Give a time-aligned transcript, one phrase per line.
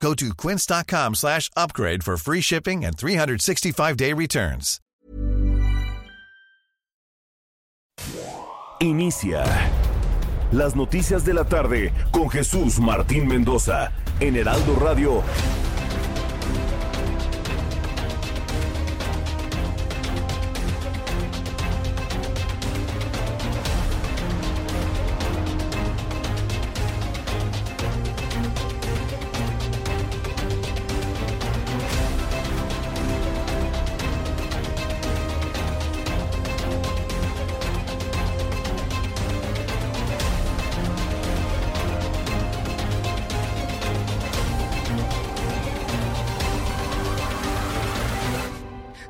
[0.00, 4.80] Go to quince.com slash upgrade for free shipping and 365-day returns.
[8.78, 9.42] Inicia
[10.52, 13.90] las noticias de la tarde con Jesús Martín Mendoza
[14.20, 15.22] en Heraldo Radio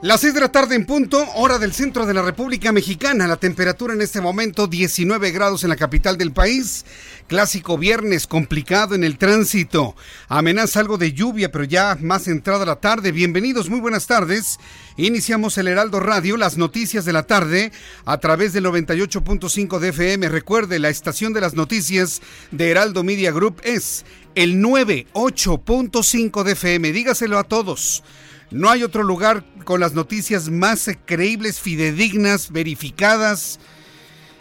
[0.06, 3.26] Las 6 de la tarde en punto, hora del centro de la República Mexicana.
[3.26, 6.84] La temperatura en este momento 19 grados en la capital del país.
[7.26, 9.96] Clásico viernes complicado en el tránsito.
[10.28, 13.10] Amenaza algo de lluvia, pero ya más entrada la tarde.
[13.10, 14.60] Bienvenidos, muy buenas tardes.
[14.96, 17.72] Iniciamos el Heraldo Radio, las noticias de la tarde
[18.04, 20.28] a través del 98.5 de FM.
[20.28, 24.04] Recuerde, la estación de las noticias de Heraldo Media Group es
[24.36, 26.92] el 98.5 de FM.
[26.92, 28.04] Dígaselo a todos.
[28.50, 33.58] No hay otro lugar con las noticias más creíbles, fidedignas, verificadas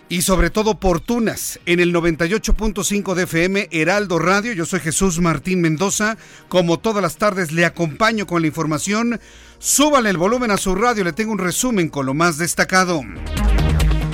[0.07, 4.53] y sobre todo oportunas en el 98.5 de FM Heraldo Radio.
[4.53, 6.17] Yo soy Jesús Martín Mendoza.
[6.49, 9.19] Como todas las tardes le acompaño con la información.
[9.57, 13.01] Súbale el volumen a su radio, le tengo un resumen con lo más destacado.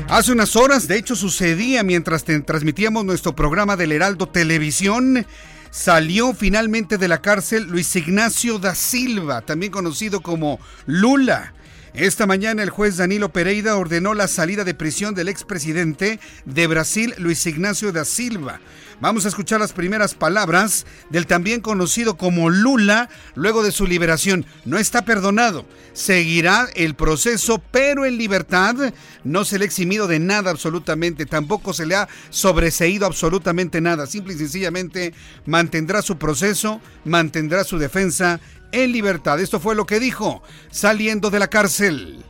[0.07, 5.25] Hace unas horas, de hecho sucedía mientras transmitíamos nuestro programa del Heraldo Televisión,
[5.71, 11.53] salió finalmente de la cárcel Luis Ignacio da Silva, también conocido como Lula.
[11.93, 17.13] Esta mañana el juez Danilo Pereira ordenó la salida de prisión del expresidente de Brasil,
[17.17, 18.61] Luis Ignacio da Silva.
[19.01, 24.45] Vamos a escuchar las primeras palabras del también conocido como Lula luego de su liberación.
[24.63, 25.65] No está perdonado.
[25.91, 28.93] Seguirá el proceso, pero en libertad.
[29.25, 31.25] No se le ha eximido de nada absolutamente.
[31.25, 34.05] Tampoco se le ha sobreseído absolutamente nada.
[34.05, 35.13] Simple y sencillamente
[35.45, 38.39] mantendrá su proceso, mantendrá su defensa
[38.71, 39.39] en libertad.
[39.39, 42.23] Esto fue lo que dijo saliendo de la cárcel.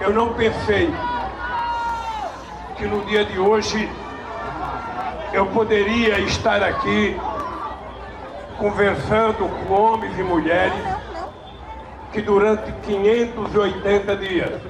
[0.00, 0.88] Yo no pensé
[2.78, 3.62] que no día de hoy
[5.32, 7.16] eu poderia estar aqui
[8.56, 10.78] conversando com homens e mulheres
[12.12, 14.60] que durante 580 dias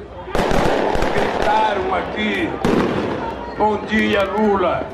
[1.15, 2.49] gritaram aqui:
[3.59, 4.87] Bom dia, Lula.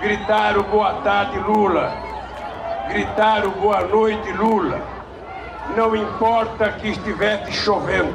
[0.00, 2.15] Gritaram boa tarde, Lula.
[2.88, 4.80] Gritaram boa noite, Lula.
[5.76, 8.14] Não importa que estivesse chovendo,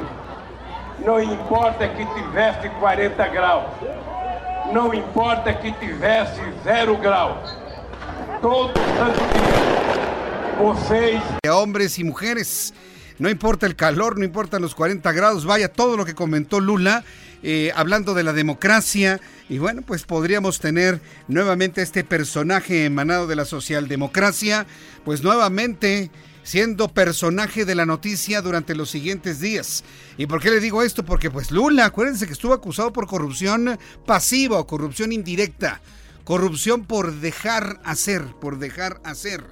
[1.04, 3.70] não importa que tivesse 40 graus,
[4.72, 7.54] não importa que tivesse zero graus.
[8.40, 11.22] Todo santo dia, vocês.
[11.46, 12.72] Hombres y mujeres.
[13.18, 17.04] No importa el calor, no importan los 40 grados, vaya todo lo que comentó Lula,
[17.42, 19.20] eh, hablando de la democracia.
[19.48, 24.66] Y bueno, pues podríamos tener nuevamente este personaje emanado de la socialdemocracia,
[25.04, 26.10] pues nuevamente
[26.42, 29.84] siendo personaje de la noticia durante los siguientes días.
[30.16, 31.04] ¿Y por qué le digo esto?
[31.04, 35.80] Porque pues Lula, acuérdense que estuvo acusado por corrupción pasiva o corrupción indirecta.
[36.24, 39.44] Corrupción por dejar hacer, por dejar hacer.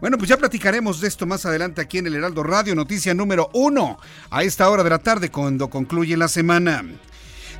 [0.00, 3.50] Bueno, pues ya platicaremos de esto más adelante aquí en el Heraldo Radio, noticia número
[3.52, 3.98] uno,
[4.30, 6.84] a esta hora de la tarde cuando concluye la semana.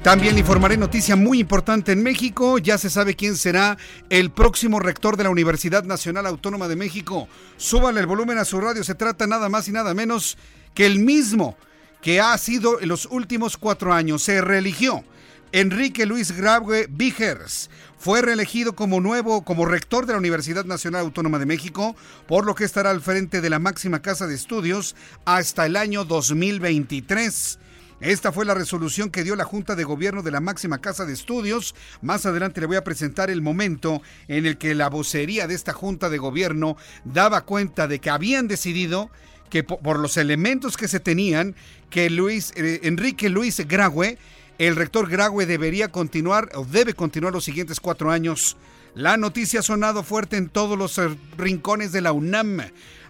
[0.04, 2.58] También le informaré noticia muy importante en México.
[2.58, 3.78] Ya se sabe quién será
[4.10, 7.26] el próximo rector de la Universidad Nacional Autónoma de México.
[7.56, 8.84] Súbale el volumen a su radio.
[8.84, 10.36] Se trata nada más y nada menos
[10.74, 11.56] que el mismo
[12.02, 14.22] que ha sido en los últimos cuatro años.
[14.22, 15.02] Se reeligió.
[15.52, 21.38] Enrique Luis Graue Vigers fue reelegido como nuevo, como rector de la Universidad Nacional Autónoma
[21.38, 21.96] de México,
[22.28, 26.04] por lo que estará al frente de la máxima casa de estudios hasta el año
[26.04, 27.58] 2023.
[28.04, 31.14] Esta fue la resolución que dio la Junta de Gobierno de la máxima casa de
[31.14, 31.74] estudios.
[32.02, 35.72] Más adelante le voy a presentar el momento en el que la vocería de esta
[35.72, 39.08] Junta de Gobierno daba cuenta de que habían decidido
[39.48, 41.56] que por los elementos que se tenían,
[41.88, 44.18] que Luis, eh, Enrique Luis Graue,
[44.58, 48.58] el rector Graue debería continuar o debe continuar los siguientes cuatro años
[48.94, 52.60] La noticia ha sonado fuerte en todos los eh, rincones de la UNAM.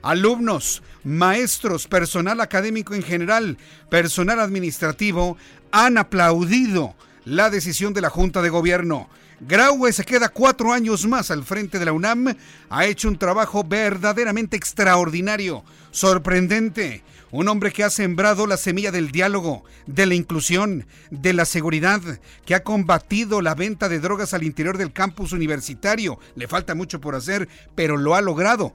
[0.04, 3.56] Alumnos, maestros, personal académico en general,
[3.88, 5.38] personal administrativo
[5.72, 9.08] han aplaudido la decisión de la Junta de Gobierno.
[9.40, 12.36] Graue se queda cuatro años más al frente de la UNAM.
[12.68, 17.02] Ha hecho un trabajo verdaderamente extraordinario, sorprendente.
[17.30, 22.00] Un hombre que ha sembrado la semilla del diálogo, de la inclusión, de la seguridad,
[22.44, 26.20] que ha combatido la venta de drogas al interior del campus universitario.
[26.36, 28.74] Le falta mucho por hacer, pero lo ha logrado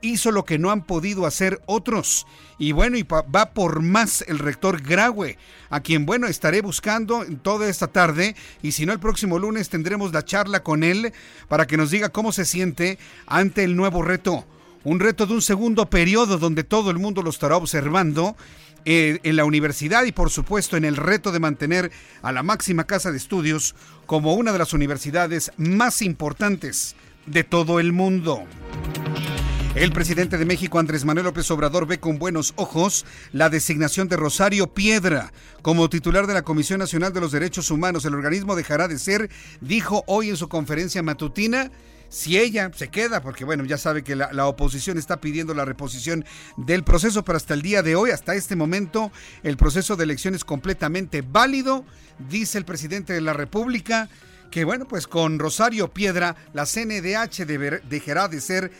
[0.00, 2.26] hizo lo que no han podido hacer otros.
[2.58, 5.38] Y bueno, y va por más el rector Graue,
[5.70, 10.12] a quien bueno, estaré buscando toda esta tarde y si no el próximo lunes tendremos
[10.12, 11.12] la charla con él
[11.48, 14.44] para que nos diga cómo se siente ante el nuevo reto.
[14.84, 18.36] Un reto de un segundo periodo donde todo el mundo lo estará observando
[18.84, 21.90] eh, en la universidad y por supuesto en el reto de mantener
[22.22, 23.74] a la máxima casa de estudios
[24.06, 26.94] como una de las universidades más importantes
[27.26, 28.44] de todo el mundo.
[29.78, 34.16] El presidente de México, Andrés Manuel López Obrador, ve con buenos ojos la designación de
[34.16, 35.32] Rosario Piedra
[35.62, 38.04] como titular de la Comisión Nacional de los Derechos Humanos.
[38.04, 39.30] El organismo dejará de ser,
[39.60, 41.70] dijo hoy en su conferencia matutina,
[42.08, 46.24] si ella se queda, porque bueno, ya sabe que la, oposición está pidiendo la reposición
[46.56, 49.12] del proceso, pero hasta el día de hoy, hasta este momento,
[49.44, 51.84] el proceso de elección es completamente válido,
[52.28, 54.08] dice el presidente de la República,
[54.50, 57.46] que bueno, pues con Rosario Piedra, la CNDH
[57.88, 58.72] dejará de ser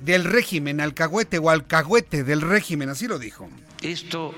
[0.00, 3.48] del régimen, alcahuete o alcahuete del régimen, así lo dijo.
[3.82, 4.34] Esto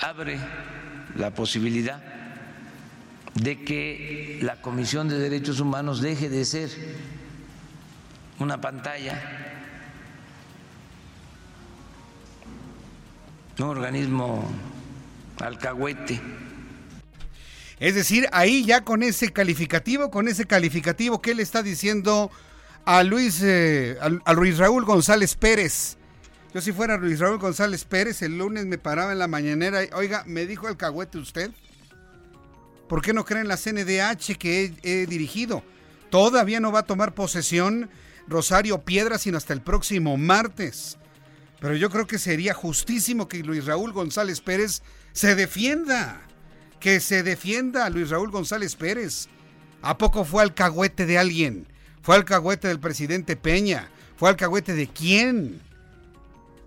[0.00, 0.38] abre
[1.16, 2.02] la posibilidad
[3.34, 6.70] de que la Comisión de Derechos Humanos deje de ser
[8.38, 9.20] una pantalla,
[13.58, 14.50] un organismo
[15.40, 16.20] alcahuete.
[17.80, 22.30] Es decir, ahí ya con ese calificativo, con ese calificativo que él está diciendo
[22.84, 25.96] a Luis, eh, a, Luis Raúl González Pérez.
[26.52, 29.88] Yo si fuera Luis Raúl González Pérez, el lunes me paraba en la mañanera y,
[29.94, 31.50] oiga, ¿me dijo el cagüete usted?
[32.88, 35.64] ¿Por qué no creen la CNDH que he, he dirigido?
[36.10, 37.90] Todavía no va a tomar posesión
[38.28, 40.98] Rosario Piedra sino hasta el próximo martes.
[41.60, 44.82] Pero yo creo que sería justísimo que Luis Raúl González Pérez
[45.12, 46.20] se defienda.
[46.78, 49.28] Que se defienda a Luis Raúl González Pérez.
[49.80, 51.66] ¿A poco fue al cagüete de alguien?
[52.04, 53.88] ¿Fue alcahuete del presidente Peña?
[54.18, 55.58] ¿Fue alcahuete de quién?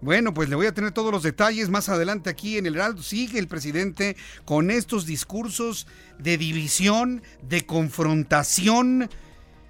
[0.01, 3.04] Bueno, pues le voy a tener todos los detalles más adelante aquí en el Heraldo.
[3.04, 5.86] Sigue el presidente con estos discursos
[6.18, 9.12] de división, de confrontación.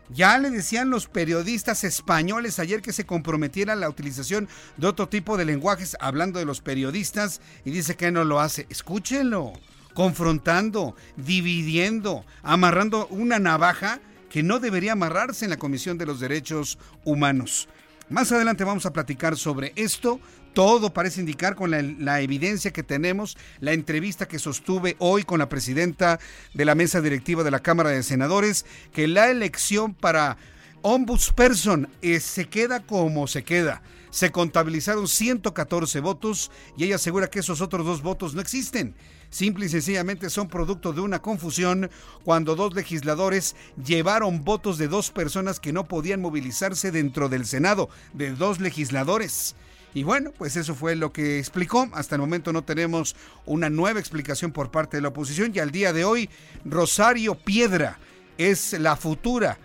[0.09, 4.47] Ya le decían los periodistas españoles ayer que se comprometiera a la utilización
[4.77, 8.67] de otro tipo de lenguajes, hablando de los periodistas, y dice que no lo hace.
[8.69, 9.51] Escúchenlo,
[9.93, 13.99] confrontando, dividiendo, amarrando una navaja
[14.37, 17.67] que no debería amarrarse en la Comisión de los Derechos Humanos.
[18.07, 20.19] Más adelante vamos a platicar sobre esto.
[20.53, 25.49] Todo parece indicar con la, evidencia que tenemos, la entrevista que sostuve hoy con la
[25.49, 26.19] presidenta
[26.53, 30.37] de la mesa directiva de la Cámara de Senadores, que la elección para
[30.83, 33.81] ombudsperson eh, se queda como se queda.
[34.11, 38.93] Se contabilizaron 114 votos y ella asegura que esos otros dos votos no existen
[39.29, 41.89] simple y sencillamente son producto de una confusión
[42.23, 47.89] cuando dos legisladores llevaron votos de dos personas que no podían movilizarse dentro del Senado,
[48.13, 49.55] de dos legisladores.
[49.93, 51.89] Y bueno, pues eso fue lo que explicó.
[51.93, 53.15] Hasta el momento no tenemos
[53.45, 56.29] una nueva explicación por parte de la oposición y al día de hoy
[56.65, 57.97] Rosario Piedra
[58.37, 59.57] es la futura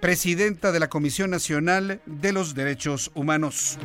[0.00, 3.78] presidenta de la Comisión Nacional de los Derechos Humanos.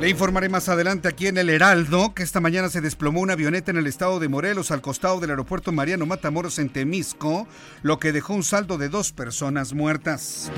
[0.00, 3.70] Le informaré más adelante aquí en el Heraldo que esta mañana se desplomó una avioneta
[3.70, 7.48] en el estado de Morelos al costado del aeropuerto Mariano Matamoros en Temisco,
[7.82, 10.52] lo que dejó un saldo de dos personas muertas.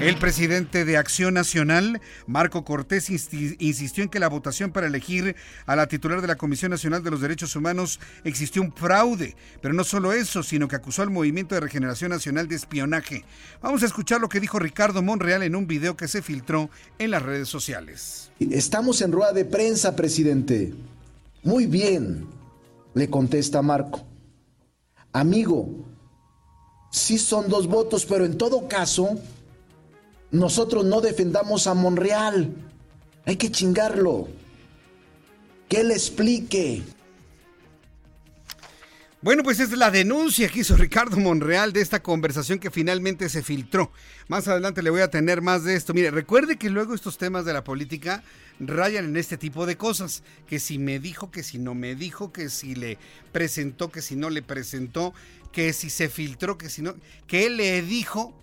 [0.00, 5.34] El presidente de Acción Nacional, Marco Cortés, insistió en que la votación para elegir
[5.66, 9.74] a la titular de la Comisión Nacional de los Derechos Humanos existió un fraude, pero
[9.74, 13.24] no solo eso, sino que acusó al Movimiento de Regeneración Nacional de espionaje.
[13.60, 17.10] Vamos a escuchar lo que dijo Ricardo Monreal en un video que se filtró en
[17.10, 18.30] las redes sociales.
[18.38, 20.74] Estamos en rueda de prensa, presidente.
[21.42, 22.24] Muy bien,
[22.94, 24.06] le contesta Marco.
[25.12, 25.88] Amigo,
[26.92, 29.18] sí son dos votos, pero en todo caso
[30.30, 32.54] nosotros no defendamos a Monreal.
[33.24, 34.28] Hay que chingarlo.
[35.68, 36.82] Que él explique.
[39.20, 43.42] Bueno, pues es la denuncia que hizo Ricardo Monreal de esta conversación que finalmente se
[43.42, 43.90] filtró.
[44.28, 45.92] Más adelante le voy a tener más de esto.
[45.92, 48.22] Mire, recuerde que luego estos temas de la política
[48.60, 50.22] rayan en este tipo de cosas.
[50.46, 52.96] Que si me dijo, que si no me dijo, que si le
[53.32, 55.12] presentó, que si no le presentó,
[55.50, 56.94] que si se filtró, que si no,
[57.26, 58.34] que él le dijo.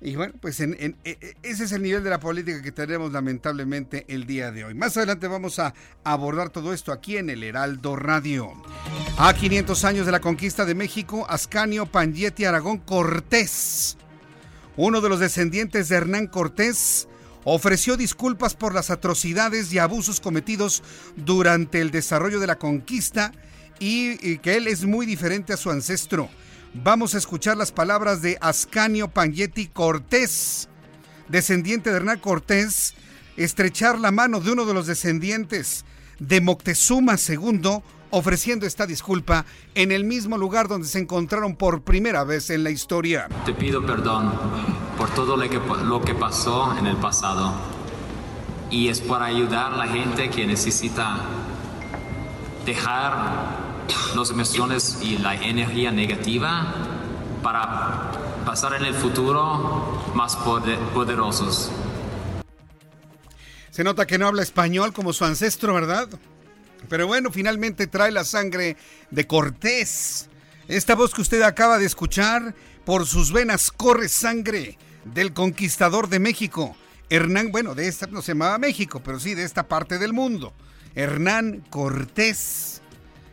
[0.00, 3.12] Y bueno, pues en, e, e, ese es el nivel de la política que tenemos
[3.12, 4.74] lamentablemente el día de hoy.
[4.74, 5.74] Más adelante vamos a
[6.04, 8.52] abordar todo esto aquí en el Heraldo Radio.
[9.18, 13.96] A 500 años de la conquista de México, Ascanio Pangetti Aragón Cortés,
[14.76, 17.08] uno de los descendientes de Hernán Cortés,
[17.42, 20.84] ofreció disculpas por las atrocidades y abusos cometidos
[21.16, 23.32] durante el desarrollo de la conquista
[23.80, 26.28] y, que él es muy diferente a su ancestro
[26.74, 30.68] Vamos a escuchar las palabras de Ascanio Pangetti Cortés,
[31.28, 32.94] descendiente de Hernán Cortés,
[33.36, 35.84] estrechar la mano de uno de los descendientes
[36.18, 42.24] de Moctezuma II, ofreciendo esta disculpa en el mismo lugar donde se encontraron por primera
[42.24, 43.28] vez en la historia.
[43.46, 44.32] Te pido perdón
[44.98, 47.54] por todo lo que, lo que pasó en el pasado
[48.70, 51.18] y es para ayudar a la gente que necesita
[52.66, 53.67] dejar
[54.14, 56.74] las emociones y la energía negativa
[57.42, 58.10] para
[58.44, 61.70] pasar en el futuro más poderosos.
[63.70, 66.08] Se nota que no habla español como su ancestro, ¿verdad?
[66.88, 68.76] Pero bueno, finalmente trae la sangre
[69.10, 70.28] de Cortés.
[70.66, 72.54] Esta voz que usted acaba de escuchar,
[72.84, 76.76] por sus venas corre sangre del conquistador de México.
[77.10, 80.52] Hernán, bueno, de esta no se llamaba México, pero sí de esta parte del mundo.
[80.94, 82.77] Hernán Cortés.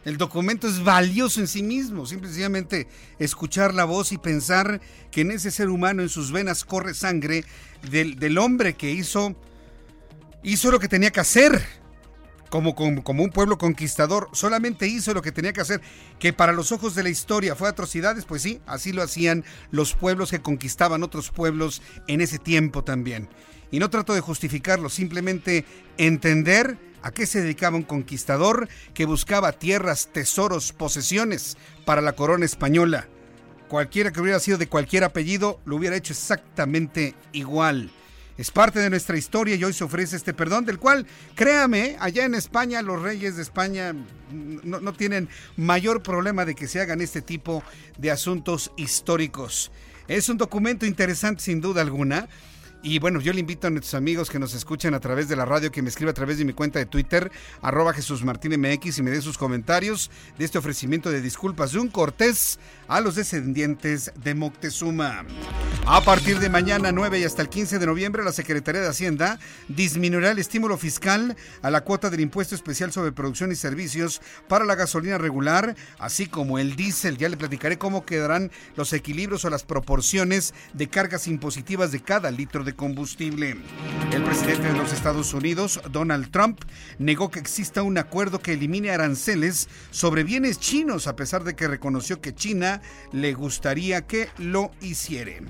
[0.05, 5.31] El documento es valioso en sí mismo, simplemente escuchar la voz y pensar que en
[5.31, 7.43] ese ser humano, en sus venas, corre sangre
[7.89, 9.35] del, hombre que hizo,
[10.43, 11.59] hizo lo que tenía que hacer.
[12.51, 15.81] Como, como, como, un pueblo conquistador, solamente hizo lo que tenía que hacer,
[16.19, 19.95] que para los ojos de la historia fue atrocidades, pues sí, así lo hacían los
[19.95, 23.27] pueblos que conquistaban otros pueblos en ese tiempo también.
[23.71, 25.65] Y no trato de justificarlo, simplemente
[25.97, 32.45] entender ¿A qué se dedicaba un conquistador que buscaba tierras, tesoros, posesiones para la corona
[32.45, 33.07] española?
[33.67, 37.91] Cualquiera que hubiera sido de cualquier apellido lo hubiera hecho exactamente igual.
[38.39, 42.25] Es parte de nuestra historia y hoy se ofrece este perdón, del cual, créame, allá
[42.25, 43.93] en España los reyes de España
[44.31, 47.63] no, no, tienen mayor problema de que se hagan este tipo
[47.99, 49.71] de asuntos históricos.
[50.07, 52.29] Es un documento interesante sin duda alguna
[52.85, 55.43] y bueno, yo le invito a nuestros amigos que nos escuchan a través de la
[55.43, 57.31] radio que me escriba a través de mi cuenta de Twitter,
[57.63, 61.79] arroba Jesús Martín MX y me dé sus comentarios de este ofrecimiento de disculpas de
[61.79, 65.25] un Cortés a los descendientes de Moctezuma.
[65.87, 69.39] A partir de mañana 9 y hasta el 15 de noviembre, la Secretaría de Hacienda
[69.67, 74.63] disminuirá el estímulo fiscal a la cuota del impuesto especial sobre producción y servicios para
[74.63, 77.17] la gasolina regular, así como el diésel.
[77.17, 82.29] Ya le platicaré cómo quedarán los equilibrios o las proporciones de cargas impositivas de cada
[82.29, 83.57] litro de combustible.
[84.11, 86.61] El presidente de los Estados Unidos, Donald Trump,
[86.99, 91.67] negó que exista un acuerdo que elimine aranceles sobre bienes chinos, a pesar de que
[91.67, 95.47] reconoció que China le gustaría que lo hicieran.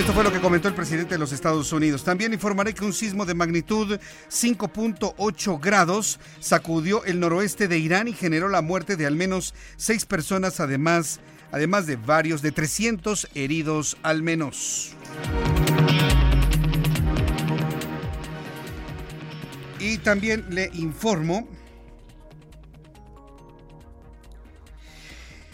[0.00, 2.04] Esto fue lo que comentó el presidente de los Estados Unidos.
[2.04, 8.14] También informaré que un sismo de magnitud 5.8 grados sacudió el noroeste de Irán y
[8.14, 11.20] generó la muerte de al menos seis personas, además,
[11.52, 14.94] además de varios de 300 heridos al menos.
[19.78, 21.46] Y también le informo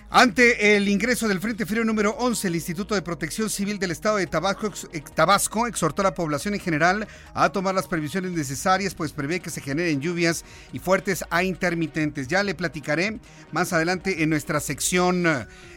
[0.08, 4.18] Ante el ingreso del Frente Frío número 11, el Instituto de Protección Civil del Estado
[4.18, 8.94] de Tabasco, eh, Tabasco, exhortó a la población en general a tomar las previsiones necesarias,
[8.94, 12.28] pues prevé que se generen lluvias y fuertes a intermitentes.
[12.28, 13.18] Ya le platicaré
[13.50, 15.26] más adelante en nuestra sección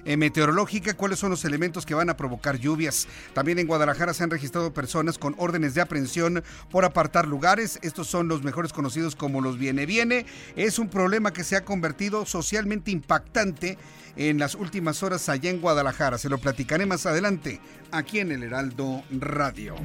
[0.05, 3.07] eh, meteorológica cuáles son los elementos que van a provocar lluvias.
[3.33, 7.79] También en Guadalajara se han registrado personas con órdenes de aprehensión por apartar lugares.
[7.81, 10.27] Estos son los mejores conocidos como los viene viene.
[10.55, 13.79] Es un problema que se ha convertido socialmente impactante
[14.29, 16.17] en las últimas horas allá en Guadalajara.
[16.17, 17.59] Se lo platicaré más adelante
[17.91, 19.75] aquí en el Heraldo Radio.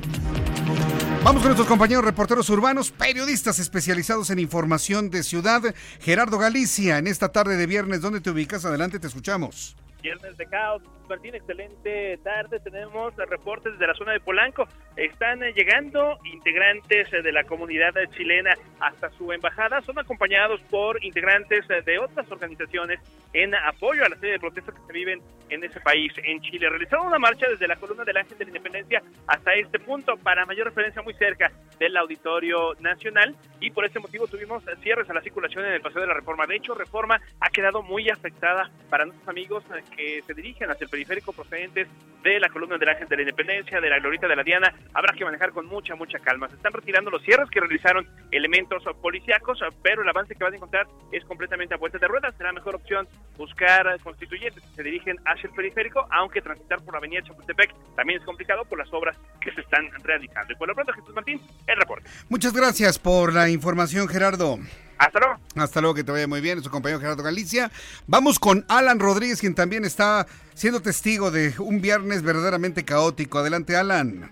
[1.23, 5.63] Vamos con nuestros compañeros reporteros urbanos, periodistas especializados en información de ciudad.
[6.01, 8.65] Gerardo Galicia, en esta tarde de viernes, ¿dónde te ubicas?
[8.65, 9.77] Adelante, te escuchamos.
[10.03, 10.83] viernes de caos.
[11.09, 12.61] Martín, excelente tarde.
[12.61, 14.67] Tenemos reportes de la zona de Polanco.
[14.97, 19.83] Están eh, llegando integrantes eh, de la comunidad chilena hasta su embajada.
[19.83, 23.01] Son acompañados por integrantes eh, de otras organizaciones
[23.33, 26.69] en apoyo a la serie de protestas que se viven en ese país, en Chile.
[26.69, 30.47] Realizaron una marcha desde la columna del Ángel de la Independencia hasta este punto, para
[30.47, 33.35] mayor referencia muy cerca del Auditorio Nacional.
[33.61, 36.47] Y por este motivo tuvimos cierres a la circulación en el Paseo de la Reforma.
[36.47, 39.65] De hecho, Reforma ha quedado muy afectada para nuestros amigos
[39.97, 41.89] que se dirigen hacia el periférico procedentes
[42.23, 45.14] de la columna del Ángel de la Independencia, de la Glorita de la Diana, habrá
[45.14, 46.49] que manejar con mucha, mucha calma.
[46.49, 50.57] Se están retirando los cierres que realizaron elementos policíacos, pero el avance que van a
[50.57, 52.35] encontrar es completamente a vuelta de ruedas.
[52.37, 56.99] Será mejor opción buscar constituyentes que se dirigen hacia el periférico, aunque transitar por la
[56.99, 60.53] avenida Chapultepec también es complicado por las obras que se están realizando.
[60.53, 62.09] Y por lo pronto, Jesús Martín, el reporte.
[62.29, 64.59] Muchas gracias por la información, Gerardo.
[64.99, 65.41] Hasta luego.
[65.57, 67.71] Hasta luego, que te vaya muy bien, su compañero Gerardo Galicia.
[68.07, 73.38] Vamos con Alan Rodríguez, quien también está siendo testigo de un viernes verdaderamente caótico.
[73.38, 74.31] Adelante, Alan.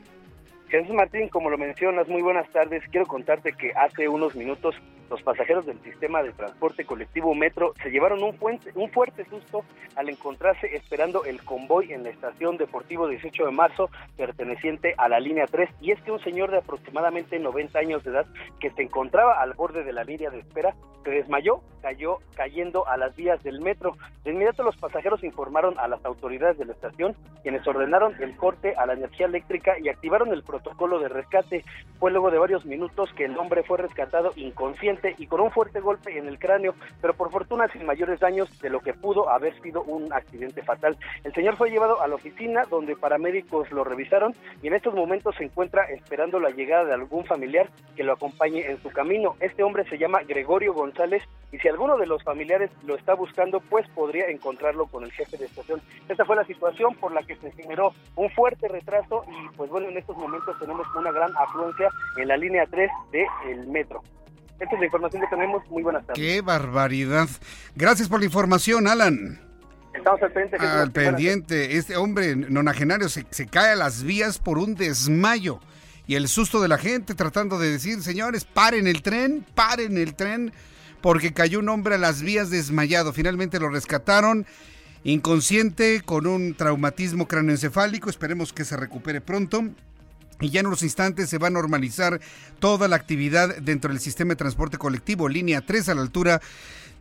[0.73, 2.83] Jesús Martín, como lo mencionas, muy buenas tardes.
[2.91, 4.75] Quiero contarte que hace unos minutos
[5.13, 8.35] los pasajeros del sistema de transporte colectivo Metro se llevaron un,
[8.75, 9.63] un fuerte susto
[9.95, 15.21] al encontrarse esperando el convoy en la estación Deportivo 18 de marzo perteneciente a la
[15.21, 18.27] línea 3 y es que un señor de aproximadamente 90 años de edad
[18.59, 22.97] que se encontraba al borde de la línea de espera se desmayó, cayó cayendo a
[22.97, 23.97] las vías del metro.
[24.25, 28.75] De inmediato los pasajeros informaron a las autoridades de la estación quienes ordenaron el corte
[28.77, 31.65] a la energía eléctrica y activaron el protocolo de rescate.
[31.99, 35.81] Fue luego de varios minutos que el hombre fue rescatado inconsciente y con un fuerte
[35.81, 39.59] golpe en el cráneo, pero por fortuna sin mayores daños de lo que pudo haber
[39.61, 40.97] sido un accidente fatal.
[41.25, 45.35] El señor fue llevado a la oficina donde paramédicos lo revisaron y en estos momentos
[45.37, 49.37] se encuentra esperando la llegada de algún familiar que lo acompañe en su camino.
[49.41, 53.61] Este hombre se llama Gregorio González y si alguno de los familiares lo está buscando,
[53.61, 55.83] pues podría encontrarlo con el jefe de estación.
[56.09, 59.89] Esta fue la situación por la que se generó un fuerte retraso y pues bueno,
[59.89, 64.03] en estos momentos tenemos una gran afluencia en la línea 3 del metro.
[64.61, 65.69] Esta es la información que tenemos.
[65.71, 66.23] Muy buenas tardes.
[66.23, 67.29] Qué barbaridad.
[67.75, 69.41] Gracias por la información, Alan.
[69.95, 70.67] Estamos al pendiente.
[70.67, 71.77] Al pendiente.
[71.77, 75.61] Este hombre nonagenario se, se cae a las vías por un desmayo.
[76.07, 80.15] Y el susto de la gente tratando de decir, señores, paren el tren, paren el
[80.15, 80.53] tren,
[81.01, 83.13] porque cayó un hombre a las vías desmayado.
[83.13, 84.47] Finalmente lo rescataron
[85.05, 88.11] inconsciente con un traumatismo cráneoencefálico.
[88.11, 89.65] Esperemos que se recupere pronto.
[90.43, 92.21] Y ya en unos instantes se va a normalizar
[92.59, 96.41] toda la actividad dentro del sistema de transporte colectivo, línea 3 a la altura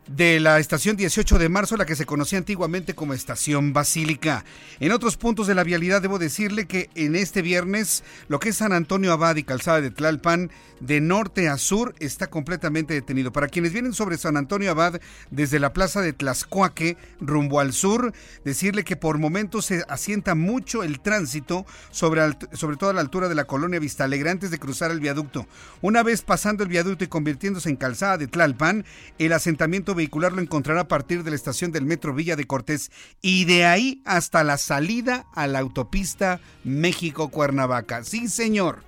[0.08, 4.44] de la estación 18 de marzo, la que se conocía antiguamente como estación Basílica.
[4.80, 8.58] En otros puntos de la vialidad debo decirle que en este viernes lo que es
[8.58, 13.32] San Antonio Abad y Calzada de Tlalpan, de norte a sur, está completamente detenido.
[13.32, 18.14] Para quienes vienen sobre San Antonio Abad desde la plaza de Tlaxcuaque rumbo al sur,
[18.44, 22.22] decirle que por momentos se asienta mucho el tránsito sobre,
[22.54, 25.48] sobre toda la altura de la colonia Vista Alegre antes de cruzar el viaducto.
[25.82, 28.84] Una vez pasando el viaducto y convirtiéndose en Calzada de Tlalpan,
[29.20, 32.92] el asentamiento vehicular lo encontrará a partir de la estación del Metro Villa de Cortés
[33.22, 38.04] y de ahí hasta la salida a la autopista México-Cuernavaca.
[38.04, 38.84] Sí, señor.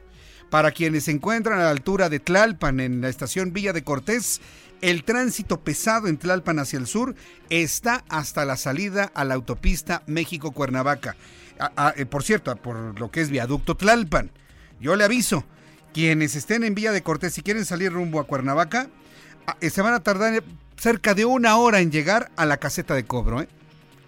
[0.49, 4.39] Para quienes se encuentran a la altura de Tlalpan en la estación Villa de Cortés,
[4.81, 7.15] el tránsito pesado en Tlalpan hacia el sur
[7.49, 11.15] está hasta la salida a la autopista México-Cuernavaca.
[11.59, 14.31] Ah, ah, eh, por cierto, por lo que es viaducto Tlalpan.
[14.79, 15.45] Yo le aviso,
[15.93, 18.89] quienes estén en Villa de Cortés y quieren salir rumbo a Cuernavaca,
[19.47, 20.43] ah, se van a tardar
[20.77, 23.41] cerca de una hora en llegar a la caseta de cobro.
[23.41, 23.47] ¿eh?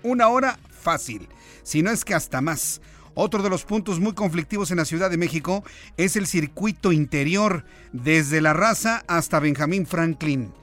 [0.04, 1.28] Una hora fácil,
[1.63, 2.82] si no es que hasta más.
[3.17, 5.63] Otro de los puntos muy conflictivos en la Ciudad de México
[5.95, 10.54] es el circuito interior, desde La Raza hasta Benjamín Franklin.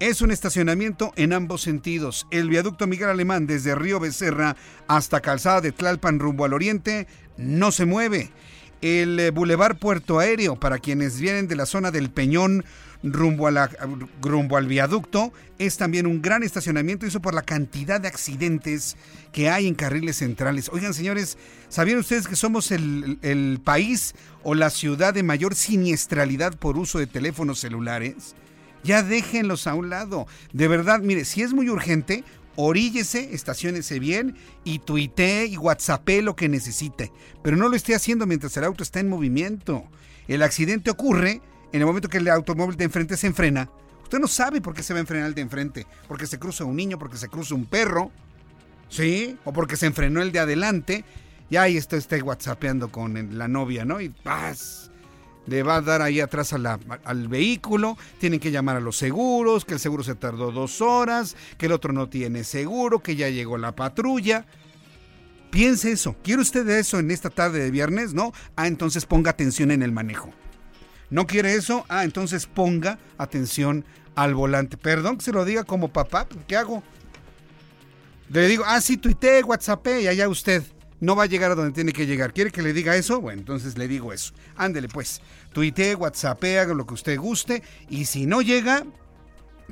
[0.00, 2.26] Es un estacionamiento en ambos sentidos.
[2.32, 4.56] El viaducto Miguel Alemán desde Río Becerra
[4.88, 8.32] hasta Calzada de Tlalpan rumbo al oriente no se mueve.
[8.80, 12.64] El eh, Boulevard Puerto Aéreo para quienes vienen de la zona del Peñón
[13.02, 13.70] rumbo, a
[14.20, 18.96] rumbo al viaducto es también un gran estacionamiento, eso por la cantidad de accidentes
[19.32, 20.68] que hay en carriles centrales.
[20.72, 21.38] Oigan, señores,
[21.68, 26.98] ¿sabían ustedes que somos el, el país o la ciudad de mayor siniestralidad por uso
[26.98, 28.34] de teléfonos celulares?
[28.84, 30.26] Ya déjenlos a un lado.
[30.52, 32.24] De verdad, mire, si es muy urgente,
[32.56, 37.12] oríllese, estaciónese bien y tuitee y whatsappee lo que necesite.
[37.42, 39.84] Pero no lo esté haciendo mientras el auto está en movimiento.
[40.28, 41.40] El accidente ocurre
[41.72, 43.68] en el momento que el automóvil de enfrente se enfrena,
[44.02, 45.86] usted no sabe por qué se va a enfrenar el de enfrente.
[46.06, 48.10] Porque se cruza un niño, porque se cruza un perro,
[48.90, 49.38] ¿sí?
[49.44, 51.04] O porque se enfrenó el de adelante.
[51.48, 54.00] Y ahí está, está whatsappeando con la novia, ¿no?
[54.00, 54.90] Y paz.
[55.46, 59.74] le va a dar ahí atrás al vehículo, tienen que llamar a los seguros, que
[59.74, 63.58] el seguro se tardó dos horas, que el otro no tiene seguro, que ya llegó
[63.58, 64.46] la patrulla.
[65.50, 66.16] Piense eso.
[66.22, 68.14] ¿Quiere usted eso en esta tarde de viernes?
[68.14, 68.32] No.
[68.56, 70.32] Ah, entonces ponga atención en el manejo.
[71.12, 71.84] ¿No quiere eso?
[71.90, 74.78] Ah, entonces ponga atención al volante.
[74.78, 76.26] Perdón que se lo diga como papá.
[76.48, 76.82] ¿Qué hago?
[78.30, 80.62] Le digo, ah, sí, tuiteé, WhatsApp y allá usted
[81.00, 82.32] no va a llegar a donde tiene que llegar.
[82.32, 83.20] ¿Quiere que le diga eso?
[83.20, 84.32] Bueno, entonces le digo eso.
[84.56, 85.20] Ándele pues.
[85.52, 87.62] Tuite, WhatsApp, haga lo que usted guste.
[87.90, 88.86] Y si no llega,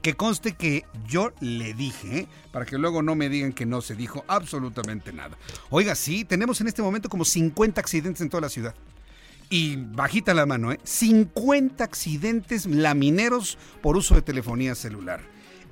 [0.03, 2.29] que conste que yo le dije, ¿eh?
[2.53, 5.39] para que luego no me digan que no se dijo absolutamente nada.
[5.71, 8.75] Oiga, sí, tenemos en este momento como 50 accidentes en toda la ciudad.
[9.53, 10.79] Y bajita la mano, ¿eh?
[10.85, 15.21] 50 accidentes lamineros por uso de telefonía celular.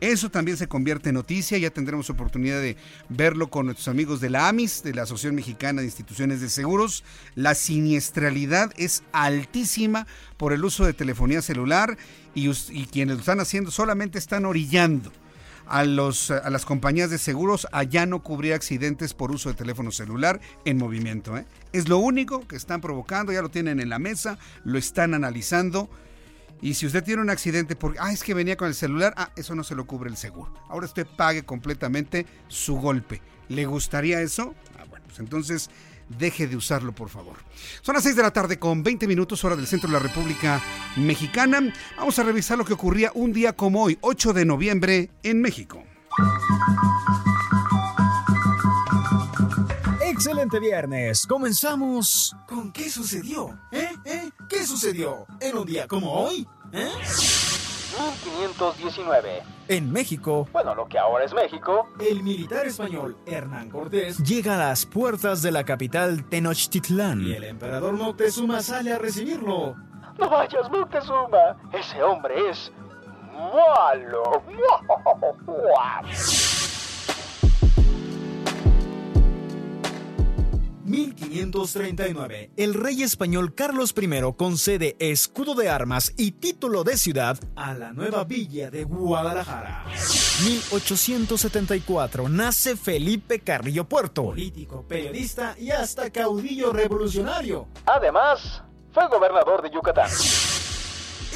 [0.01, 2.77] Eso también se convierte en noticia, ya tendremos oportunidad de
[3.09, 7.03] verlo con nuestros amigos de la AMIS, de la Asociación Mexicana de Instituciones de Seguros.
[7.35, 11.99] La siniestralidad es altísima por el uso de telefonía celular
[12.35, 12.49] y,
[12.87, 15.12] quienes lo están haciendo solamente están orillando
[15.68, 19.54] a, los, a las compañías de seguros a ya no cubrir accidentes por uso de
[19.54, 21.37] teléfono celular en movimiento.
[21.37, 21.46] ¿eh?
[21.72, 25.88] Es lo único que están provocando, ya lo tienen en la mesa, lo están analizando
[26.61, 29.31] y si usted tiene un accidente porque, ah, es que venía con el celular, ah,
[29.37, 30.52] eso no se lo cubre el seguro.
[30.68, 33.22] Ahora usted pague completamente su golpe.
[33.48, 34.54] ¿Le gustaría eso?
[34.78, 35.70] Ah, bueno, pues entonces
[36.09, 37.37] deje de usarlo, por favor.
[37.83, 40.62] Son las 6 de la tarde con 20 minutos hora del centro de la República
[40.97, 41.73] Mexicana.
[41.97, 45.83] Vamos a revisar lo que ocurría un día como hoy, 8 de noviembre, en México.
[50.03, 51.27] Excelente viernes.
[51.27, 53.59] Comenzamos con ¿qué sucedió?
[53.71, 53.88] ¿Eh?
[54.05, 54.31] ¿Eh?
[54.49, 56.47] ¿Qué sucedió en un día como hoy?
[56.73, 56.90] ¿Eh?
[57.98, 59.42] 1519.
[59.68, 64.68] En México, bueno, lo que ahora es México, el militar español Hernán Cortés llega a
[64.68, 69.74] las puertas de la capital Tenochtitlán y el emperador Moctezuma sale a recibirlo.
[70.18, 72.72] No vayas, Moctezuma, ese hombre es
[73.34, 74.42] malo.
[80.88, 87.74] 1539, el rey español Carlos I concede escudo de armas y título de ciudad a
[87.74, 89.85] la nueva villa de Guadalajara.
[90.44, 97.68] 1874, nace Felipe Carrillo Puerto, político, periodista y hasta caudillo revolucionario.
[97.85, 100.11] Además, fue gobernador de Yucatán.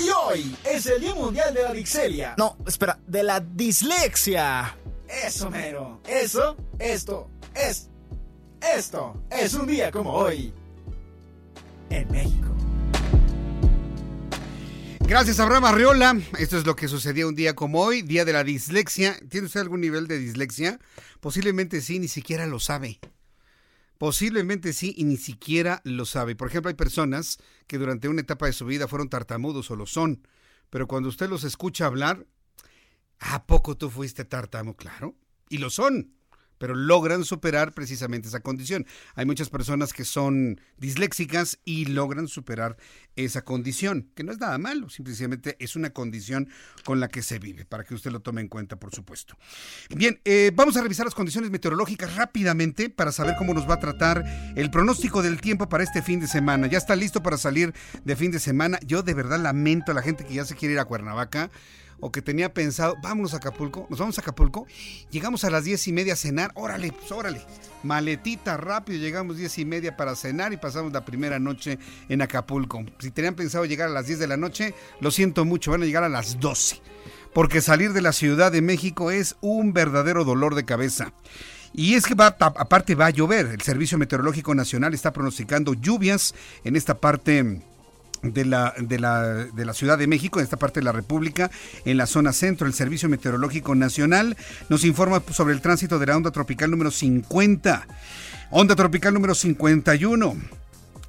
[0.01, 2.35] Y hoy es el Día Mundial de la Dixelia.
[2.39, 4.79] No, espera, de la dislexia.
[5.07, 6.01] Eso mero.
[6.09, 7.92] Eso, esto, es
[8.63, 10.53] esto es un día como hoy
[11.91, 12.49] en México.
[15.01, 16.21] Gracias, Abraham Arriola.
[16.39, 19.19] Esto es lo que sucedía un día como hoy, día de la dislexia.
[19.29, 20.79] ¿Tiene usted algún nivel de dislexia?
[21.21, 22.99] Posiblemente sí, ni siquiera lo sabe.
[23.99, 26.35] Posiblemente sí y ni siquiera lo sabe.
[26.35, 29.87] Por ejemplo, hay personas que durante una etapa de su vida fueron tartamudos o lo
[29.87, 30.27] son,
[30.71, 32.27] pero cuando usted los escucha hablar,
[33.19, 34.77] ¿a poco tú fuiste tartamudo?
[34.77, 35.15] Claro,
[35.49, 36.15] y lo son
[36.63, 38.87] pero logran superar precisamente esa condición.
[39.17, 42.77] Hay muchas personas que son disléxicas y logran superar
[43.17, 46.49] esa condición, que no es nada malo, simplemente es una condición
[46.85, 49.37] con la que se vive, para que usted lo tome en cuenta, por supuesto.
[49.91, 53.81] Bien, eh, vamos a revisar las condiciones meteorológicas rápidamente para saber cómo nos va a
[53.81, 56.69] tratar el pronóstico del tiempo para este fin de semana.
[56.69, 58.79] Ya está listo para salir de fin de semana.
[58.87, 61.51] Yo de verdad lamento a la gente que ya se quiere ir a Cuernavaca
[62.03, 64.67] o que tenía pensado, vámonos a Acapulco, nos vamos a Acapulco,
[65.11, 67.41] llegamos a las diez y media a cenar, órale, pues órale,
[67.85, 72.85] maletita rápido, llegamos diez y media para cenar y pasamos la primera noche en Acapulco.
[72.99, 75.87] Si tenían pensado llegar a las 10 de la noche, lo siento mucho, van a
[75.87, 76.83] llegar a las 12,
[77.33, 81.13] porque salir de la Ciudad de México es un verdadero dolor de cabeza.
[81.73, 83.47] Y es que aparte va a llover.
[83.47, 86.35] El Servicio Meteorológico Nacional está pronosticando lluvias
[86.65, 87.63] en esta parte
[88.23, 91.51] de la, de, la, de la Ciudad de México, en esta parte de la República,
[91.85, 92.67] en la zona centro.
[92.67, 94.37] El Servicio Meteorológico Nacional
[94.69, 97.87] nos informa sobre el tránsito de la onda tropical número 50.
[98.51, 100.62] Onda tropical número 51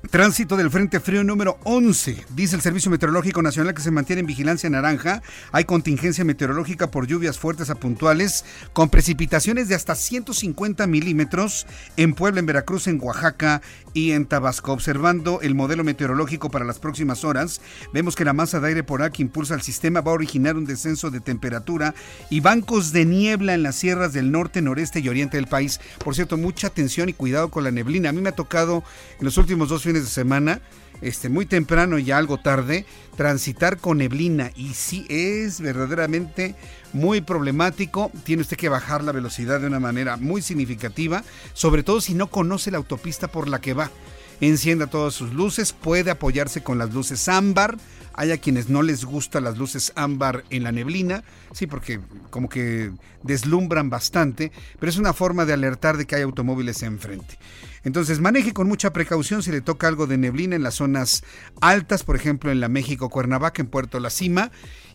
[0.10, 2.26] Tránsito del Frente Frío número 11.
[2.36, 5.24] Dice el Servicio Meteorológico Nacional que se mantiene en vigilancia naranja.
[5.54, 12.14] Hay contingencia meteorológica por lluvias fuertes a puntuales, con precipitaciones de hasta 150 milímetros en
[12.14, 13.62] Puebla, en Veracruz, en Oaxaca
[13.94, 14.74] y en Tabasco.
[14.74, 17.62] Observando el modelo meteorológico para las próximas horas,
[17.94, 20.66] vemos que la masa de aire por que impulsa el sistema va a originar un
[20.66, 21.96] descenso de temperatura
[22.30, 25.80] y bancos de niebla en las sierras del norte, noreste y oriente del país.
[26.04, 28.10] Por cierto, mucha atención y cuidado con la neblina.
[28.10, 28.84] A mí me ha tocado
[29.18, 30.62] en los últimos dos fines de semana,
[31.02, 34.52] este, muy temprano y algo tarde, transitar con neblina.
[34.56, 36.56] Y sí es verdaderamente
[36.94, 38.12] muy problemático.
[38.24, 42.28] Tiene usted que bajar la velocidad de una manera muy significativa, sobre todo si no
[42.28, 43.92] conoce la autopista por la que va.
[44.48, 47.78] Encienda todas sus luces, puede apoyarse con las luces ámbar.
[48.16, 52.48] Hay a quienes no les gustan las luces ámbar en la neblina, sí, porque como
[52.48, 52.92] que
[53.24, 57.40] deslumbran bastante, pero es una forma de alertar de que hay automóviles enfrente.
[57.84, 61.24] Entonces maneje con mucha precaución si le toca algo de neblina en las zonas
[61.60, 64.52] altas, por ejemplo en la México Cuernavaca, en Puerto La Cima,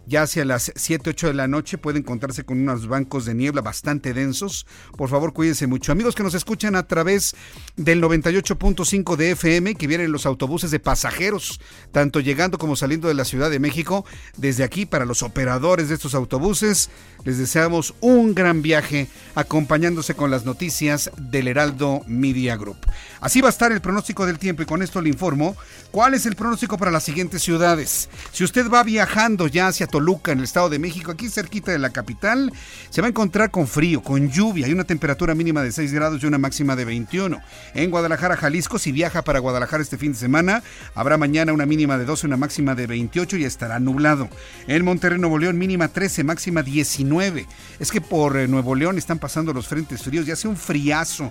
[0.08, 3.60] ya hacia las 7, 8 de la noche puede encontrarse con unos bancos de niebla
[3.60, 4.66] bastante densos.
[4.96, 5.92] Por favor, cuídense mucho.
[5.92, 7.36] Amigos que nos escuchan a través
[7.76, 11.60] del 98.5 de FM, que vienen los autobuses de pasajeros,
[11.92, 15.94] tanto llegando como saliendo de la Ciudad de México, desde aquí para los operadores de
[15.96, 16.88] estos autobuses,
[17.24, 22.78] les deseamos un gran viaje acompañándose con las noticias del Heraldo Media Group.
[23.20, 25.56] Así va a estar el pronóstico del tiempo y con esto le informo
[25.90, 28.08] cuál es el pronóstico para las siguientes ciudades.
[28.32, 31.78] Si usted va viajando ya hacia Toluca, en el Estado de México, aquí cerquita de
[31.80, 32.52] la capital,
[32.88, 36.22] se va a encontrar con frío, con lluvia y una temperatura mínima de 6 grados
[36.22, 37.40] y una máxima de 21.
[37.74, 40.62] En Guadalajara, Jalisco, si viaja para Guadalajara este fin de semana,
[40.94, 44.28] habrá mañana una mínima de 12, una máxima de 28 y estará nublado.
[44.68, 47.48] En Monterrey, Nuevo León, mínima 13, máxima 19.
[47.80, 51.28] Es que por eh, Nuevo León están pasando los frentes fríos y hace un friazo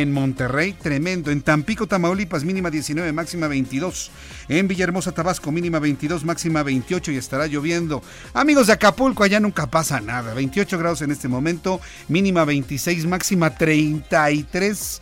[0.00, 1.30] en Monterrey, tremendo.
[1.30, 4.10] En Tampico, Tamaulipas, mínima 19, máxima 22.
[4.48, 8.02] En Villahermosa, Tabasco, mínima 22, máxima 28 y estará lloviendo.
[8.34, 10.34] Amigos de Acapulco, allá nunca pasa nada.
[10.34, 15.00] 28 grados en este momento, mínima 26, máxima 33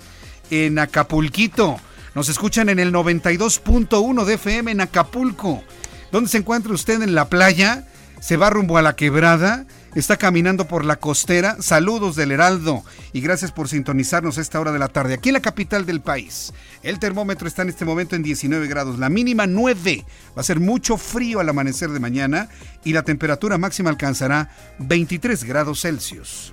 [0.50, 1.78] en Acapulquito.
[2.14, 5.62] Nos escuchan en el 92.1 de FM en Acapulco.
[6.12, 7.87] ¿Dónde se encuentra usted en la playa?
[8.20, 9.66] ¿Se va rumbo a la quebrada?
[9.94, 11.57] Está caminando por la costera.
[11.61, 15.35] Saludos del Heraldo y gracias por sintonizarnos a esta hora de la tarde aquí en
[15.35, 16.52] la capital del país.
[16.83, 20.04] El termómetro está en este momento en 19 grados, la mínima 9.
[20.37, 22.48] Va a ser mucho frío al amanecer de mañana
[22.85, 26.52] y la temperatura máxima alcanzará 23 grados Celsius.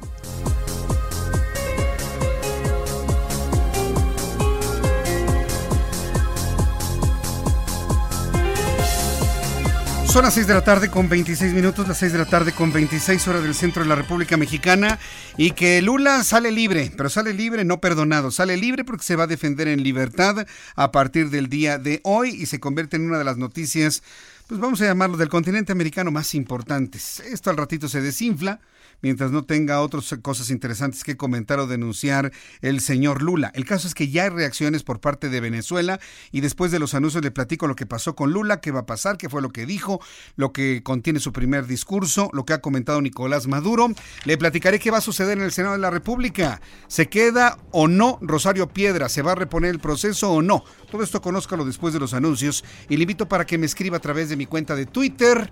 [10.12, 12.74] Son las 6 de la tarde con 26 minutos, las 6 de la tarde con
[12.74, 15.00] 26 horas del centro de la República Mexicana
[15.38, 19.24] y que Lula sale libre, pero sale libre no perdonado, sale libre porque se va
[19.24, 20.46] a defender en libertad
[20.76, 24.04] a partir del día de hoy y se convierte en una de las noticias,
[24.48, 27.22] pues vamos a llamarlo del continente americano más importantes.
[27.22, 28.60] Esto al ratito se desinfla
[29.02, 33.52] mientras no tenga otras cosas interesantes que comentar o denunciar el señor Lula.
[33.56, 36.00] El caso es que ya hay reacciones por parte de Venezuela
[36.32, 38.86] y después de los anuncios le platico lo que pasó con Lula, qué va a
[38.86, 40.02] pasar, qué fue lo que dijo,
[40.36, 43.90] lo que contiene su primer discurso, lo que ha comentado Nicolás Maduro.
[44.26, 46.62] Le platicaré qué va a suceder en el Senado de la República.
[46.88, 49.10] ¿Se queda o no Rosario Piedra?
[49.10, 50.64] ¿Se va a reponer el proceso o no?
[50.90, 54.02] Todo esto conózcalo después de los anuncios y le invito para que me escriba a
[54.02, 55.52] través de mi cuenta de Twitter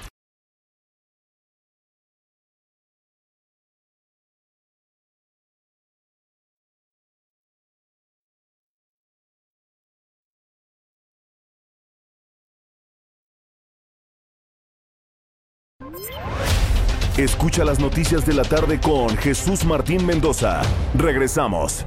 [17.17, 20.61] Escucha las noticias de la tarde con Jesús Martín Mendoza.
[20.95, 21.85] Regresamos.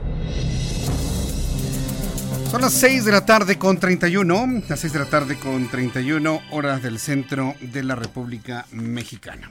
[2.50, 6.42] Son las 6 de la tarde con 31, las 6 de la tarde con 31
[6.50, 9.50] horas del centro de la República Mexicana.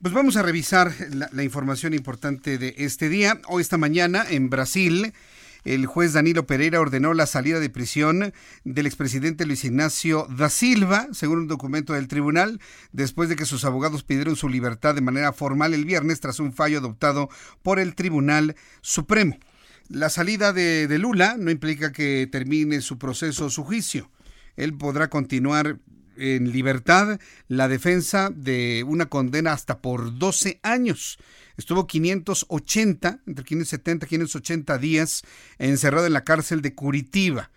[0.00, 3.40] Pues vamos a revisar la, la información importante de este día.
[3.48, 5.12] Hoy, esta mañana, en Brasil,
[5.64, 8.32] el juez Danilo Pereira ordenó la salida de prisión
[8.64, 12.60] del expresidente Luis Ignacio da Silva, según un documento del tribunal,
[12.92, 16.52] después de que sus abogados pidieron su libertad de manera formal el viernes tras un
[16.52, 17.28] fallo adoptado
[17.62, 19.38] por el Tribunal Supremo.
[19.88, 24.10] La salida de, de Lula no implica que termine su proceso o su juicio.
[24.56, 25.78] Él podrá continuar
[26.16, 31.18] en libertad la defensa de una condena hasta por 12 años
[31.56, 35.22] estuvo 580, entre 570 y 580 días
[35.58, 37.50] encerrado en la cárcel de Curitiba.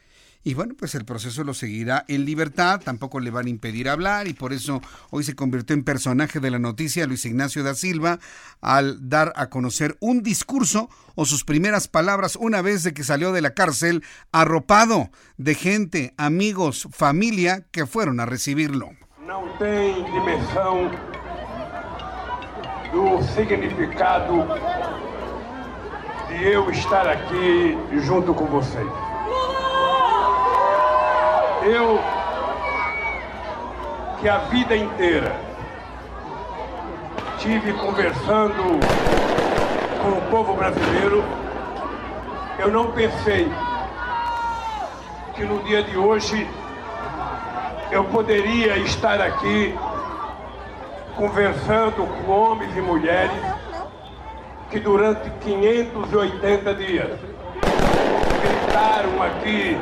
[0.48, 4.28] Y bueno, pues el proceso lo seguirá en libertad, tampoco le van a impedir hablar
[4.28, 4.80] y por eso
[5.10, 8.20] hoy se convirtió en personaje de la noticia Luis Ignacio da Silva
[8.62, 13.32] al dar a conocer un discurso o sus primeras palabras una vez de que salió
[13.32, 18.92] de la cárcel arropado de gente, amigos, familia que fueron a recibirlo.
[19.26, 19.42] No
[22.96, 24.48] do significado
[26.30, 28.88] de eu estar aqui junto com vocês.
[31.64, 32.00] Eu
[34.22, 35.36] que a vida inteira
[37.36, 38.64] estive conversando
[40.02, 41.22] com o povo brasileiro,
[42.58, 43.52] eu não pensei
[45.34, 46.50] que no dia de hoje
[47.92, 49.78] eu poderia estar aqui
[51.16, 53.32] conversando com homens e mulheres
[54.70, 57.20] que durante 580 dias
[58.42, 59.78] gritaram aqui: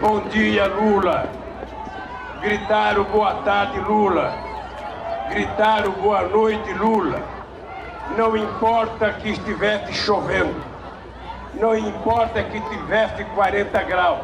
[0.00, 1.28] Bom dia, Lula.
[2.40, 4.32] Gritaram boa tarde, Lula.
[5.30, 7.20] Gritaram boa noite, Lula.
[8.16, 10.70] Não importa que estivesse chovendo.
[11.54, 14.20] Não importa que tivesse 40 graus.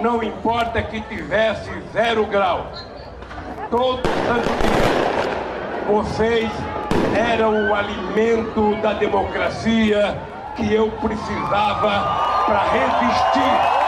[0.00, 2.93] Não importa que tivesse zero graus.
[3.76, 5.92] Todo santo dia.
[5.92, 6.48] Vocês
[7.12, 10.16] eram o alimento da democracia
[10.54, 13.83] que eu precisava para resistir.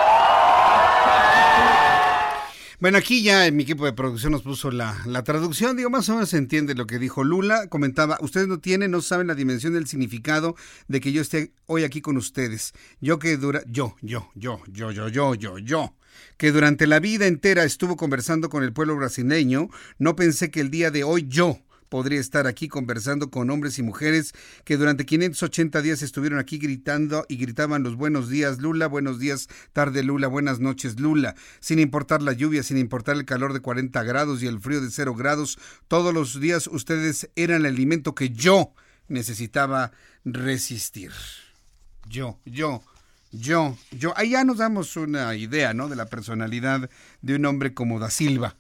[2.79, 5.79] Bueno, aquí ya mi equipo de producción nos puso la, la, traducción.
[5.79, 7.69] Digo, más o menos se entiende lo que dijo Lula.
[7.69, 11.85] Comentaba, ustedes no tienen, no saben la dimensión del significado de que yo esté hoy
[11.85, 12.75] aquí con ustedes.
[13.01, 15.95] Yo que dura, yo, yo, yo, yo, yo, yo, yo, yo,
[16.37, 20.71] que durante la vida entera estuvo conversando con el pueblo brasileño, no pensé que el
[20.71, 24.33] día de hoy yo podría estar aquí conversando con hombres y mujeres
[24.65, 29.49] que durante 580 días estuvieron aquí gritando y gritaban los buenos días Lula, buenos días
[29.73, 34.03] tarde Lula, buenas noches Lula, sin importar la lluvia, sin importar el calor de 40
[34.03, 38.31] grados y el frío de 0 grados, todos los días ustedes eran el alimento que
[38.31, 38.73] yo
[39.09, 39.93] necesitaba
[40.25, 41.13] resistir.
[42.09, 42.83] Yo, yo,
[43.33, 44.13] yo, yo.
[44.17, 45.89] Ahí ya nos damos una idea, ¿no?
[45.89, 46.89] De la personalidad
[47.23, 48.57] de un hombre como Da Silva.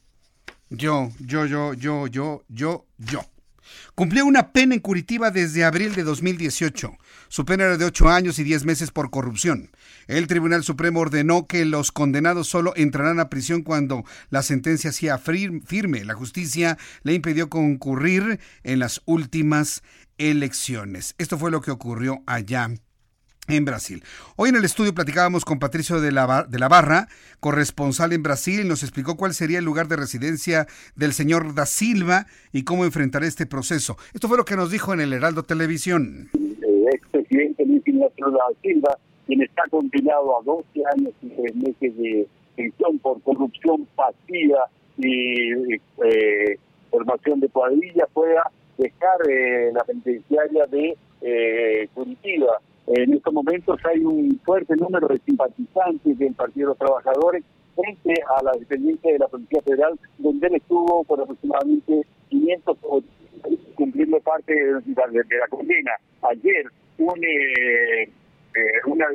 [0.68, 3.20] Yo, yo, yo, yo, yo, yo, yo.
[3.94, 6.96] Cumplió una pena en Curitiba desde abril de 2018.
[7.28, 9.70] Su pena era de ocho años y diez meses por corrupción.
[10.06, 15.18] El Tribunal Supremo ordenó que los condenados solo entrarán a prisión cuando la sentencia sea
[15.18, 16.04] firme.
[16.04, 19.82] La justicia le impidió concurrir en las últimas
[20.18, 21.14] elecciones.
[21.18, 22.70] Esto fue lo que ocurrió allá
[23.48, 24.02] en Brasil.
[24.36, 27.08] Hoy en el estudio platicábamos con Patricio de la, de la Barra,
[27.40, 31.66] corresponsal en Brasil, y nos explicó cuál sería el lugar de residencia del señor da
[31.66, 33.96] Silva y cómo enfrentar este proceso.
[34.14, 36.28] Esto fue lo que nos dijo en el Heraldo Televisión.
[36.34, 41.96] El expresidente Luis Ignacio da Silva, quien está condenado a 12 años y 3 meses
[41.96, 46.58] de prisión por corrupción pasiva y eh,
[46.90, 54.04] formación de cuadrilla, pueda dejar eh, la penitenciaria de eh, Curitiba en estos momentos hay
[54.04, 57.44] un fuerte número de simpatizantes del Partido de los Trabajadores
[57.74, 62.78] frente a la dependencia de la Policía Federal, donde él estuvo por aproximadamente 500
[63.74, 65.92] cumpliendo parte de, la condena.
[66.30, 66.66] Ayer,
[66.98, 68.10] un, eh, eh,
[68.86, 69.06] una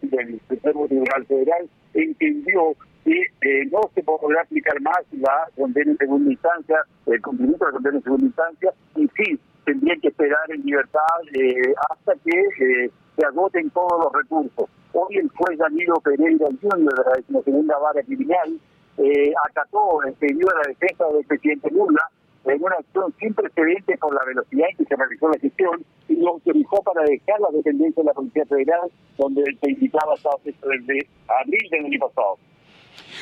[0.00, 5.98] del Supremo Tribunal Federal entendió que eh, no se podrá aplicar más la condena en
[5.98, 10.50] segunda instancia, el cumplimiento de la condena en segunda instancia, y sí, tendrían que esperar
[10.50, 11.00] en libertad
[11.34, 14.68] eh, hasta que eh, se agoten todos los recursos.
[14.92, 16.94] Hoy el juez Danilo Pereira Jr.
[16.94, 18.58] de la segunda vara criminal
[18.98, 22.02] eh, acató el pedido de la defensa del presidente Lula
[22.44, 26.16] en una acción sin precedentes por la velocidad en que se realizó la gestión y
[26.16, 31.06] lo autorizó para dejar la dependencia de la Policía Federal, donde se indicaba hasta desde
[31.28, 32.36] abril del año pasado.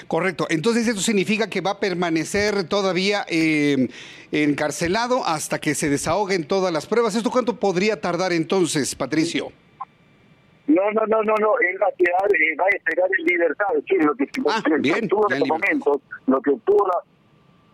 [0.08, 0.46] Correcto.
[0.48, 3.88] Entonces, ¿eso significa que va a permanecer todavía eh,
[4.32, 7.14] encarcelado hasta que se desahoguen todas las pruebas?
[7.14, 9.52] ¿Esto cuánto podría tardar entonces, Patricio?
[10.66, 11.52] No, no, no, no, no.
[11.58, 13.66] Él va a quedar, eh, va a esperar en libertad.
[13.88, 17.02] Sí, lo que, ah, bien, obtuvo en estos momentos, lo que obtuvo la,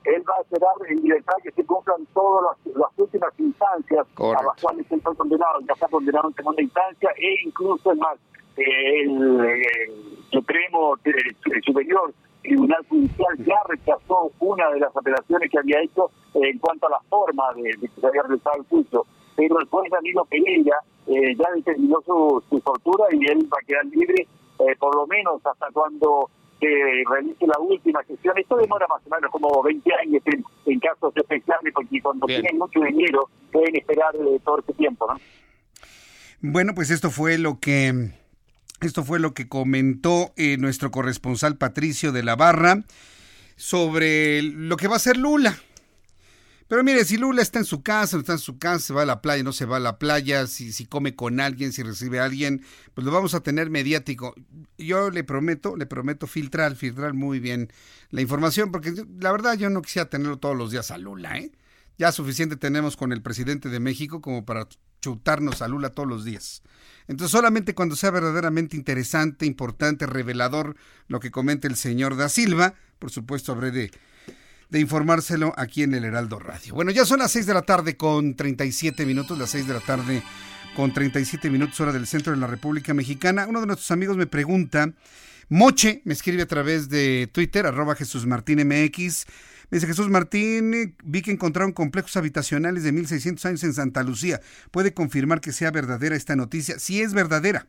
[0.07, 4.63] él va a esperar en libertad que se cumplan todas las, últimas instancias a las
[4.63, 5.61] cuales él fue condenado.
[5.67, 8.17] Ya está condenado en segunda instancia e incluso es más,
[8.57, 16.11] el, Supremo el Superior Tribunal Judicial ya rechazó una de las apelaciones que había hecho
[16.35, 19.07] en cuanto a la forma de, que se había realizado el juicio.
[19.37, 23.67] Pero el juez Danilo Pereira eh, ya determinó su, su tortura y él va a
[23.67, 24.27] quedar libre
[24.59, 26.67] eh, por lo menos hasta cuando se
[27.11, 28.39] realice la última sesión.
[28.39, 32.81] Esto demora más o menos como 20 años en, casos especiales, porque cuando tienen mucho
[32.81, 35.07] dinero pueden esperar eh, todo ese tiempo.
[35.13, 35.19] ¿no?
[36.41, 38.13] Bueno, pues esto fue lo que
[38.81, 42.85] esto fue lo que comentó eh, nuestro corresponsal Patricio de la Barra
[43.57, 45.59] sobre lo que va a hacer Lula.
[46.69, 49.03] Pero mire, si Lula está en su casa, no está en su casa, se va
[49.03, 51.83] a la playa, no se va a la playa, si, si come con alguien, si
[51.85, 54.35] recibe a alguien, pues lo vamos a tener mediático.
[54.77, 57.73] Yo le prometo, le prometo filtrar, filtrar muy bien
[58.11, 61.53] la información, porque la verdad yo no quisiera tenerlo todos los días a Lula, ¿eh?
[61.99, 64.69] Ya suficiente tenemos con el presidente de México como para
[65.01, 66.63] chutarnos a Lula todos los días.
[67.09, 70.77] Entonces solamente cuando sea verdaderamente interesante, importante, revelador
[71.09, 73.91] lo que comenta el señor da Silva, por supuesto habré de,
[74.69, 76.75] de informárselo aquí en el Heraldo Radio.
[76.75, 79.81] Bueno, ya son las 6 de la tarde con 37 minutos, las 6 de la
[79.81, 80.23] tarde
[80.75, 83.47] con 37 minutos hora del centro de la República Mexicana.
[83.49, 84.93] Uno de nuestros amigos me pregunta,
[85.49, 89.27] Moche me escribe a través de Twitter, arroba Jesús Martín MX.
[89.71, 94.41] Dice Jesús Martín, vi que encontraron complejos habitacionales de 1600 años en Santa Lucía.
[94.71, 96.79] ¿Puede confirmar que sea verdadera esta noticia?
[96.79, 97.67] Sí es verdadera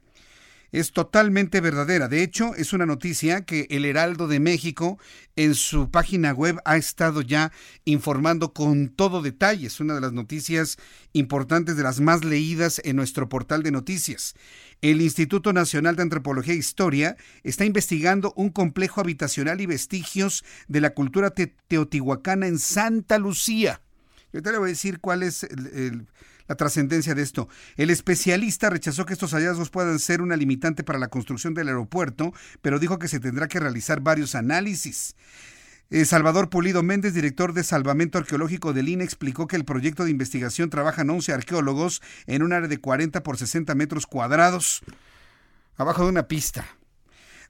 [0.72, 2.08] es totalmente verdadera.
[2.08, 5.00] De hecho, es una noticia que el Heraldo de México
[5.36, 7.52] en su página web ha estado ya
[7.86, 9.68] informando con todo detalle.
[9.68, 10.78] Es una de las noticias
[11.14, 14.34] importantes, de las más leídas en nuestro portal de noticias.
[14.82, 20.82] El Instituto Nacional de Antropología e Historia está investigando un complejo habitacional y vestigios de
[20.82, 21.34] la cultura
[21.68, 23.82] teotihuacana en Santa Lucía.
[24.34, 26.08] Yo te voy a decir cuál es el
[26.48, 27.48] la trascendencia de esto.
[27.76, 32.34] El especialista rechazó que estos hallazgos puedan ser una limitante para la construcción del aeropuerto,
[32.62, 35.16] pero dijo que se tendrá que realizar varios análisis.
[35.90, 40.12] Eh, Salvador Pulido Méndez, director de Salvamento Arqueológico del INE, explicó que el proyecto de
[40.12, 44.82] investigación trabajan 11 arqueólogos en un área de 40 por 60 metros cuadrados,
[45.78, 46.77] abajo de una pista.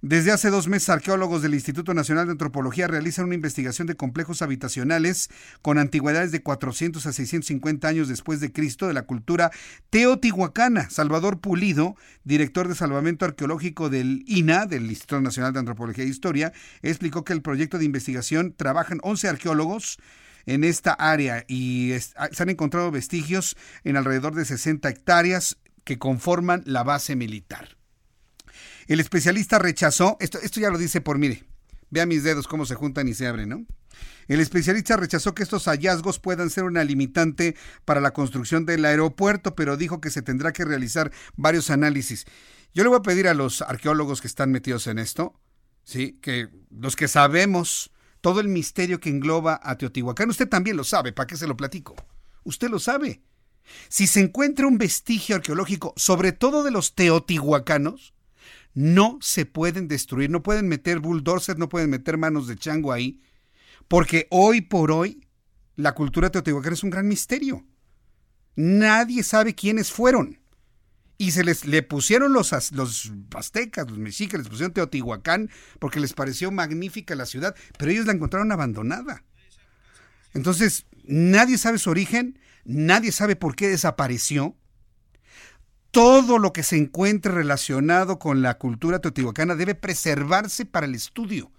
[0.03, 4.43] Desde hace dos meses, arqueólogos del Instituto Nacional de Antropología realizan una investigación de complejos
[4.43, 5.29] habitacionales
[5.63, 9.49] con antigüedades de 400 a 650 años después de Cristo de la cultura
[9.89, 10.91] teotihuacana.
[10.91, 16.53] Salvador Pulido, director de Salvamento Arqueológico del INA, del Instituto Nacional de Antropología e Historia,
[16.83, 19.97] explicó que el proyecto de investigación trabajan 11 arqueólogos
[20.45, 21.93] en esta área y
[22.31, 27.76] se han encontrado vestigios en alrededor de 60 hectáreas que conforman la base militar.
[28.87, 31.43] El especialista rechazó, esto, esto ya lo dice por, mire,
[31.89, 33.65] vea mis dedos cómo se juntan y se abren, ¿no?
[34.27, 39.55] El especialista rechazó que estos hallazgos puedan ser una limitante para la construcción del aeropuerto,
[39.55, 42.25] pero dijo que se tendrá que realizar varios análisis.
[42.73, 45.39] Yo le voy a pedir a los arqueólogos que están metidos en esto,
[45.83, 50.83] sí, que los que sabemos todo el misterio que engloba a Teotihuacán, usted también lo
[50.83, 51.95] sabe, ¿para qué se lo platico?
[52.43, 53.21] Usted lo sabe.
[53.89, 58.13] Si se encuentra un vestigio arqueológico, sobre todo de los teotihuacanos,
[58.77, 63.23] no se pueden destruir, no pueden meter bulldozers, no pueden meter manos de chango ahí,
[63.87, 65.27] porque hoy por hoy
[65.75, 67.65] la cultura teotihuacana es un gran misterio.
[68.55, 70.39] Nadie sabe quiénes fueron.
[71.17, 75.49] Y se les le pusieron los, los aztecas, los mexicas, les pusieron Teotihuacán
[75.79, 79.23] porque les pareció magnífica la ciudad, pero ellos la encontraron abandonada.
[80.35, 84.55] Entonces, nadie sabe su origen, nadie sabe por qué desapareció
[85.91, 91.51] todo lo que se encuentre relacionado con la cultura teotihuacana debe preservarse para el estudio,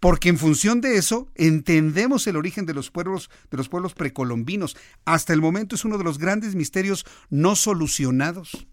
[0.00, 4.76] porque en función de eso entendemos el origen de los pueblos de los pueblos precolombinos.
[5.04, 8.66] Hasta el momento es uno de los grandes misterios no solucionados.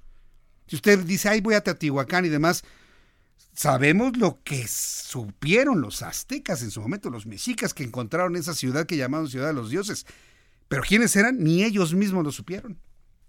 [0.68, 2.64] Si usted dice, "Ay, voy a Teotihuacán" y demás,
[3.54, 8.88] sabemos lo que supieron los aztecas en su momento, los mexicas que encontraron esa ciudad
[8.88, 10.06] que llamaron Ciudad de los Dioses.
[10.68, 12.80] Pero quiénes eran, ni ellos mismos lo supieron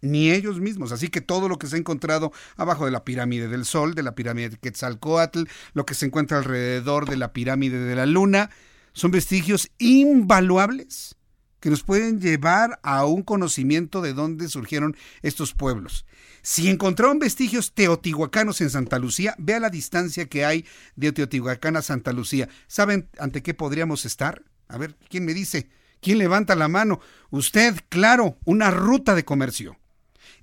[0.00, 0.92] ni ellos mismos.
[0.92, 4.02] Así que todo lo que se ha encontrado abajo de la pirámide del Sol, de
[4.02, 5.44] la pirámide de Quetzalcoatl,
[5.74, 8.50] lo que se encuentra alrededor de la pirámide de la Luna,
[8.92, 11.16] son vestigios invaluables
[11.60, 16.06] que nos pueden llevar a un conocimiento de dónde surgieron estos pueblos.
[16.42, 21.82] Si encontraron vestigios teotihuacanos en Santa Lucía, vea la distancia que hay de Teotihuacán a
[21.82, 22.48] Santa Lucía.
[22.68, 24.44] ¿Saben ante qué podríamos estar?
[24.68, 25.68] A ver, ¿quién me dice?
[26.00, 27.00] ¿Quién levanta la mano?
[27.30, 29.76] Usted, claro, una ruta de comercio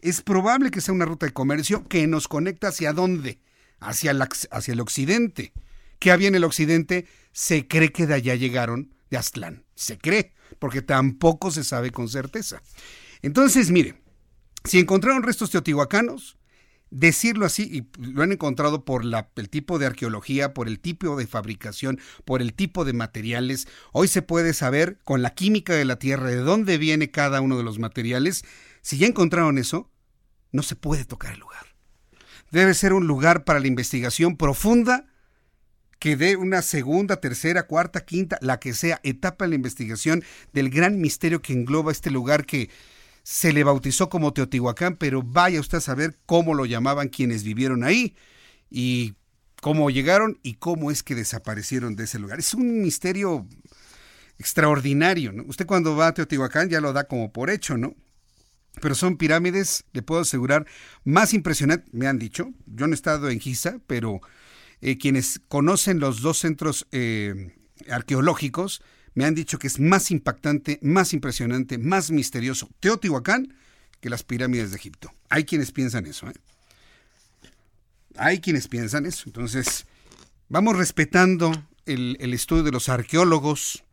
[0.04, 3.40] es probable que sea una ruta de comercio que nos conecta hacia dónde?
[3.80, 5.54] Hacia el, occidente.
[6.00, 7.08] ¿Qué había en el occidente?
[7.32, 9.64] Se cree que de allá llegaron de Aztlán.
[9.76, 12.62] Se cree, porque tampoco se sabe con certeza.
[13.22, 13.96] Entonces, mire,
[14.66, 16.38] si encontraron restos teotihuacanos,
[16.90, 21.28] decirlo así, y lo han encontrado por el tipo de arqueología, por el tipo de
[21.28, 25.98] fabricación, por el tipo de materiales, hoy se puede saber con la química de la
[25.98, 28.44] Tierra de dónde viene cada uno de los materiales.
[28.82, 29.90] Si ya encontraron eso,
[30.54, 31.66] no se puede tocar el lugar.
[32.52, 35.08] Debe ser un lugar para la investigación profunda
[36.00, 40.24] que dé una segunda, tercera, cuarta, quinta, la que sea, etapa en la investigación
[40.54, 42.70] del gran misterio que engloba este lugar que
[43.24, 47.84] se le bautizó como Teotihuacán, pero vaya usted a saber cómo lo llamaban quienes vivieron
[47.84, 48.16] ahí
[48.70, 49.16] y
[49.62, 52.38] cómo llegaron y cómo es que desaparecieron de ese lugar.
[52.38, 53.48] Es un misterio
[54.38, 55.32] extraordinario.
[55.32, 55.44] ¿no?
[55.48, 57.96] Usted cuando va a Teotihuacán ya lo da como por hecho, ¿no?
[58.82, 60.66] Pero son pirámides, le puedo asegurar,
[61.04, 62.52] más impresionantes, me han dicho.
[62.66, 64.22] Yo no he estado en Giza, pero
[64.82, 67.56] eh, quienes conocen los dos centros eh,
[67.90, 68.82] arqueológicos
[69.16, 73.54] me han dicho que es más impactante, más impresionante, más misterioso Teotihuacán
[74.00, 75.14] que las pirámides de Egipto.
[75.30, 76.28] Hay quienes piensan eso.
[76.30, 76.34] ¿eh?
[78.18, 79.24] Hay quienes piensan eso.
[79.28, 79.86] Entonces,
[80.50, 81.52] vamos respetando
[81.86, 83.84] el, el estudio de los arqueólogos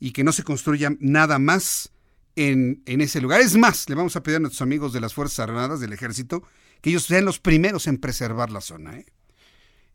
[0.00, 1.93] y que no se construya nada más
[2.36, 3.40] en, ese lugar.
[3.40, 6.42] Es más, le vamos a pedir a nuestros amigos de las Fuerzas Armadas, del Ejército,
[6.80, 8.98] que ellos sean los primeros en preservar la zona.
[8.98, 9.06] ¿eh?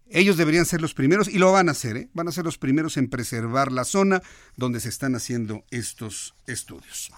[0.10, 2.10] Ellos deberían ser los primeros, y lo van a hacer, ¿eh?
[2.14, 4.22] van a ser los primeros en preservar la zona
[4.56, 7.12] donde se están haciendo estos estudios.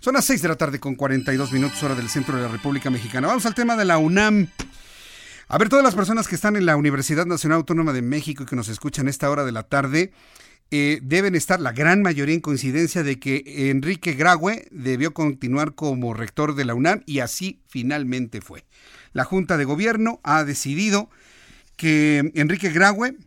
[0.00, 2.90] Son las 6 de la tarde con 42 minutos hora del centro de la República
[2.90, 3.28] Mexicana.
[3.28, 4.48] Vamos al tema de la UNAM.
[5.48, 8.46] A ver, todas las personas que están en la Universidad Nacional Autónoma de México y
[8.46, 10.10] que nos escuchan a esta hora de la tarde,
[10.74, 16.14] eh, deben estar la gran mayoría en coincidencia de que Enrique Graue debió continuar como
[16.14, 18.64] rector de la UNAM y así finalmente fue.
[19.12, 21.10] La Junta de Gobierno ha decidido
[21.76, 23.18] que Enrique Graue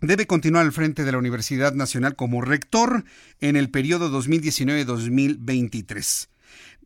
[0.00, 3.04] debe continuar al frente de la Universidad Nacional como rector
[3.42, 6.28] en el periodo 2019-2023.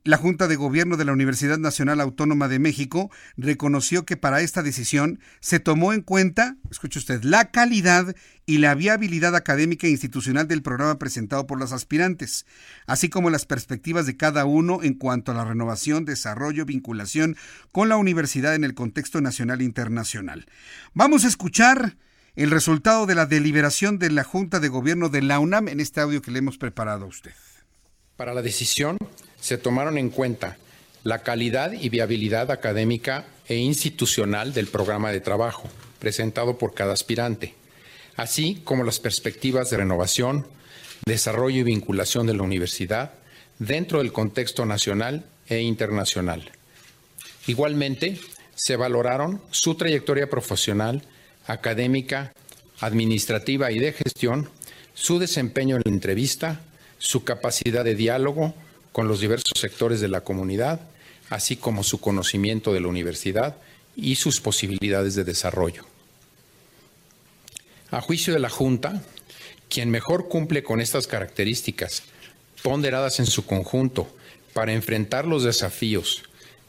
[0.06, 4.62] La Junta de Gobierno de la Universidad Nacional Autónoma de México reconoció que para esta
[4.62, 10.46] decisión se tomó en cuenta, escuche usted, la calidad y la viabilidad académica e institucional
[10.46, 12.44] del programa presentado por los aspirantes,
[12.86, 17.38] así como las perspectivas de cada uno en cuanto a la renovación, desarrollo, vinculación
[17.72, 20.44] con la universidad en el contexto nacional e internacional.
[20.92, 21.96] Vamos a escuchar
[22.36, 26.02] el resultado de la deliberación de la Junta de Gobierno de la UNAM en este
[26.02, 27.32] audio que le hemos preparado a usted.
[28.16, 28.98] Para la decisión
[29.44, 30.56] se tomaron en cuenta
[31.02, 35.68] la calidad y viabilidad académica e institucional del programa de trabajo
[35.98, 37.52] presentado por cada aspirante,
[38.16, 40.46] así como las perspectivas de renovación,
[41.04, 43.12] desarrollo y vinculación de la universidad
[43.58, 46.50] dentro del contexto nacional e internacional.
[47.46, 48.18] Igualmente,
[48.54, 51.02] se valoraron su trayectoria profesional,
[51.46, 52.32] académica,
[52.80, 54.48] administrativa y de gestión,
[54.94, 56.62] su desempeño en la entrevista,
[56.96, 58.54] su capacidad de diálogo,
[58.94, 60.80] con los diversos sectores de la comunidad,
[61.28, 63.56] así como su conocimiento de la universidad
[63.96, 65.84] y sus posibilidades de desarrollo.
[67.90, 69.02] A juicio de la Junta,
[69.68, 72.04] quien mejor cumple con estas características,
[72.62, 74.06] ponderadas en su conjunto,
[74.52, 76.22] para enfrentar los desafíos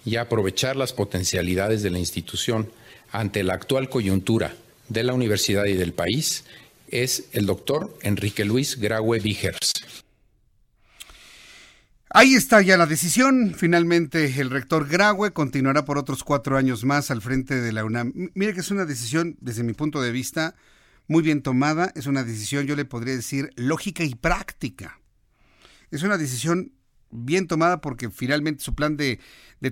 [0.04, 2.72] y aprovechar las potencialidades de la institución
[3.12, 4.56] ante la actual coyuntura
[4.90, 6.44] de la universidad y del país,
[6.90, 9.74] es el doctor Enrique Luis Graue Vigers.
[12.18, 13.54] Ahí está ya la decisión.
[13.58, 18.14] Finalmente, el rector Graue continuará por otros cuatro años más al frente de la UNAM.
[18.36, 20.56] Mire que es una decisión, desde mi punto de vista,
[21.10, 21.92] muy bien tomada.
[21.94, 25.02] Es una decisión, yo le podría decir, lógica y práctica.
[25.92, 26.72] Es una decisión
[27.12, 29.20] bien tomada porque finalmente su plan de,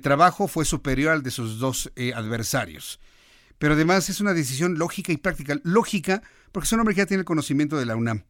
[0.02, 3.00] trabajo fue superior al de sus dos eh, adversarios.
[3.58, 5.62] Pero además es una decisión lógica y práctica.
[5.64, 6.22] Lógica
[6.52, 8.26] porque es un hombre que ya tiene el conocimiento de la UNAM.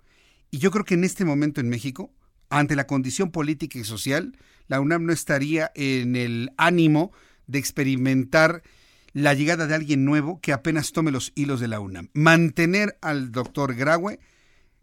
[0.51, 2.13] Y yo creo que en este momento en México
[2.49, 4.37] ante la condición política y social,
[4.67, 7.11] la UNAM no estaría en el ánimo
[7.47, 8.63] de experimentar
[9.13, 12.09] la llegada de alguien nuevo que apenas tome los hilos de la UNAM.
[12.13, 14.19] Mantener al doctor Graue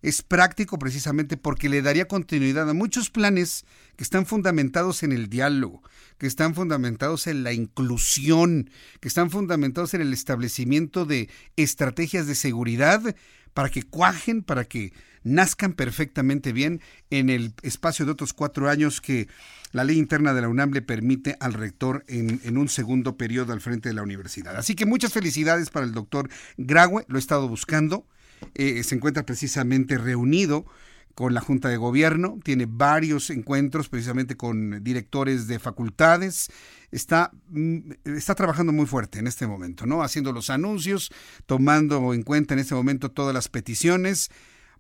[0.02, 5.28] es práctico precisamente porque le daría continuidad a muchos planes que están fundamentados en el
[5.28, 5.82] diálogo,
[6.16, 12.34] que están fundamentados en la inclusión, que están fundamentados en el establecimiento de estrategias de
[12.34, 13.14] seguridad
[13.52, 14.92] para que cuajen, para que
[15.22, 19.28] nazcan perfectamente bien en el espacio de otros cuatro años que
[19.72, 23.60] la ley interna de la UNAM le permite al rector en, un segundo periodo al
[23.60, 24.56] frente de la universidad.
[24.56, 28.06] Así que muchas felicidades para el doctor Graue, lo he estado buscando,
[28.54, 30.66] eh, se encuentra precisamente reunido
[31.14, 36.50] con la Junta de Gobierno, tiene varios encuentros precisamente con directores de facultades,
[36.90, 40.02] está, mm, está trabajando muy fuerte en este momento, ¿no?
[40.02, 41.12] Haciendo los anuncios,
[41.46, 44.30] tomando en cuenta en este momento todas las peticiones,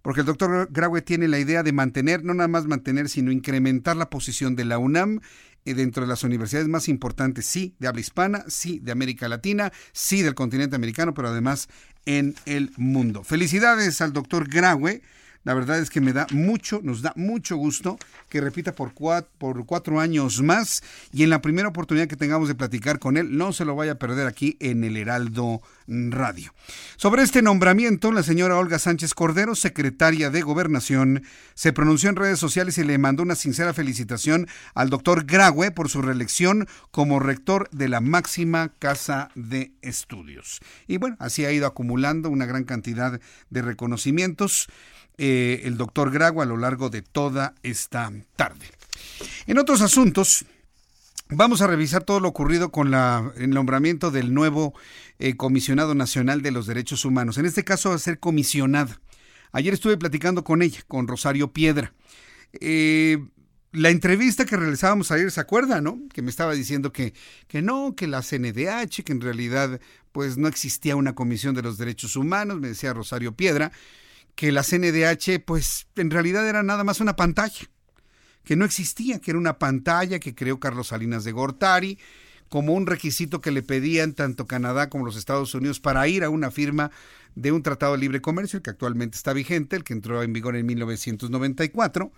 [0.02, 3.96] porque el doctor Graue tiene la idea de mantener, no nada más mantener, sino incrementar
[3.96, 5.20] la posición de la UNAM
[5.64, 9.72] eh, dentro de las universidades más importantes, sí, de habla hispana, sí, de América Latina,
[9.92, 11.68] sí, del continente americano, pero además
[12.06, 13.24] en el mundo.
[13.24, 15.02] Felicidades al doctor Graue
[15.44, 19.30] la verdad es que me da mucho, nos da mucho gusto que repita por cuatro,
[19.38, 20.82] por cuatro años más
[21.12, 23.92] y en la primera oportunidad que tengamos de platicar con él, no se lo vaya
[23.92, 26.52] a perder aquí en el Heraldo Radio.
[26.96, 31.24] Sobre este nombramiento, la señora Olga Sánchez Cordero, secretaria de Gobernación,
[31.54, 35.88] se pronunció en redes sociales y le mandó una sincera felicitación al doctor Graue por
[35.88, 40.60] su reelección como rector de la máxima casa de estudios.
[40.86, 43.20] Y bueno, así ha ido acumulando una gran cantidad
[43.50, 44.68] de reconocimientos.
[45.22, 48.64] Eh, el doctor Grago a lo largo de toda esta tarde.
[49.46, 50.46] En otros asuntos,
[51.28, 54.72] vamos a revisar todo lo ocurrido con la, el nombramiento del nuevo
[55.18, 57.36] eh, comisionado nacional de los derechos humanos.
[57.36, 58.98] En este caso va a ser comisionada.
[59.52, 61.92] Ayer estuve platicando con ella, con Rosario Piedra.
[62.58, 63.18] Eh,
[63.72, 66.00] la entrevista que realizábamos ayer, ¿se acuerda, no?
[66.14, 67.12] Que me estaba diciendo que,
[67.46, 71.76] que no, que la CNDH, que en realidad pues no existía una comisión de los
[71.76, 73.70] derechos humanos, me decía Rosario Piedra
[74.40, 77.68] que la CNDH pues en realidad era nada más una pantalla,
[78.42, 81.98] que no existía, que era una pantalla que creó Carlos Salinas de Gortari
[82.48, 86.30] como un requisito que le pedían tanto Canadá como los Estados Unidos para ir a
[86.30, 86.90] una firma
[87.34, 90.32] de un tratado de libre comercio, el que actualmente está vigente, el que entró en
[90.32, 92.10] vigor en 1994.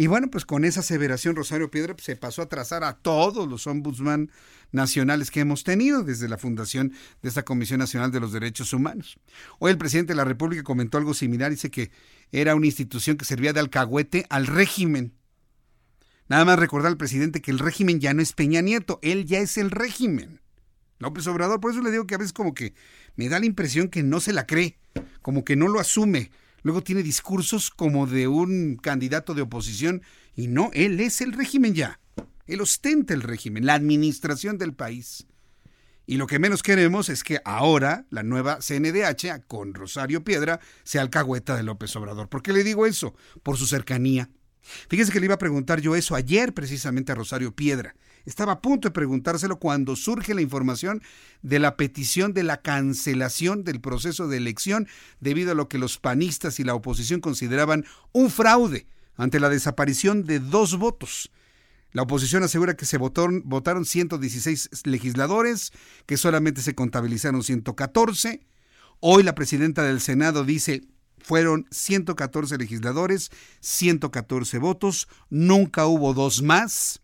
[0.00, 3.48] Y bueno, pues con esa aseveración Rosario Piedra pues, se pasó a trazar a todos
[3.48, 4.30] los ombudsman
[4.70, 9.18] nacionales que hemos tenido desde la fundación de esta Comisión Nacional de los Derechos Humanos.
[9.58, 11.90] Hoy el presidente de la República comentó algo similar, dice que
[12.30, 15.14] era una institución que servía de alcahuete al régimen.
[16.28, 19.40] Nada más recordar al presidente que el régimen ya no es Peña Nieto, él ya
[19.40, 20.40] es el régimen.
[21.00, 22.72] López Obrador, por eso le digo que a veces como que
[23.16, 24.78] me da la impresión que no se la cree,
[25.22, 26.30] como que no lo asume.
[26.62, 30.02] Luego tiene discursos como de un candidato de oposición
[30.34, 32.00] y no, él es el régimen ya.
[32.46, 35.26] Él ostenta el régimen, la administración del país.
[36.06, 41.02] Y lo que menos queremos es que ahora la nueva CNDH con Rosario Piedra sea
[41.02, 42.30] alcahueta de López Obrador.
[42.30, 43.14] ¿Por qué le digo eso?
[43.42, 44.30] Por su cercanía.
[44.88, 47.94] Fíjese que le iba a preguntar yo eso ayer precisamente a Rosario Piedra.
[48.28, 51.02] Estaba a punto de preguntárselo cuando surge la información
[51.40, 54.86] de la petición de la cancelación del proceso de elección
[55.18, 60.24] debido a lo que los panistas y la oposición consideraban un fraude ante la desaparición
[60.24, 61.30] de dos votos.
[61.92, 65.72] La oposición asegura que se votaron, votaron 116 legisladores,
[66.04, 68.46] que solamente se contabilizaron 114.
[69.00, 70.82] Hoy la presidenta del Senado dice
[71.16, 77.00] fueron 114 legisladores, 114 votos, nunca hubo dos más.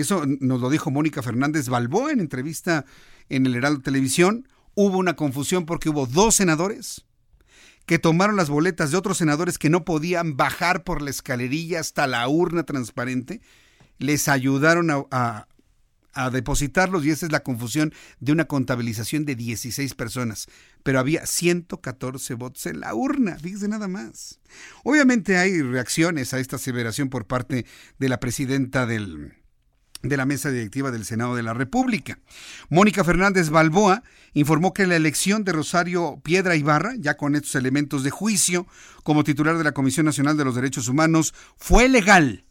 [0.00, 2.84] Eso nos lo dijo Mónica Fernández Balboa en entrevista
[3.28, 4.48] en el Heraldo Televisión.
[4.74, 7.04] Hubo una confusión porque hubo dos senadores
[7.90, 12.06] que tomaron las boletas de otros senadores que no podían bajar por la escalerilla hasta
[12.06, 13.40] la urna transparente,
[13.98, 15.48] les ayudaron a,
[16.12, 20.46] a, depositarlos y esa es la confusión de una contabilización de 16 personas.
[20.84, 24.38] Pero había 114 votos en la urna, fíjese nada más.
[24.84, 27.66] Obviamente hay reacciones a esta aseveración por parte
[27.98, 29.34] de la presidenta del,
[30.02, 32.18] de la mesa directiva del Senado de la República.
[32.68, 38.02] Mónica Fernández Balboa informó que la elección de Rosario Piedra Ibarra, ya con estos elementos
[38.02, 38.66] de juicio,
[39.02, 42.44] como titular de la Comisión Nacional de los Derechos Humanos, fue legal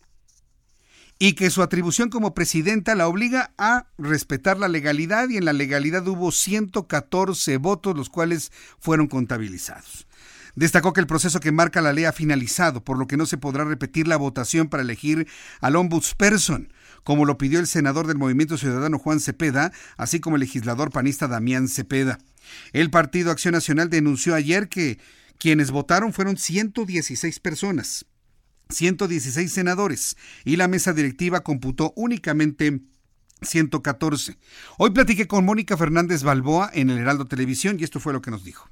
[1.22, 5.54] y que su atribución como presidenta la obliga a respetar la legalidad y en la
[5.54, 10.08] legalidad hubo 114 votos, los cuales fueron contabilizados.
[10.56, 13.38] Destacó que el proceso que marca la ley ha finalizado, por lo que no se
[13.38, 15.28] podrá repetir la votación para elegir
[15.60, 16.72] al ombudsperson
[17.04, 21.28] como lo pidió el senador del Movimiento Ciudadano Juan Cepeda, así como el legislador panista
[21.28, 22.20] Damián Cepeda.
[22.74, 25.00] El Partido Acción Nacional denunció ayer que
[25.38, 28.06] quienes votaron fueron 116 personas,
[28.70, 32.82] 116 senadores, y la mesa directiva computó únicamente
[33.42, 34.38] 114.
[34.78, 38.32] Hoy platiqué con Mónica Fernández Balboa en el Heraldo Televisión y esto fue lo que
[38.32, 38.70] nos dijo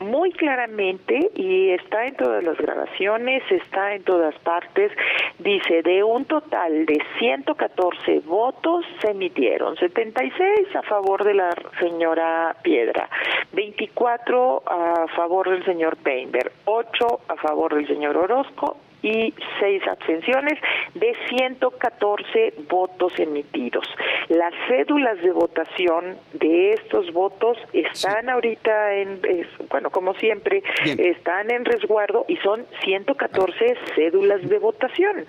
[0.00, 4.90] muy claramente y está en todas las grabaciones, está en todas partes,
[5.38, 9.76] dice de un total de 114 votos se emitieron.
[9.76, 13.08] 76 a favor de la señora Piedra,
[13.52, 20.58] 24 a favor del señor Peinberg, 8 a favor del señor Orozco y seis abstenciones
[20.94, 23.86] de 114 votos emitidos.
[24.28, 29.20] Las cédulas de votación de estos votos están ahorita en,
[29.68, 35.26] bueno, como siempre, están en resguardo y son 114 cédulas de votación.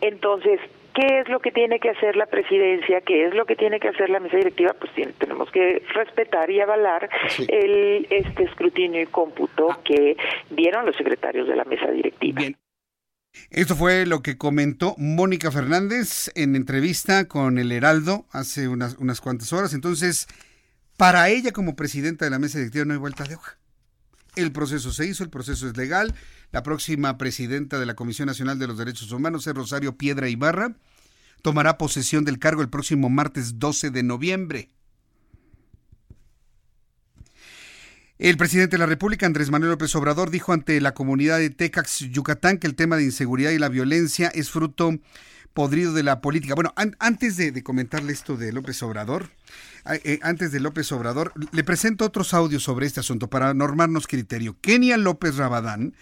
[0.00, 0.60] Entonces,
[0.94, 3.00] ¿Qué es lo que tiene que hacer la presidencia?
[3.00, 4.74] ¿Qué es lo que tiene que hacer la mesa directiva?
[4.78, 7.10] Pues tenemos que respetar y avalar
[7.48, 9.80] el este escrutinio y cómputo ah.
[9.84, 10.16] que
[10.50, 12.42] dieron los secretarios de la mesa directiva.
[13.50, 19.20] Esto fue lo que comentó Mónica Fernández en entrevista con el Heraldo hace unas, unas
[19.20, 19.74] cuantas horas.
[19.74, 20.28] Entonces,
[20.96, 23.58] para ella como presidenta de la mesa directiva no hay vuelta de hoja.
[24.36, 26.14] El proceso se hizo, el proceso es legal.
[26.52, 30.76] La próxima presidenta de la Comisión Nacional de los Derechos Humanos es Rosario Piedra Ibarra.
[31.42, 34.70] Tomará posesión del cargo el próximo martes 12 de noviembre.
[38.18, 41.98] El presidente de la República, Andrés Manuel López Obrador, dijo ante la comunidad de Tecax,
[42.10, 44.92] Yucatán, que el tema de inseguridad y la violencia es fruto
[45.52, 46.54] podrido de la política.
[46.54, 49.30] Bueno, antes de, comentarle esto de López Obrador,
[49.86, 54.56] eh, antes de López Obrador, le presento otros audios sobre este asunto para normarnos criterio.
[54.60, 55.94] Kenia López Rabadán,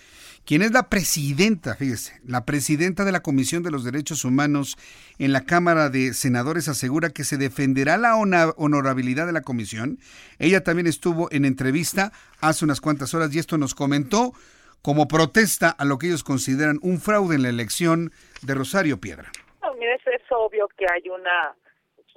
[0.45, 4.77] quien es la presidenta, fíjese, la presidenta de la Comisión de los Derechos Humanos
[5.19, 9.99] en la Cámara de Senadores, asegura que se defenderá la honorabilidad de la comisión.
[10.39, 14.33] Ella también estuvo en entrevista hace unas cuantas horas y esto nos comentó
[14.81, 18.13] como protesta a lo que ellos consideran un fraude en la elección
[18.43, 19.31] de Rosario Piedra
[20.07, 21.55] es, obvio que hay una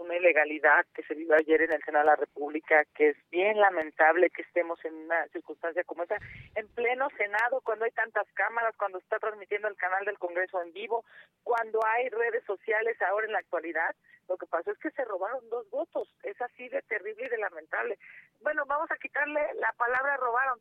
[0.06, 3.60] una ilegalidad que se vivió ayer en el Senado de la República, que es bien
[3.60, 6.18] lamentable que estemos en una circunstancia como esa,
[6.56, 10.72] en pleno Senado, cuando hay tantas cámaras, cuando está transmitiendo el canal del Congreso en
[10.74, 11.04] vivo,
[11.44, 13.96] cuando hay redes sociales ahora en la actualidad.
[14.28, 16.10] Lo que pasó es que se robaron dos votos.
[16.24, 18.00] Es así de terrible y de lamentable.
[18.42, 20.60] Bueno, vamos a quitarle la palabra robaron.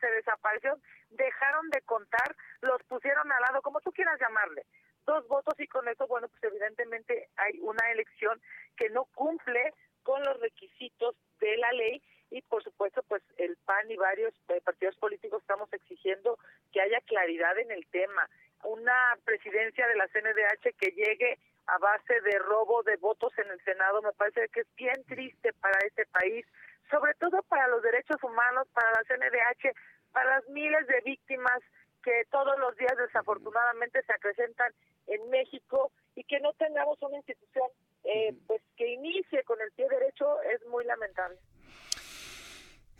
[0.00, 4.64] se desaparecieron, dejaron de contar, los pusieron al lado, como tú quieras llamarle
[5.06, 8.40] dos votos y con eso, bueno, pues evidentemente hay una elección
[8.76, 13.90] que no cumple con los requisitos de la ley y por supuesto pues el PAN
[13.90, 16.38] y varios eh, partidos políticos estamos exigiendo
[16.72, 18.28] que haya claridad en el tema.
[18.64, 23.60] Una presidencia de la CNDH que llegue a base de robo de votos en el
[23.64, 26.44] Senado me parece que es bien triste para este país,
[26.90, 29.74] sobre todo para los derechos humanos, para la CNDH,
[30.12, 31.60] para las miles de víctimas
[32.02, 34.72] que todos los días desafortunadamente se acrecentan
[35.06, 37.66] en México y que no tengamos una institución
[38.04, 41.38] eh, pues que inicie con el pie derecho es muy lamentable.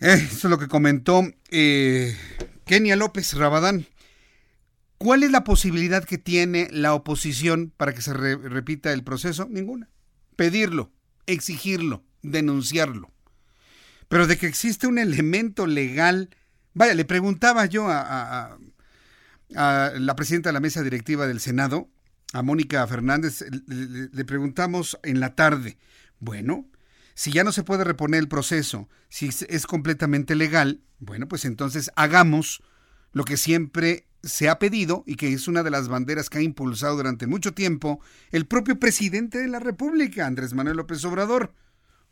[0.00, 2.14] Eh, eso es lo que comentó eh,
[2.64, 3.86] Kenia López Rabadán.
[4.98, 9.46] ¿Cuál es la posibilidad que tiene la oposición para que se repita el proceso?
[9.48, 9.90] Ninguna.
[10.36, 10.90] Pedirlo,
[11.26, 13.10] exigirlo, denunciarlo.
[14.08, 16.30] Pero de que existe un elemento legal,
[16.72, 18.58] vaya, le preguntaba yo a,
[19.54, 21.88] a la presidenta de la mesa directiva del Senado,
[22.32, 25.78] a Mónica Fernández, le, preguntamos en la tarde,
[26.18, 26.66] bueno,
[27.14, 31.90] si ya no se puede reponer el proceso, si es completamente legal, bueno, pues entonces
[31.96, 32.62] hagamos
[33.12, 36.42] lo que siempre se ha pedido y que es una de las banderas que ha
[36.42, 38.00] impulsado durante mucho tiempo
[38.30, 41.54] el propio presidente de la República, Andrés Manuel López Obrador.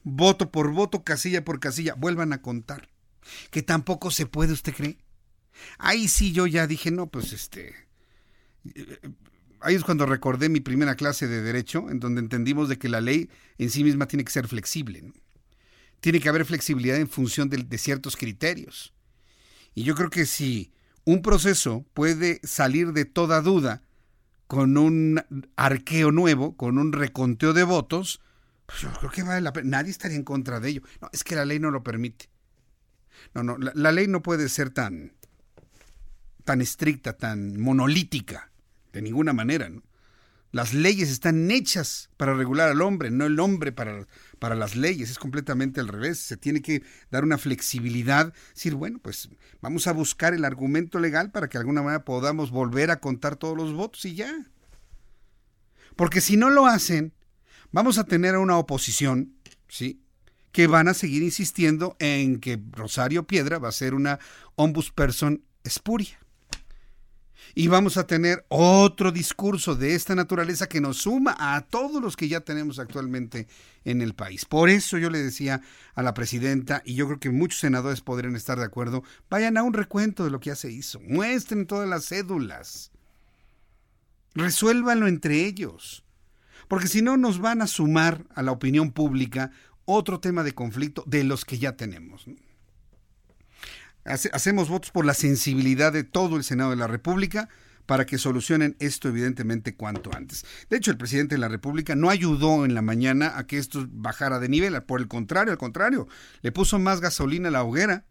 [0.02, 2.90] Voto por voto, casilla por casilla, vuelvan a contar.
[3.50, 4.98] Que tampoco se puede, ¿usted cree?
[5.78, 7.74] Ahí sí yo ya dije, no, pues este...
[9.64, 13.00] Ahí es cuando recordé mi primera clase de derecho, en donde entendimos de que la
[13.00, 15.12] ley en sí misma tiene que ser flexible.
[16.00, 18.92] Tiene que haber flexibilidad en función de, de ciertos criterios.
[19.74, 20.72] Y yo creo que si
[21.04, 23.82] un proceso puede salir de toda duda
[24.46, 25.22] con un
[25.56, 28.20] arqueo nuevo, con un reconteo de votos,
[28.66, 29.78] pues yo creo que vale la pena.
[29.78, 30.82] Nadie estaría en contra de ello.
[31.00, 32.28] No, es que la ley no lo permite.
[33.34, 35.12] No, no, la ley no puede ser tan,
[36.44, 38.50] tan estricta, tan monolítica,
[38.95, 39.68] de ninguna manera.
[39.68, 39.82] ¿no?
[40.53, 44.07] Las leyes están hechas para regular al hombre, no el hombre para,
[44.38, 45.11] para las leyes.
[45.11, 46.20] Es completamente al revés.
[46.20, 48.32] Se tiene que dar una flexibilidad.
[48.55, 49.28] Decir, bueno, pues
[49.61, 53.34] vamos a buscar el argumento legal para que de alguna manera podamos volver a contar
[53.36, 54.32] todos los votos y ya.
[55.97, 57.12] Porque si no lo hacen,
[57.72, 59.34] vamos a tener a una oposición,
[59.68, 60.01] ¿sí?
[60.53, 64.20] Que van a seguir insistiendo en que Rosario Piedra va a ser una
[64.55, 66.23] ombudsperson espuria
[67.55, 72.16] y vamos a tener otro discurso de esta naturaleza que nos suma a todos los
[72.16, 73.47] que ya tenemos actualmente
[73.84, 74.45] en el país.
[74.45, 75.61] Por eso yo le decía
[75.95, 79.62] a la presidenta, y yo creo que muchos senadores podrían estar de acuerdo, vayan a
[79.62, 82.90] un recuento de lo que ya se hizo, muestren todas las cédulas,
[84.34, 86.05] resuélvanlo entre ellos,
[86.68, 89.51] porque si no nos van a sumar a la opinión pública
[89.84, 92.26] otro tema de conflicto de los que ya tenemos
[94.05, 97.48] hacemos votos por la sensibilidad de todo el Senado de la República
[97.86, 100.44] para que solucionen esto evidentemente cuanto antes.
[100.70, 103.86] De hecho, el presidente de la República no ayudó en la mañana a que esto
[103.90, 106.09] bajara de nivel, por el contrario, al contrario,
[106.42, 108.05] le puso más gasolina a la hoguera.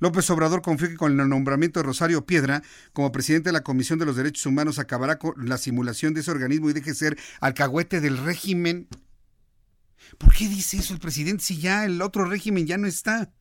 [0.00, 2.62] López Obrador confió que con el nombramiento de Rosario Piedra
[2.92, 6.30] como presidente de la Comisión de los Derechos Humanos acabará con la simulación de ese
[6.30, 8.86] organismo y deje ser alcahuete del régimen.
[10.16, 13.32] ¿Por qué dice eso el presidente si ya el otro régimen ya no está?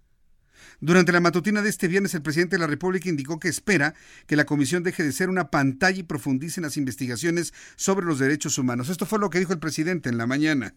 [0.79, 3.93] Durante la matutina de este viernes, el presidente de la República indicó que espera
[4.27, 8.19] que la comisión deje de ser una pantalla y profundice en las investigaciones sobre los
[8.19, 8.89] derechos humanos.
[8.89, 10.75] Esto fue lo que dijo el presidente en la mañana.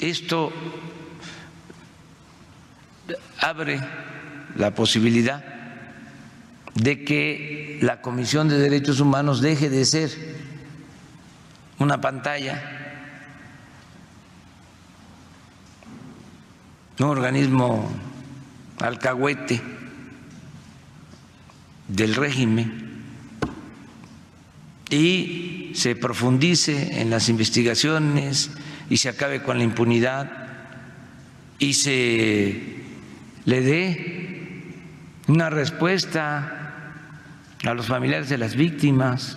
[0.00, 0.52] Esto
[3.40, 3.80] abre
[4.56, 5.44] la posibilidad
[6.74, 10.10] de que la Comisión de Derechos Humanos deje de ser
[11.78, 12.62] una pantalla,
[16.98, 17.90] un organismo
[18.80, 19.60] alcahuete
[21.88, 22.88] del régimen
[24.90, 28.50] y se profundice en las investigaciones
[28.90, 30.30] y se acabe con la impunidad
[31.58, 32.78] y se
[33.44, 34.28] le dé
[35.26, 36.58] una respuesta
[37.64, 39.36] a los familiares de las víctimas.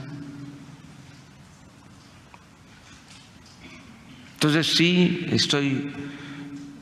[4.33, 5.91] Entonces sí estoy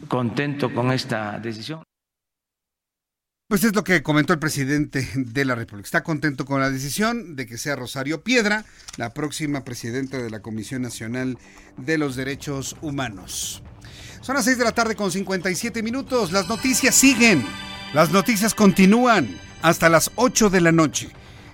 [0.07, 1.89] contento con esta decisión.
[3.50, 5.88] Pues es lo que comentó el presidente de la República.
[5.88, 8.64] Está contento con la decisión de que sea Rosario Piedra
[8.95, 11.36] la próxima presidenta de la Comisión Nacional
[11.76, 13.64] de los Derechos Humanos.
[14.22, 16.32] Son las 6 de la tarde con 57 minutos.
[16.32, 17.43] Las noticias siguen.
[17.95, 21.10] Las noticias continúan hasta las 8 de la noche.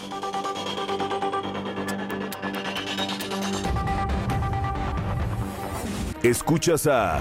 [6.23, 7.21] Escuchas a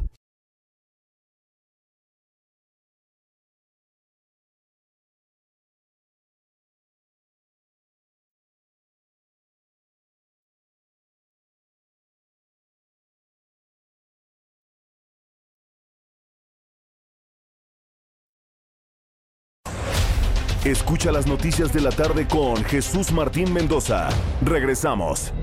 [20.71, 24.07] Escucha las noticias de la tarde con Jesús Martín Mendoza.
[24.41, 25.33] Regresamos.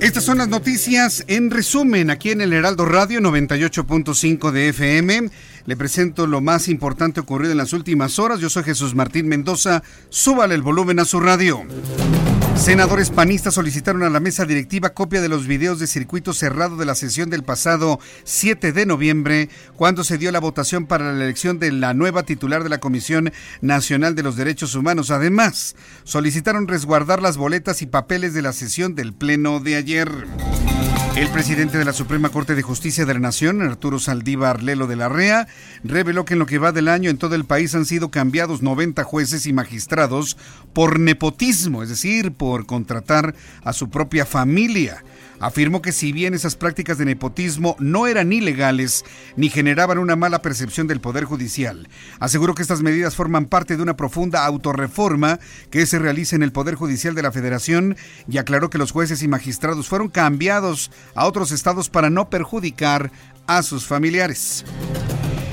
[0.00, 5.30] Estas son las noticias en resumen aquí en el Heraldo Radio 98.5 de FM.
[5.64, 8.38] Le presento lo más importante ocurrido en las últimas horas.
[8.38, 9.82] Yo soy Jesús Martín Mendoza.
[10.10, 11.64] Súbale el volumen a su radio.
[12.56, 16.84] Senadores panistas solicitaron a la mesa directiva copia de los videos de circuito cerrado de
[16.84, 21.58] la sesión del pasado 7 de noviembre, cuando se dio la votación para la elección
[21.58, 25.10] de la nueva titular de la Comisión Nacional de los Derechos Humanos.
[25.10, 25.74] Además,
[26.04, 30.08] solicitaron resguardar las boletas y papeles de la sesión del Pleno de ayer.
[31.14, 34.96] El presidente de la Suprema Corte de Justicia de la Nación, Arturo Saldívar Lelo de
[34.96, 35.46] la Rea,
[35.84, 38.62] reveló que en lo que va del año en todo el país han sido cambiados
[38.62, 40.38] 90 jueces y magistrados
[40.72, 45.04] por nepotismo, es decir, por contratar a su propia familia.
[45.42, 50.40] Afirmó que si bien esas prácticas de nepotismo no eran ilegales ni generaban una mala
[50.40, 51.88] percepción del Poder Judicial,
[52.20, 56.52] aseguró que estas medidas forman parte de una profunda autorreforma que se realiza en el
[56.52, 57.96] Poder Judicial de la Federación
[58.28, 63.10] y aclaró que los jueces y magistrados fueron cambiados a otros estados para no perjudicar
[63.46, 64.64] a sus familiares.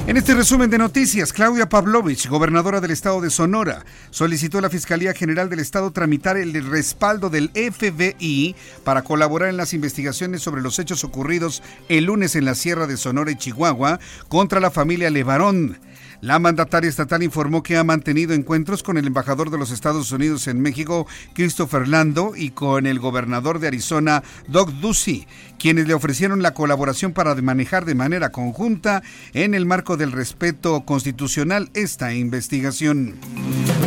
[0.09, 4.71] En este resumen de noticias, Claudia Pavlovich, gobernadora del estado de Sonora, solicitó a la
[4.71, 10.63] Fiscalía General del Estado tramitar el respaldo del FBI para colaborar en las investigaciones sobre
[10.63, 15.11] los hechos ocurridos el lunes en la Sierra de Sonora y Chihuahua contra la familia
[15.11, 15.77] Levarón.
[16.21, 20.47] La mandataria estatal informó que ha mantenido encuentros con el embajador de los Estados Unidos
[20.47, 25.27] en México, Christopher Lando, y con el gobernador de Arizona, Doug Ducey,
[25.59, 29.03] quienes le ofrecieron la colaboración para manejar de manera conjunta,
[29.33, 33.15] en el marco del respeto constitucional, esta investigación.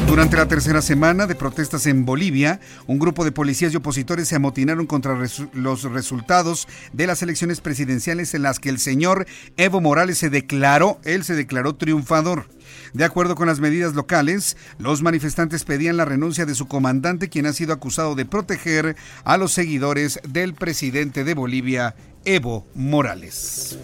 [0.07, 4.37] Durante la tercera semana de protestas en Bolivia, un grupo de policías y opositores se
[4.37, 5.19] amotinaron contra
[5.55, 11.01] los resultados de las elecciones presidenciales en las que el señor Evo Morales se declaró,
[11.05, 12.47] él se declaró triunfador.
[12.93, 17.47] De acuerdo con las medidas locales, los manifestantes pedían la renuncia de su comandante, quien
[17.47, 23.79] ha sido acusado de proteger a los seguidores del presidente de Bolivia, Evo Morales.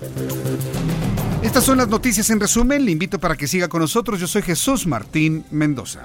[1.42, 2.84] Estas son las noticias en resumen.
[2.84, 4.20] Le invito para que siga con nosotros.
[4.20, 6.00] Yo soy Jesús Martín Mendoza.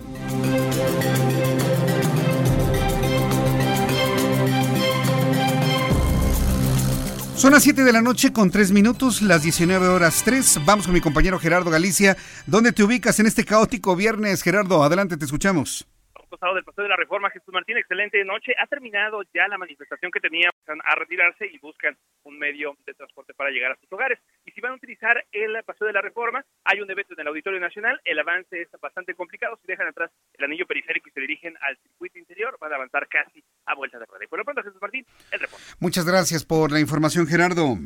[7.44, 10.62] Son las 7 de la noche con 3 minutos, las 19 horas 3.
[10.64, 12.16] Vamos con mi compañero Gerardo Galicia.
[12.48, 14.82] ¿Dónde te ubicas en este caótico viernes, Gerardo?
[14.82, 15.86] Adelante, te escuchamos
[16.34, 18.54] pasado del Paseo de la Reforma, Jesús Martín, excelente noche.
[18.60, 20.52] Ha terminado ya la manifestación que tenían
[20.84, 24.20] a retirarse y buscan un medio de transporte para llegar a sus hogares.
[24.44, 27.28] Y si van a utilizar el Paseo de la Reforma, hay un evento en el
[27.28, 29.60] Auditorio Nacional, el avance es bastante complicado.
[29.62, 33.08] Si dejan atrás el anillo periférico y se dirigen al circuito interior, van a avanzar
[33.08, 34.26] casi a vuelta de rueda.
[34.26, 35.64] Y por lo pronto, Jesús Martín, el reporte.
[35.80, 37.78] Muchas gracias por la información, Gerardo.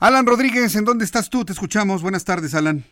[0.00, 1.46] Alan Rodríguez, ¿en dónde estás tú?
[1.46, 2.02] Te escuchamos.
[2.02, 2.84] Buenas tardes, Alan.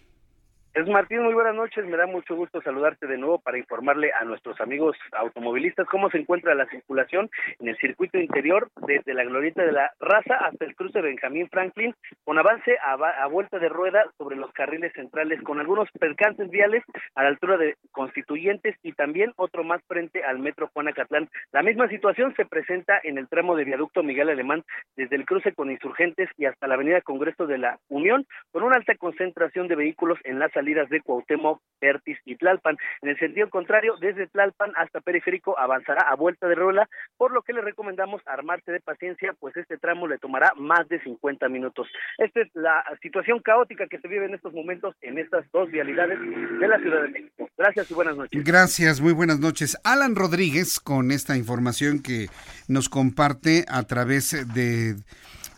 [0.77, 1.87] Es Martín, muy buenas noches.
[1.87, 6.19] Me da mucho gusto saludarte de nuevo para informarle a nuestros amigos automovilistas cómo se
[6.19, 10.77] encuentra la circulación en el circuito interior desde la glorieta de la raza hasta el
[10.77, 15.89] cruce Benjamín Franklin, con avance a, vuelta de rueda sobre los carriles centrales, con algunos
[15.99, 21.31] percances viales a la altura de Constituyentes y también otro más frente al metro Juanacatlán.
[21.53, 24.63] La misma situación se presenta en el tramo de viaducto Miguel Alemán
[24.95, 28.77] desde el cruce con Insurgentes y hasta la avenida Congreso de la Unión, con una
[28.77, 32.77] alta concentración de vehículos en la salida salidas de Cuauhtémoc, Pertis y Tlalpan.
[33.03, 37.43] En el sentido contrario, desde Tlalpan hasta Periférico avanzará a vuelta de rola, por lo
[37.43, 41.87] que le recomendamos armarse de paciencia, pues este tramo le tomará más de 50 minutos.
[42.19, 46.19] Esta es la situación caótica que se vive en estos momentos en estas dos vialidades
[46.21, 47.49] de la Ciudad de México.
[47.57, 48.45] Gracias y buenas noches.
[48.45, 49.79] Gracias, muy buenas noches.
[49.85, 52.27] Alan Rodríguez con esta información que
[52.67, 54.97] nos comparte a través de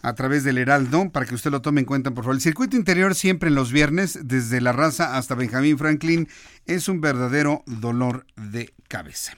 [0.02, 2.36] a través del Heraldo para que usted lo tome en cuenta, por favor.
[2.36, 6.28] El circuito interior siempre en los viernes, desde La Raza hasta Benjamín Franklin,
[6.66, 9.34] es un verdadero dolor de cabeza.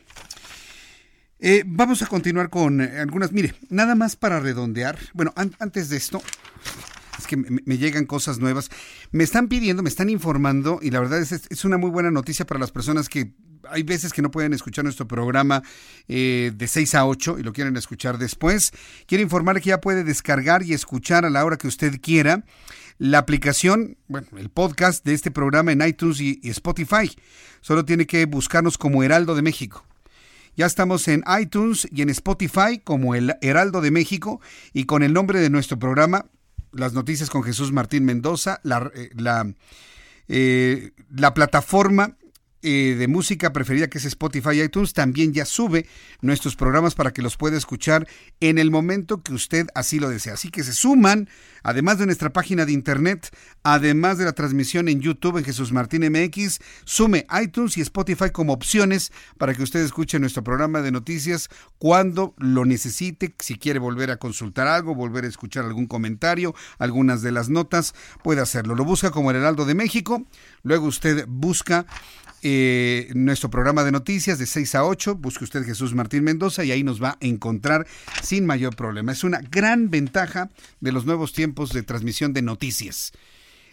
[1.38, 3.32] Eh, vamos a continuar con eh, algunas.
[3.32, 4.98] Mire, nada más para redondear.
[5.14, 6.22] Bueno, antes de esto,
[7.18, 8.70] es que me, llegan cosas nuevas.
[9.10, 12.46] Me están pidiendo, me están informando, y la verdad es, es una muy buena noticia
[12.46, 13.32] para las personas que
[13.68, 15.62] hay veces que no pueden escuchar nuestro programa
[16.08, 18.72] eh, de 6 a 8 y lo quieren escuchar después.
[19.06, 22.44] Quiero informarle que ya puede descargar y escuchar a la hora que usted quiera
[22.98, 27.10] la aplicación, bueno, el podcast de este programa en iTunes y, Spotify.
[27.62, 29.86] Solo tiene que buscarnos como Heraldo de México.
[30.54, 34.40] Ya estamos en iTunes y en Spotify como el Heraldo de México
[34.74, 36.26] y con el nombre de nuestro programa,
[36.72, 39.10] Las Noticias con Jesús Martín Mendoza, la, eh,
[40.28, 42.18] eh, la plataforma
[42.62, 45.86] eh, de música preferida que es Spotify iTunes también ya sube
[46.20, 48.06] nuestros programas para que los pueda escuchar
[48.40, 50.34] en el momento que usted así lo desea.
[50.34, 51.28] Así que se suman,
[51.62, 56.02] además de nuestra página de internet, además de la transmisión en YouTube en Jesús Martín
[56.10, 61.48] MX, sume iTunes y Spotify como opciones para que usted escuche nuestro programa de noticias
[61.78, 67.22] cuando lo necesite, si quiere volver a consultar algo, volver a escuchar algún comentario, algunas
[67.22, 68.74] de las notas, puede hacerlo.
[68.74, 70.26] Lo busca como el Heraldo de México,
[70.62, 71.86] luego usted busca
[72.42, 75.16] eh, nuestro programa de noticias de 6 a 8.
[75.16, 77.86] Busque usted Jesús Martín Mendoza y ahí nos va a encontrar
[78.22, 79.12] sin mayor problema.
[79.12, 83.12] Es una gran ventaja de los nuevos tiempos de transmisión de noticias.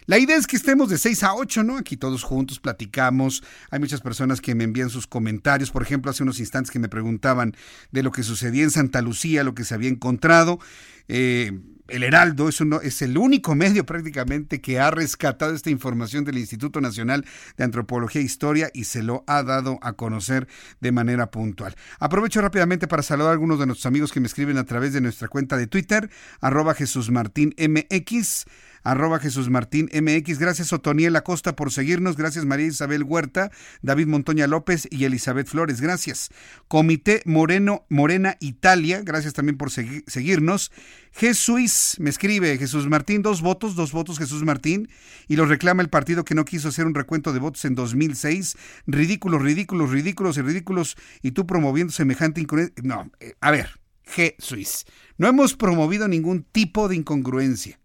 [0.08, 1.76] La idea es que estemos de 6 a 8, ¿no?
[1.76, 3.42] Aquí todos juntos platicamos.
[3.70, 5.70] Hay muchas personas que me envían sus comentarios.
[5.70, 7.54] Por ejemplo, hace unos instantes que me preguntaban
[7.92, 10.60] de lo que sucedía en Santa Lucía, lo que se había encontrado.
[11.08, 11.52] Eh,
[11.88, 16.38] el Heraldo es, uno, es el único medio prácticamente que ha rescatado esta información del
[16.38, 17.24] Instituto Nacional
[17.56, 20.48] de Antropología e Historia y se lo ha dado a conocer
[20.80, 21.74] de manera puntual.
[21.98, 25.00] Aprovecho rápidamente para saludar a algunos de nuestros amigos que me escriben a través de
[25.00, 26.10] nuestra cuenta de Twitter,
[26.40, 28.44] arroba Jesús Martín MX
[28.88, 30.38] arroba Jesús Martín MX.
[30.38, 32.16] Gracias Otoniel Acosta por seguirnos.
[32.16, 33.50] Gracias María Isabel Huerta,
[33.82, 35.82] David Montoña López y Elizabeth Flores.
[35.82, 36.30] Gracias.
[36.68, 39.02] Comité Moreno, Morena Italia.
[39.04, 40.72] Gracias también por seguirnos.
[41.12, 44.88] Jesús me escribe Jesús Martín, dos votos, dos votos Jesús Martín,
[45.26, 48.56] y lo reclama el partido que no quiso hacer un recuento de votos en 2006.
[48.86, 52.82] Ridículos, ridículos, ridículos y ridículos, y tú promoviendo semejante incongruencia.
[52.82, 54.86] No, eh, a ver, Jesús,
[55.18, 57.78] no hemos promovido ningún tipo de incongruencia.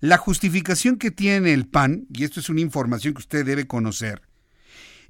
[0.00, 4.22] La justificación que tiene el PAN, y esto es una información que usted debe conocer,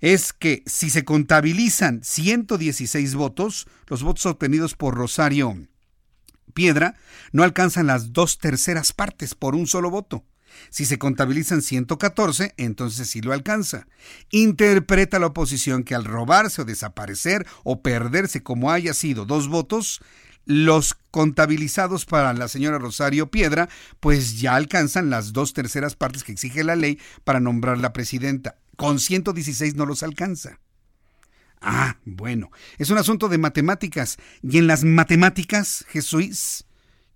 [0.00, 5.68] es que si se contabilizan 116 votos, los votos obtenidos por Rosario
[6.54, 6.96] Piedra
[7.30, 10.24] no alcanzan las dos terceras partes por un solo voto.
[10.68, 13.86] Si se contabilizan 114, entonces sí lo alcanza.
[14.30, 20.00] Interpreta la oposición que al robarse o desaparecer o perderse como haya sido dos votos,
[20.46, 23.68] los contabilizados para la señora Rosario Piedra,
[24.00, 28.56] pues ya alcanzan las dos terceras partes que exige la ley para nombrar la presidenta.
[28.76, 30.58] Con 116 no los alcanza.
[31.60, 34.16] Ah, bueno, es un asunto de matemáticas.
[34.42, 36.64] Y en las matemáticas, Jesús,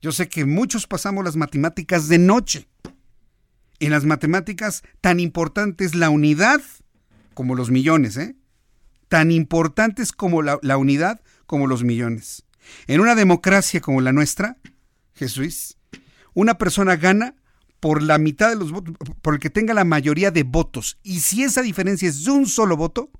[0.02, 2.68] yo sé que muchos pasamos las matemáticas de noche.
[3.80, 6.60] En las matemáticas, tan importante es la unidad
[7.32, 8.36] como los millones, ¿eh?
[9.08, 12.43] Tan importantes como la, la unidad como los millones.
[12.86, 14.58] En una democracia como la nuestra,
[15.14, 15.76] Jesús,
[16.34, 17.34] una persona gana
[17.80, 20.98] por la mitad de los votos, por el que tenga la mayoría de votos.
[21.02, 23.10] Y si esa diferencia es de un solo voto,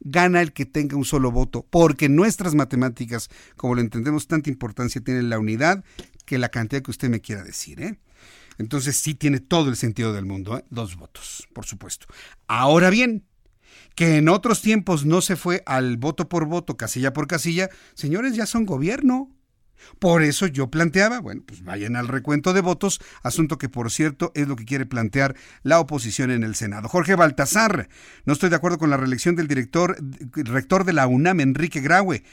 [0.00, 5.00] gana el que tenga un solo voto, porque nuestras matemáticas, como lo entendemos, tanta importancia
[5.02, 5.84] tienen la unidad
[6.24, 7.80] que la cantidad que usted me quiera decir.
[7.82, 7.98] ¿eh?
[8.58, 10.64] Entonces sí tiene todo el sentido del mundo, ¿eh?
[10.70, 12.06] dos votos, por supuesto.
[12.46, 13.24] Ahora bien,
[13.94, 18.34] que en otros tiempos no se fue al voto por voto, casilla por casilla, señores,
[18.34, 19.30] ya son gobierno.
[19.98, 24.32] Por eso yo planteaba, bueno, pues vayan al recuento de votos, asunto que por cierto
[24.34, 26.88] es lo que quiere plantear la oposición en el Senado.
[26.88, 27.88] Jorge Baltasar,
[28.24, 29.96] no estoy de acuerdo con la reelección del director,
[30.32, 32.24] rector de la UNAM, Enrique Graue.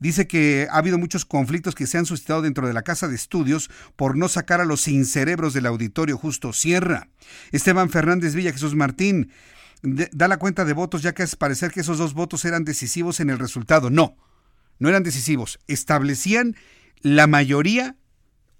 [0.00, 3.14] Dice que ha habido muchos conflictos que se han suscitado dentro de la casa de
[3.14, 7.08] estudios por no sacar a los sincerebros del auditorio justo Sierra.
[7.52, 9.30] Esteban Fernández Villa Jesús Martín
[9.84, 13.20] da la cuenta de votos ya que es parecer que esos dos votos eran decisivos
[13.20, 13.90] en el resultado.
[13.90, 14.16] No,
[14.78, 15.58] no eran decisivos.
[15.66, 16.56] Establecían
[17.02, 17.96] la mayoría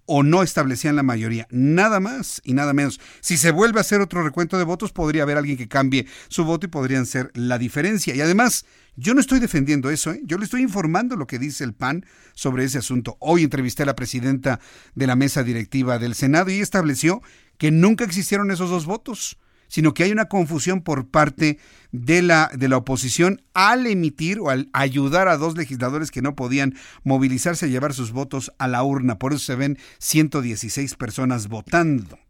[0.07, 1.47] o no establecían la mayoría.
[1.51, 3.01] Nada más y nada menos.
[3.21, 6.45] Si se vuelve a hacer otro recuento de votos, podría haber alguien que cambie su
[6.45, 8.15] voto y podrían ser la diferencia.
[8.15, 8.67] Y además,
[8.97, 10.21] yo no estoy defendiendo eso, ¿eh?
[10.25, 12.05] yo le estoy informando lo que dice el PAN
[12.35, 13.17] sobre ese asunto.
[13.19, 14.61] Hoy entrevisté a la presidenta
[14.95, 17.23] de la mesa directiva del Senado y estableció
[17.57, 19.39] que nunca existieron esos dos votos
[19.75, 21.59] sino que hay una confusión por parte
[21.91, 26.37] de la, de la oposición al emitir o al ayudar a dos legisladores que no
[26.37, 29.19] podían movilizarse a llevar sus votos a la urna.
[29.19, 32.21] Por eso se ven 116 personas votando.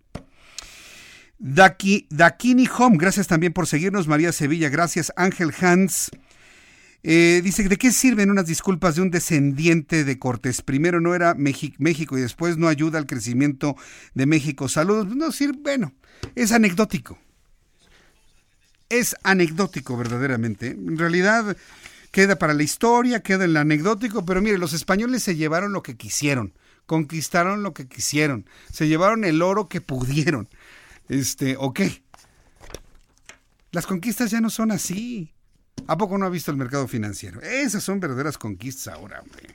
[1.39, 4.09] Daki, Dakini Home, gracias también por seguirnos.
[4.09, 5.13] María Sevilla, gracias.
[5.15, 6.13] Ángel Hans.
[7.03, 10.63] Eh, dice, ¿de qué sirven unas disculpas de un descendiente de Cortés?
[10.63, 13.77] Primero no era México y después no ayuda al crecimiento
[14.15, 14.67] de México.
[14.67, 15.15] Saludos.
[15.15, 15.93] No sirve, bueno,
[16.35, 17.19] es anecdótico
[18.89, 20.69] es anecdótico verdaderamente.
[20.69, 21.57] En realidad
[22.11, 25.83] queda para la historia, queda en el anecdótico, pero mire, los españoles se llevaron lo
[25.83, 26.55] que quisieron,
[26.87, 30.49] conquistaron lo que quisieron, se llevaron el oro que pudieron.
[31.09, 32.03] Este, ¿o qué?
[33.73, 35.35] Las conquistas ya no son así.
[35.87, 37.41] ¿A poco no ha visto el mercado financiero?
[37.43, 39.54] Esas son verdaderas conquistas ahora, hombre.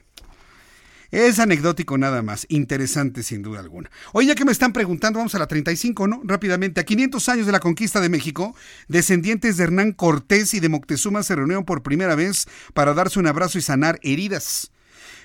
[1.11, 3.89] Es anecdótico nada más, interesante sin duda alguna.
[4.13, 6.21] Hoy ya que me están preguntando, vamos a la 35, ¿no?
[6.23, 8.55] Rápidamente, a 500 años de la conquista de México,
[8.87, 13.25] descendientes de Hernán Cortés y de Moctezuma se reunieron por primera vez para darse un
[13.25, 14.71] abrazo y sanar heridas.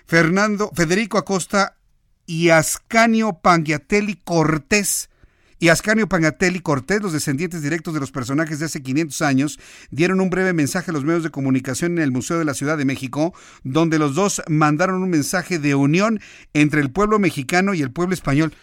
[0.07, 1.77] Fernando, Federico Acosta
[2.25, 5.11] y Ascanio Pangiatelli Cortés
[5.59, 9.59] y Ascanio Pangatelli Cortés, los descendientes directos de los personajes de hace 500 años,
[9.91, 12.77] dieron un breve mensaje a los medios de comunicación en el Museo de la Ciudad
[12.77, 16.21] de México, donde los dos mandaron un mensaje de unión
[16.53, 18.55] entre el pueblo mexicano y el pueblo español.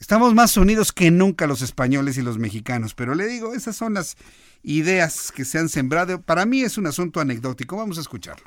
[0.00, 3.94] Estamos más unidos que nunca los españoles y los mexicanos, pero le digo, esas son
[3.94, 4.16] las
[4.62, 6.20] ideas que se han sembrado.
[6.20, 7.76] Para mí es un asunto anecdótico.
[7.76, 8.46] Vamos a escucharlo.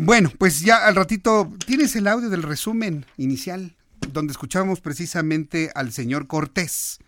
[0.00, 3.74] Bueno, pues ya al ratito tienes el audio del resumen inicial,
[4.12, 7.00] donde escuchábamos precisamente al señor Cortés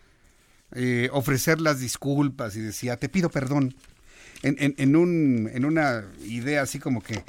[0.73, 3.77] eh, ofrecer las disculpas y decía, te pido perdón,
[4.43, 7.23] en, un, en una idea así como que,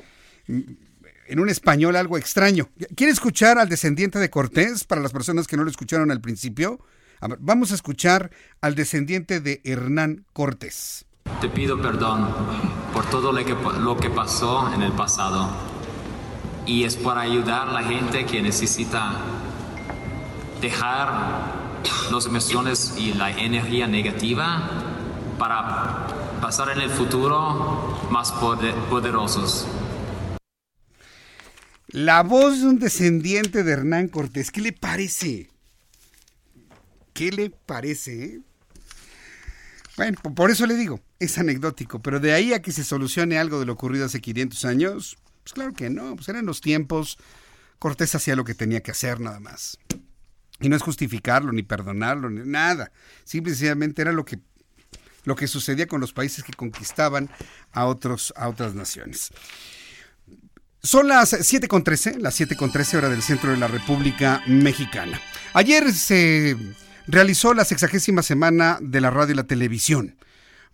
[0.47, 2.67] en un español algo extraño.
[2.95, 6.79] ¿Quiere escuchar al descendiente de Cortés para las personas que no lo escucharon al principio?
[7.37, 8.31] vamos a escuchar
[8.61, 11.05] al descendiente de Hernán Cortés.
[11.41, 12.27] Te pido perdón
[12.93, 15.49] por todo lo que, pasó en el pasado.
[16.65, 19.13] Y es para ayudar a la gente que necesita
[20.61, 21.51] dejar
[22.11, 24.69] las emociones y la energía negativa
[25.39, 26.07] para
[26.39, 29.65] pasar en el futuro más poderosos.
[31.87, 35.49] La voz de un descendiente de Hernán Cortés, ¿qué le parece?
[37.13, 38.39] ¿Qué le parece?
[39.97, 43.59] Bueno, por eso le digo, es anecdótico, pero de ahí a que se solucione algo
[43.59, 47.17] de lo ocurrido hace 500 años, pues claro que no, pues eran los tiempos,
[47.77, 49.77] Cortés hacía lo que tenía que hacer nada más.
[50.59, 52.91] Y no es justificarlo, ni perdonarlo, ni nada.
[53.23, 54.39] Simplemente era lo que,
[55.23, 57.29] lo que sucedía con los países que conquistaban
[57.71, 59.29] a, otros, a otras naciones.
[60.83, 65.21] Son las 7.13, las 7.13 hora del centro de la República Mexicana.
[65.53, 66.57] Ayer se
[67.07, 70.15] realizó la sexagésima semana de la radio y la televisión.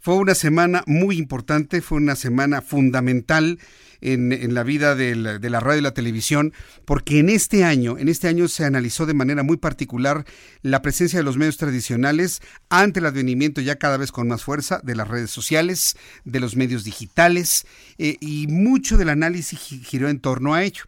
[0.08, 3.60] Fue una semana muy importante, fue una semana fundamental
[4.00, 6.54] en, la vida de la, radio y la televisión,
[6.86, 10.24] porque en este año, en este año se analizó de manera muy particular
[10.62, 14.80] la presencia de los medios tradicionales ante el advenimiento ya cada vez con más fuerza
[14.82, 17.66] de las redes sociales, de los medios digitales,
[17.98, 20.86] eh, y mucho del análisis giró en torno a ello.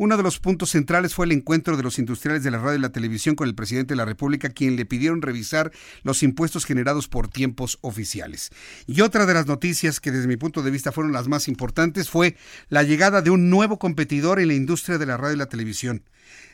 [0.00, 2.80] Uno de los puntos centrales fue el encuentro de los industriales de la radio y
[2.80, 5.72] la televisión con el presidente de la República, quien le pidieron revisar
[6.04, 8.48] los impuestos generados por tiempos oficiales.
[8.86, 12.08] Y otra de las noticias que desde mi punto de vista fueron las más importantes
[12.08, 12.34] fue
[12.70, 16.02] la llegada de un nuevo competidor en la industria de la radio y la televisión.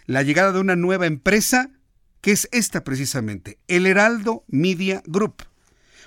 [0.06, 1.70] La llegada de una nueva empresa
[2.22, 5.44] que es esta precisamente, el Heraldo Media Group.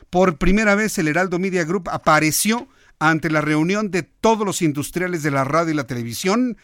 [0.09, 2.67] Por primera vez el Heraldo Media Group apareció
[2.99, 6.57] ante la reunión de todos los industriales de la radio y la televisión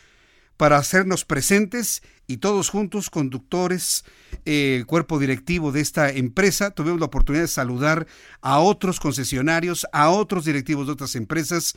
[0.57, 4.03] para hacernos presentes y todos juntos, conductores,
[4.45, 8.07] eh, cuerpo directivo de esta empresa, tuvimos la oportunidad de saludar
[8.41, 11.75] a otros concesionarios, a otros directivos de otras empresas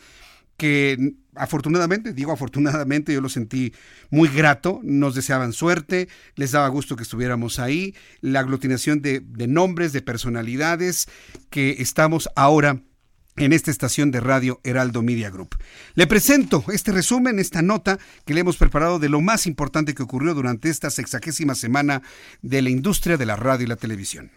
[0.56, 3.72] que afortunadamente, digo afortunadamente, yo lo sentí
[4.10, 9.46] muy grato, nos deseaban suerte, les daba gusto que estuviéramos ahí, la aglutinación de, de
[9.46, 11.08] nombres, de personalidades
[11.48, 12.80] que estamos ahora
[13.38, 15.56] en esta estación de radio Heraldo Media Group.
[15.94, 20.02] Le presento este resumen, esta nota que le hemos preparado de lo más importante que
[20.02, 22.02] ocurrió durante esta sexagésima semana
[22.42, 24.30] de la industria de la radio y la televisión.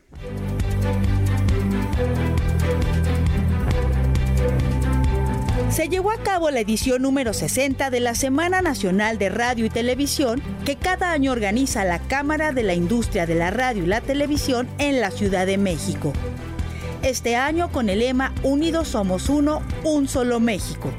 [5.71, 9.69] se llevó a cabo la edición número 60 de la Semana Nacional de Radio y
[9.69, 14.01] Televisión que cada año organiza la Cámara de la Industria de la Radio y la
[14.01, 16.11] Televisión en la Ciudad de México.
[17.03, 20.91] Este año con el lema Unidos somos uno, un solo México.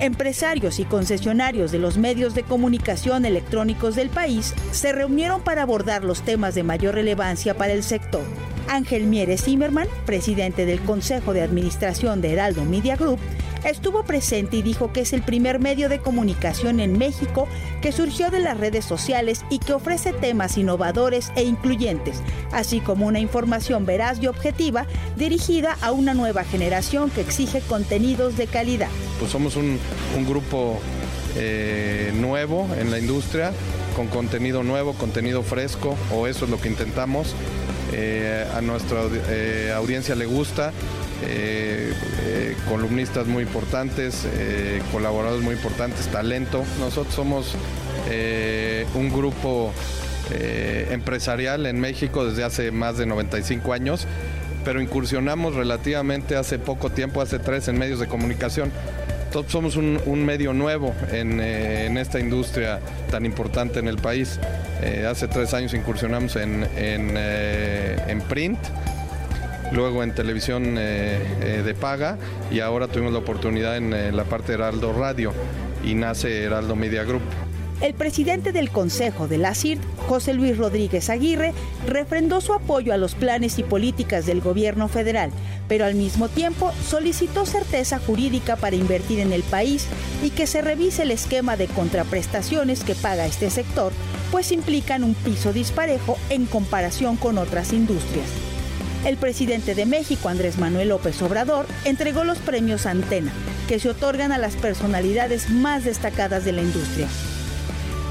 [0.00, 6.02] Empresarios y concesionarios de los medios de comunicación electrónicos del país se reunieron para abordar
[6.02, 8.24] los temas de mayor relevancia para el sector.
[8.68, 13.18] Ángel Mieres Zimmerman, presidente del Consejo de Administración de Heraldo Media Group,
[13.64, 17.48] estuvo presente y dijo que es el primer medio de comunicación en México
[17.80, 22.22] que surgió de las redes sociales y que ofrece temas innovadores e incluyentes,
[22.52, 24.86] así como una información veraz y objetiva
[25.16, 28.88] dirigida a una nueva generación que exige contenidos de calidad.
[29.18, 29.78] Pues somos un,
[30.26, 30.80] grupo
[31.36, 33.52] eh, nuevo en la industria,
[33.96, 37.34] con contenido nuevo, contenido fresco, o eso es lo que intentamos.
[37.92, 40.72] Eh, a nuestra eh, audiencia le gusta,
[41.22, 41.92] eh,
[42.68, 44.26] columnistas muy importantes,
[44.90, 46.64] colaboradores muy importantes, talento.
[46.80, 47.54] Nosotros somos
[48.94, 49.72] un grupo
[50.90, 54.06] empresarial en México desde hace más de 95 años,
[54.64, 58.72] pero incursionamos relativamente hace poco tiempo, hace tres, en medios de comunicación.
[59.48, 61.40] Somos un, medio nuevo en,
[61.98, 62.80] esta industria
[63.10, 64.38] tan importante en el país.
[65.08, 68.58] hace tres años incursionamos en, en print
[69.72, 72.18] luego en televisión eh, eh, de paga
[72.50, 75.32] y ahora tuvimos la oportunidad en eh, la parte de Heraldo Radio
[75.84, 77.22] y nace Heraldo Media Group.
[77.82, 81.52] El presidente del Consejo de la CIRT, José Luis Rodríguez Aguirre,
[81.84, 85.32] refrendó su apoyo a los planes y políticas del gobierno federal,
[85.66, 89.88] pero al mismo tiempo solicitó certeza jurídica para invertir en el país
[90.22, 93.92] y que se revise el esquema de contraprestaciones que paga este sector,
[94.30, 98.28] pues implican un piso disparejo en comparación con otras industrias.
[99.04, 103.32] El presidente de México, Andrés Manuel López Obrador, entregó los premios Antena,
[103.66, 107.08] que se otorgan a las personalidades más destacadas de la industria.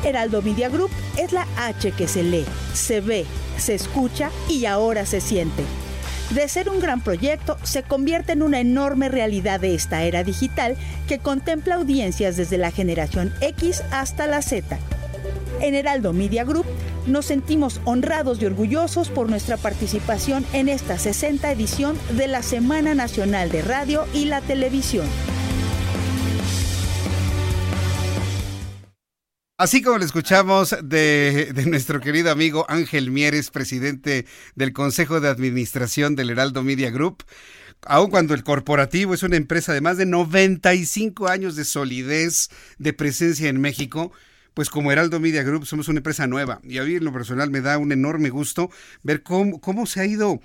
[0.04, 3.26] Heraldo Media Group es la H que se lee, se ve,
[3.58, 5.64] se escucha y ahora se siente.
[6.32, 10.78] De ser un gran proyecto, se convierte en una enorme realidad de esta era digital
[11.08, 14.80] que contempla audiencias desde la generación X hasta la Z.
[15.60, 16.66] En Heraldo Media Group
[17.06, 22.96] nos sentimos honrados y orgullosos por nuestra participación en esta 60 edición de la Semana
[22.96, 25.06] Nacional de Radio y la Televisión.
[29.62, 34.26] Así como lo escuchamos de, nuestro querido amigo Ángel Mieres, presidente
[34.56, 37.24] del Consejo de Administración del Heraldo Media Group,
[37.86, 42.94] aun cuando el corporativo es una empresa de más de 95 años de solidez, de
[42.94, 44.12] presencia en México,
[44.54, 47.50] pues como Heraldo Media Group somos una empresa nueva y a mí en lo personal
[47.50, 48.70] me da un enorme gusto
[49.04, 50.42] ver cómo, cómo se ha ido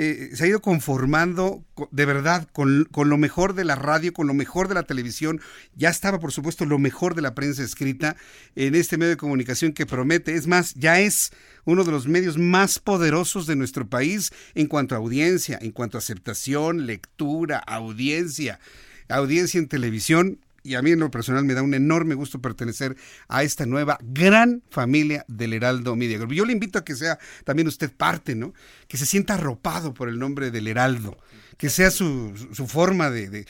[0.00, 4.28] eh, se ha ido conformando de verdad con, con, lo mejor de la radio, con
[4.28, 5.40] lo mejor de la televisión.
[5.74, 8.14] Ya estaba, por supuesto, lo mejor de la prensa escrita
[8.54, 10.36] en este medio de comunicación que promete.
[10.36, 11.32] Es más, ya es
[11.64, 15.98] uno de los medios más poderosos de nuestro país en cuanto a audiencia, en cuanto
[15.98, 18.60] a aceptación, lectura, audiencia,
[19.08, 22.96] audiencia en televisión y a mí en lo personal me da un enorme gusto pertenecer
[23.28, 26.32] a esta nueva gran familia del Heraldo Media Group.
[26.32, 28.52] Yo le invito a que sea también usted parte, ¿no?
[28.86, 31.16] Que se sienta arropado por el nombre del Heraldo,
[31.56, 33.46] que sea su, su forma de,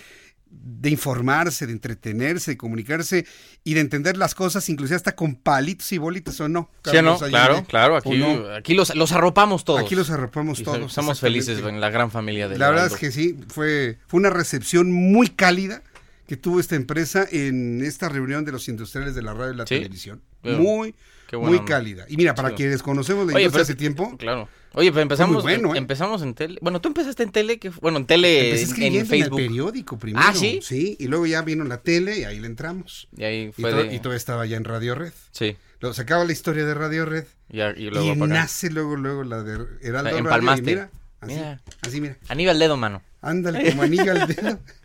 [0.51, 3.27] de, informarse, de entretenerse, de comunicarse
[3.65, 6.71] y de entender las cosas, inclusive hasta con palitos y bolitas o no.
[6.85, 8.23] sí, no, claro, claro, aquí,
[8.57, 9.81] aquí los, los, arropamos todos.
[9.81, 10.91] Aquí los arropamos todos.
[10.91, 14.31] Estamos felices en la gran familia del La verdad es que sí, fue, fue una
[14.31, 15.83] recepción muy cálida
[16.29, 19.65] que tuvo esta empresa en esta reunión de los industriales de la radio y la
[19.65, 20.21] televisión.
[20.43, 20.95] muy,
[21.33, 22.05] muy cálida.
[22.07, 24.15] Y mira, para quienes conocemos la industria hace tiempo.
[24.19, 24.47] Claro.
[24.75, 25.79] Oye, pero empezamos, bueno, ¿eh?
[25.79, 26.59] empezamos en tele.
[26.61, 28.83] Bueno, tú empezaste en tele, que bueno, en tele, en, Facebook.
[28.83, 30.27] En el periódico primero.
[30.29, 30.61] Ah, sí.
[30.63, 33.09] Sí, y luego ya vino la tele y ahí le entramos.
[33.17, 33.95] Y ahí fue.
[33.95, 35.15] Y, todo estaba ya en Radio Red.
[35.31, 35.57] Sí.
[35.81, 37.25] Luego se acaba la historia de Radio Red.
[37.49, 40.57] Y, y luego y nace luego, luego la de Heraldo Radio.
[40.59, 40.91] Y mira,
[41.21, 41.61] así, mira.
[41.81, 42.19] así, mira.
[42.29, 43.03] Aníbal Dedo, mano.
[43.23, 44.59] Ándale, como anillo al dedo.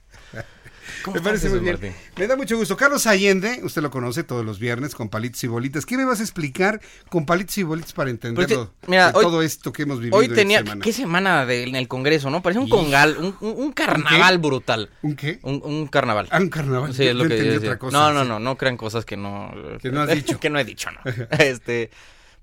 [1.12, 1.96] me parece muy bien.
[2.18, 2.78] Me da mucho gusto.
[2.78, 5.86] Carlos Allende, usted lo conoce todos los viernes con palitos y bolitas.
[5.86, 8.74] ¿Qué me vas a explicar con palitos y bolitas para entenderlo?
[8.88, 10.18] mira, todo esto que hemos vivido.
[10.18, 10.82] Hoy tenía, semana?
[10.84, 12.42] ¿qué semana en el Congreso, no?
[12.42, 14.90] Parece un congal, un, un, carnaval brutal.
[15.02, 15.40] ¿Un qué?
[15.44, 16.28] Un, carnaval.
[16.32, 16.94] Ah, un carnaval.
[16.94, 19.52] Sí, es lo que otra cosa, No, no, no, no crean cosas que no.
[19.82, 20.40] Que no has dicho.
[20.40, 21.00] que no he dicho, no.
[21.40, 21.90] este.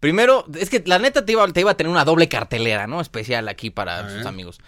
[0.01, 3.03] Primero, es que la neta te iba, te iba a tener una doble cartelera, ¿no?
[3.03, 4.59] Especial aquí para sus amigos.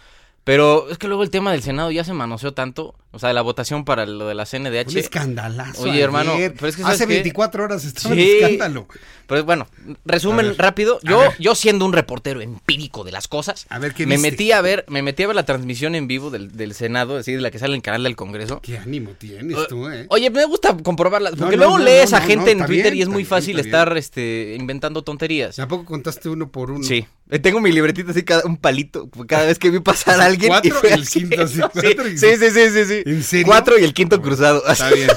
[0.44, 2.94] Pero es que luego el tema del Senado ya se manoseó tanto.
[3.12, 4.88] O sea, la votación para lo de la CNDH.
[4.88, 5.82] Un escandalazo.
[5.82, 6.32] Oye, hermano.
[6.36, 8.88] Pero es que, Hace 24 horas estaba sí, escándalo.
[9.26, 9.66] Pero bueno,
[10.04, 10.98] resumen rápido.
[11.02, 13.66] Yo, yo siendo un reportero empírico de las cosas.
[13.68, 16.30] A ver, ¿qué me metí a ver, me metí a ver la transmisión en vivo
[16.30, 18.60] del, del Senado, así de la que sale en el canal del Congreso.
[18.62, 20.06] Qué ánimo tienes tú, eh.
[20.08, 21.32] Oye, me gusta comprobarla.
[21.32, 25.56] Porque luego lees a gente en Twitter y es muy fácil estar este, inventando tonterías.
[25.56, 26.84] ¿Tampoco contaste uno por uno?
[26.84, 27.06] Sí.
[27.30, 30.50] Eh, tengo mi libretita así, cada, un palito, cada vez que vi pasar a alguien.
[30.50, 30.78] ¿Cuatro?
[30.82, 33.01] Y el quinto, sí, cuatro sí, sí, sí, sí, sí.
[33.04, 33.46] ¿En serio?
[33.46, 34.66] Cuatro y el quinto cruzado.
[34.66, 35.08] Está bien.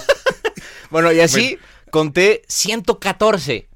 [0.90, 1.58] bueno, y así
[1.92, 3.70] conté 114.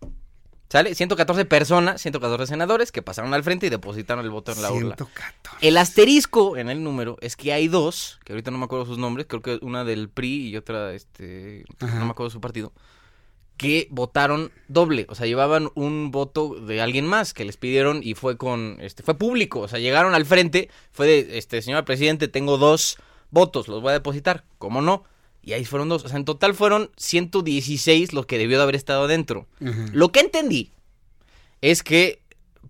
[0.69, 0.93] ¿Sale?
[0.93, 4.95] 114 personas, 114 senadores que pasaron al frente y depositaron el voto en la urna.
[4.95, 5.67] 114.
[5.67, 8.99] El asterisco en el número es que hay dos, que ahorita no me acuerdo sus
[8.99, 12.71] nombres, creo que una del PRI y otra, este, no me acuerdo su partido
[13.59, 18.13] que votaron doble, o sea, llevaban un voto de alguien más que les pidieron y
[18.13, 22.29] fue con, este, fue público, o sea, llegaron al frente, fue de, este, señor presidente,
[22.29, 22.97] tengo dos
[23.31, 25.03] votos, los voy a depositar, ¿cómo no?
[25.41, 28.75] Y ahí fueron dos, o sea, en total fueron 116 los que debió de haber
[28.75, 29.47] estado dentro.
[29.93, 30.71] Lo que entendí
[31.61, 32.21] es que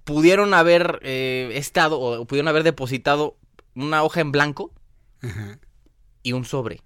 [0.04, 3.38] pudieron haber eh, estado o pudieron haber depositado
[3.76, 4.72] una hoja en blanco
[6.24, 6.82] y un sobre.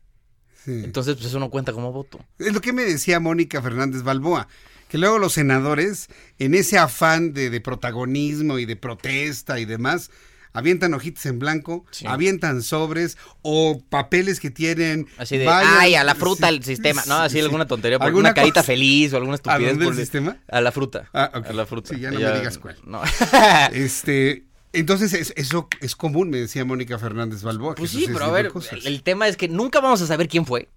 [0.65, 2.19] Entonces, pues eso no cuenta como voto.
[2.39, 4.47] Es lo que me decía Mónica Fernández Balboa,
[4.87, 6.09] que luego los senadores,
[6.39, 10.11] en ese afán de, protagonismo y de protesta y demás,
[10.53, 15.07] avientan hojitas en blanco, avientan sobres o papeles que tienen.
[15.17, 17.03] Así de, ay, a la fruta el sistema.
[17.07, 19.67] No, así alguna tontería, por alguna carita feliz o alguna estupidez.
[19.67, 20.37] ¿A dónde el sistema?
[20.47, 21.09] A la fruta.
[21.13, 21.93] Ah, A la fruta.
[21.93, 22.77] Sí, ya no me digas cuál.
[22.85, 23.01] No.
[23.73, 24.45] este.
[24.75, 27.75] Entonces, eso es común, me decía Mónica Fernández Balboa.
[27.75, 28.51] Pues sí, pero a ver,
[28.85, 30.67] el, tema es que nunca vamos a saber quién fue.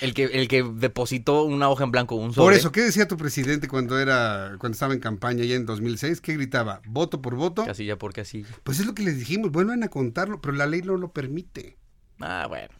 [0.00, 2.44] El que, el que depositó una hoja en blanco, un sobre.
[2.44, 6.20] Por eso, ¿qué decía tu presidente cuando era cuando estaba en campaña ya en 2006?
[6.20, 6.80] ¿Qué gritaba?
[6.86, 7.64] ¿Voto por voto?
[7.64, 8.48] Casilla por casilla.
[8.62, 11.76] Pues es lo que les dijimos, vuelvan a contarlo, pero la ley no lo permite.
[12.20, 12.74] Ah, bueno.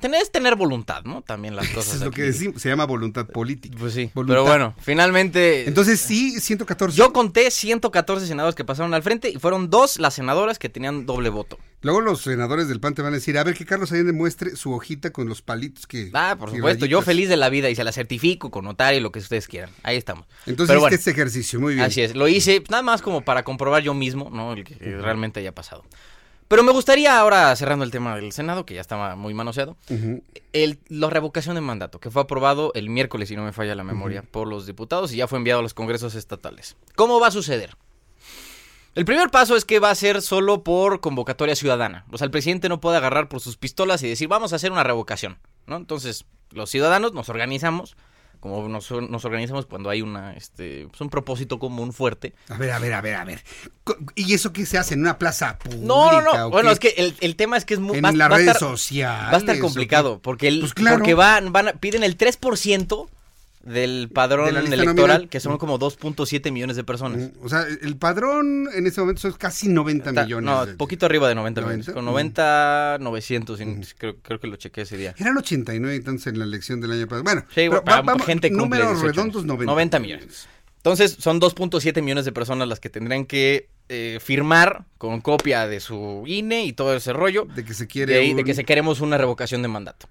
[0.00, 1.22] Tenés tener voluntad, ¿no?
[1.22, 1.94] También las cosas.
[1.94, 3.76] Eso es lo que decimos, se llama voluntad política.
[3.78, 4.10] Pues sí.
[4.14, 5.66] Pero bueno, finalmente.
[5.66, 6.96] Entonces sí, 114.
[6.96, 11.06] Yo conté 114 senadores que pasaron al frente y fueron dos las senadoras que tenían
[11.06, 11.58] doble voto.
[11.82, 14.54] Luego los senadores del PAN te van a decir, a ver que Carlos Allende muestre
[14.54, 16.10] su hojita con los palitos que...
[16.14, 19.02] Ah, por supuesto, yo feliz de la vida y se la certifico con notario y
[19.02, 19.70] lo que ustedes quieran.
[19.82, 20.26] Ahí estamos.
[20.46, 21.84] Entonces bueno, este ejercicio, muy bien.
[21.84, 24.52] Así es, lo hice nada más como para comprobar yo mismo, ¿no?
[24.52, 25.84] El que realmente haya pasado.
[26.52, 29.78] Pero me gustaría ahora, cerrando el tema del Senado, que ya estaba muy manoseado,
[30.52, 33.84] el, la revocación de mandato, que fue aprobado el miércoles, si no me falla la
[33.84, 36.76] memoria, por los diputados y ya fue enviado a los congresos estatales.
[36.94, 37.74] ¿Cómo va a suceder?
[38.94, 42.04] El primer paso es que va a ser solo por convocatoria ciudadana.
[42.12, 44.72] O sea, el presidente no puede agarrar por sus pistolas y decir, vamos a hacer
[44.72, 45.38] una revocación.
[45.66, 45.76] ¿no?
[45.76, 47.96] Entonces, los ciudadanos nos organizamos
[48.42, 52.34] como nos, organizamos cuando hay una este pues un propósito común fuerte.
[52.48, 53.44] A ver, a ver, a ver, a ver.
[54.16, 55.86] ¿Y eso qué se hace en una plaza pública?
[55.86, 56.50] No, no, no.
[56.50, 57.98] Bueno, es que el, el, tema es que es muy...
[57.98, 59.32] En las redes sociales.
[59.32, 63.08] Va a estar complicado, porque, el, pues porque van, van, piden el 3%
[63.64, 67.30] del padrón electoral, que son como 2.7 millones de personas.
[67.42, 70.44] O sea, el padrón en este momento son casi 90 millones.
[70.44, 71.90] No, poquito arriba de 90, millones.
[71.90, 73.60] Con 90, 900,
[73.98, 75.14] creo, creo, que lo chequé ese día.
[75.18, 77.22] Eran 89 entonces en la elección del año pasado.
[77.24, 79.70] Bueno, sí, vamos, gente números redondos 90.
[79.70, 80.48] 90 millones.
[80.78, 85.78] Entonces, son 2.7 millones de personas las que tendrían que eh, firmar con copia de
[85.78, 87.44] su INE y todo ese rollo.
[87.44, 88.34] De que se quiere.
[88.34, 90.08] de que se queremos una revocación de mandato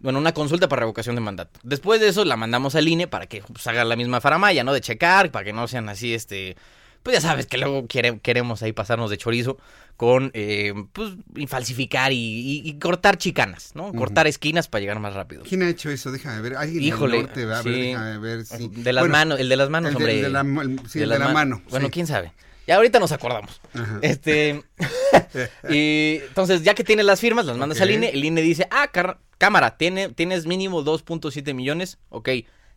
[0.00, 1.58] bueno, una consulta para revocación de mandato.
[1.62, 4.72] Después de eso la mandamos al INE para que pues, haga la misma faramaya, ¿no?
[4.72, 6.56] De checar, para que no sean así, este...
[7.02, 9.56] Pues ya sabes que luego queremos ahí pasarnos de chorizo
[9.96, 11.12] con, eh, pues,
[11.46, 13.92] falsificar y, cortar chicanas, ¿no?
[13.92, 15.44] Cortar esquinas para llegar más rápido.
[15.48, 16.10] ¿Quién ha hecho eso?
[16.10, 16.56] Déjame ver.
[16.56, 18.68] ¿Alguien Híjole, norte, a ver, déjame ver si...
[18.68, 20.16] De las manos, el de las manos, hombre.
[20.16, 20.44] El de la,
[20.88, 21.62] sí, de la mano.
[21.70, 22.32] Bueno, quién sabe.
[22.68, 23.62] Ya ahorita nos acordamos.
[24.02, 24.62] Este.
[25.70, 28.10] y entonces, ya que tienes las firmas, las mandas al INE.
[28.10, 28.90] El INE dice: Ah,
[29.38, 31.96] cámara, tiene, tienes mínimo 2.7 millones.
[32.10, 32.28] Ok.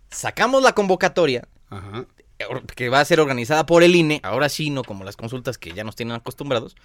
[0.09, 1.45] Sacamos la convocatoria.
[2.73, 4.21] Que va a ser organizada por el INE.
[4.23, 6.77] Ahora sí, no como las consultas que ya nos tienen acostumbrados.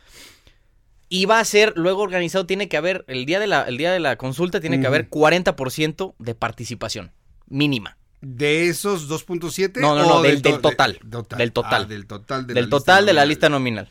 [1.09, 2.45] Y va a ser luego organizado.
[2.45, 3.05] Tiene que haber.
[3.07, 7.13] El día de la, el día de la consulta tiene que haber 40% de participación.
[7.47, 7.99] Mínima.
[8.27, 9.81] ¿De esos 2.7?
[9.81, 11.83] No, no, no, del, total, del total.
[11.83, 12.47] Ah, del total.
[12.47, 13.89] De del la total de la lista nominal.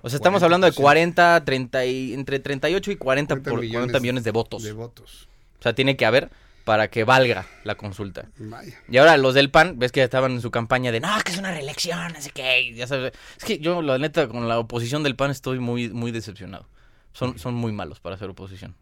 [0.00, 4.00] O sea, estamos hablando de 40, 30 y, entre 38 y 40, 40 millones, 40
[4.00, 4.62] millones de votos.
[4.62, 5.28] De votos.
[5.60, 6.30] sea, tiene que haber
[6.64, 8.26] para que valga la consulta.
[8.38, 8.74] Vaya.
[8.88, 11.38] Y ahora los del PAN, ves que estaban en su campaña de, no, que es
[11.38, 13.12] una reelección, sé qué, ya sabes.
[13.36, 16.66] Es que yo, la neta, con la oposición del PAN estoy muy, muy decepcionado.
[17.12, 18.74] Son, son muy malos para hacer oposición.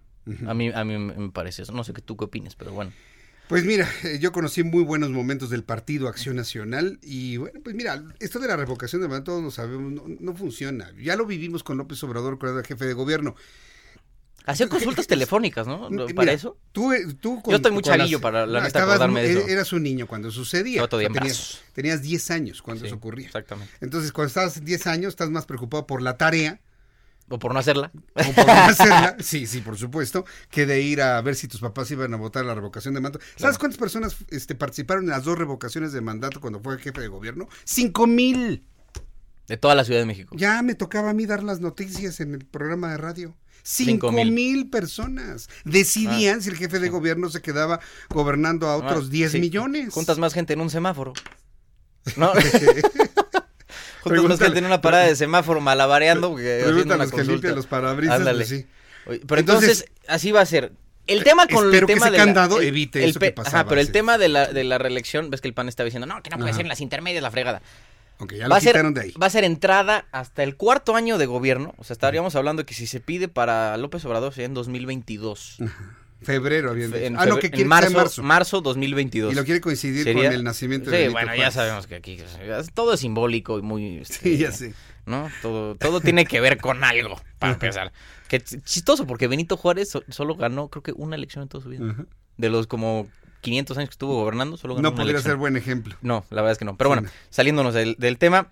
[0.47, 1.73] A mí, a mí me parece eso.
[1.73, 2.93] No sé qué tú qué opines, pero bueno.
[3.53, 7.77] Pues mira, eh, yo conocí muy buenos momentos del Partido Acción Nacional y bueno, pues
[7.77, 10.91] mira, esto de la revocación de mandato todos lo sabemos, no, no funciona.
[10.99, 13.35] Ya lo vivimos con López Obrador, cuando era jefe de gobierno.
[14.47, 15.91] Hacían consultas telefónicas, ¿no?
[15.91, 16.57] Mira, Para eso.
[16.73, 19.23] Tú, eh, tú Yo estoy muy con chavillo las- para, la no, neta, estabas acordarme
[19.23, 19.47] de eso.
[19.49, 20.83] Eras un niño cuando sucedía.
[20.83, 23.27] En tenías, tenías 10 años cuando Sí, eso ocurría.
[23.27, 23.71] Exactamente.
[23.83, 26.59] Entonces, cuando estabas 10 años, estás más preocupado por la tarea.
[27.29, 27.91] O por no hacerla.
[28.15, 29.17] O por no hacerla.
[29.21, 30.25] Sí, sí, por supuesto.
[30.51, 33.25] Que de ir a ver si tus papás iban a votar la revocación de mandato.
[33.37, 37.09] ¿Sabes cuántas personas este, participaron en las dos revocaciones de mandato cuando fue jefe de
[37.09, 37.49] gobierno?
[37.65, 38.67] ¡Cinco mil!
[39.49, 40.35] De toda la Ciudad de México.
[40.39, 43.37] Ya me tocaba a mí dar las noticias en el programa de radio.
[43.65, 44.33] Cinco Cinco mil.
[44.33, 47.81] mil personas decidían si el jefe de gobierno se quedaba
[48.11, 49.41] gobernando a otros Ah, 10 sí.
[49.41, 49.93] millones.
[49.95, 51.13] Juntas más gente en un semáforo.
[52.17, 52.33] ¿No?
[54.03, 56.35] Juntas más Pregúntale- gente en una parada de semáforo malabareando.
[56.37, 58.39] que haciendo una los que limpian los parabrisas, Ándale.
[58.39, 58.67] pues sí.
[59.07, 60.73] Oye, Pero entonces, Entonces, así va a ser.
[61.09, 62.25] El tema con espero el que tema ese de la-
[62.59, 65.31] el- evite el eso que pasaba Ajá, pero el tema de la, de la reelección,
[65.31, 66.59] ves que el PAN estaba diciendo, no, que no puede Ajá.
[66.59, 67.61] ser en las intermedias la fregada.
[68.19, 69.13] Ok, ya va, lo a ser, quitaron de ahí.
[69.21, 71.75] va a ser entrada hasta el cuarto año de gobierno.
[71.79, 75.57] O sea, estaríamos hablando que si se pide para López Obrador sería en 2022.
[76.25, 77.03] Febrero habían dicho.
[77.05, 78.23] En ah, no, que en quiere marzo, marzo.
[78.23, 79.33] marzo 2022.
[79.33, 82.19] Y lo quiere coincidir Sería- con el nacimiento de Sí, bueno, ya sabemos que aquí
[82.75, 83.99] todo es simbólico y muy...
[83.99, 84.75] este, Sí, ya sé.
[85.05, 85.29] ¿No?
[85.43, 87.93] Todo, todo tiene que ver con algo, para empezar.
[88.29, 91.63] Que ch- chistoso, porque Benito Juárez so- solo ganó, creo que una elección en toda
[91.63, 91.95] su vida.
[92.39, 93.07] De los como
[93.43, 95.33] 500 años que estuvo gobernando, solo ganó No una podría elección.
[95.33, 95.97] ser buen ejemplo.
[96.01, 96.77] No, la verdad es que no.
[96.79, 97.15] Pero Sí, bueno, no.
[97.29, 98.51] saliéndonos del, del tema,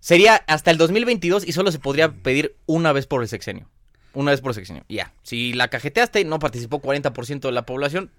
[0.00, 3.68] sería hasta el 2022 y solo se podría pedir una vez por el sexenio.
[4.16, 4.82] Una vez por sexenio.
[4.88, 5.12] Ya.
[5.22, 8.10] Si la cajeteaste, no participó 40% de la población,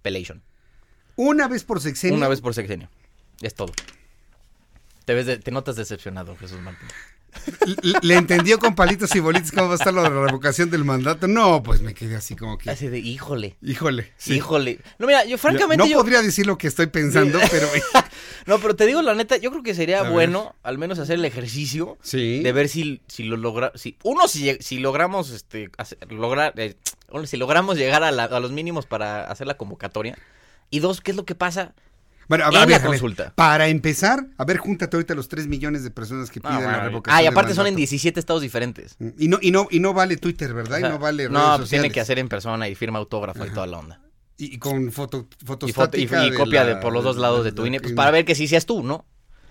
[0.00, 0.40] pelation.
[1.16, 2.16] Una vez por sexenio.
[2.16, 2.88] Una vez por sexenio.
[3.40, 3.72] Es todo.
[5.04, 6.88] Te, ves de- te notas decepcionado, Jesús Martín.
[8.02, 10.84] Le, entendió con palitos y bolitas cómo va a estar lo de la revocación del
[10.84, 11.26] mandato.
[11.28, 12.70] No, pues me quedé así como que.
[12.70, 13.56] Así de, híjole.
[13.62, 14.12] Híjole.
[14.16, 14.34] sí.
[14.34, 14.78] Híjole.
[14.98, 15.76] No, mira, yo francamente.
[15.84, 17.68] No yo- podría decir lo que estoy pensando, pero.
[18.44, 20.10] No, pero te digo la neta, yo creo que sería A ver.
[20.12, 22.40] bueno al menos hacer el ejercicio Sí.
[22.42, 26.74] de ver si, si lo logra, si uno si, si logramos este hacer- lograr eh,
[27.24, 30.18] si logramos llegar a, la- a los mínimos para hacer la convocatoria
[30.70, 31.72] y dos, ¿qué es lo que pasa?
[32.28, 33.32] Bueno, a, En a ver, la a ver, consulta.
[33.34, 36.80] para empezar, a ver, júntate ahorita los 3 millones de personas que No, piden la
[36.80, 37.18] revocación.
[37.18, 37.78] ah, y aparte son en mandato.
[37.78, 38.96] 17 estados diferentes.
[39.18, 40.78] Y no, y no, y no vale Twitter, ¿verdad?
[40.78, 41.68] O sea, y no vale redes no, pues sociales.
[41.70, 44.00] tiene que hacer en persona y firma autógrafo y toda la onda.
[44.38, 47.16] Y, y con foto, Y, foto- y- y de copia la- de por los dos
[47.16, 49.04] lados de tu INE, pues para ver que sí seas tú, ¿no?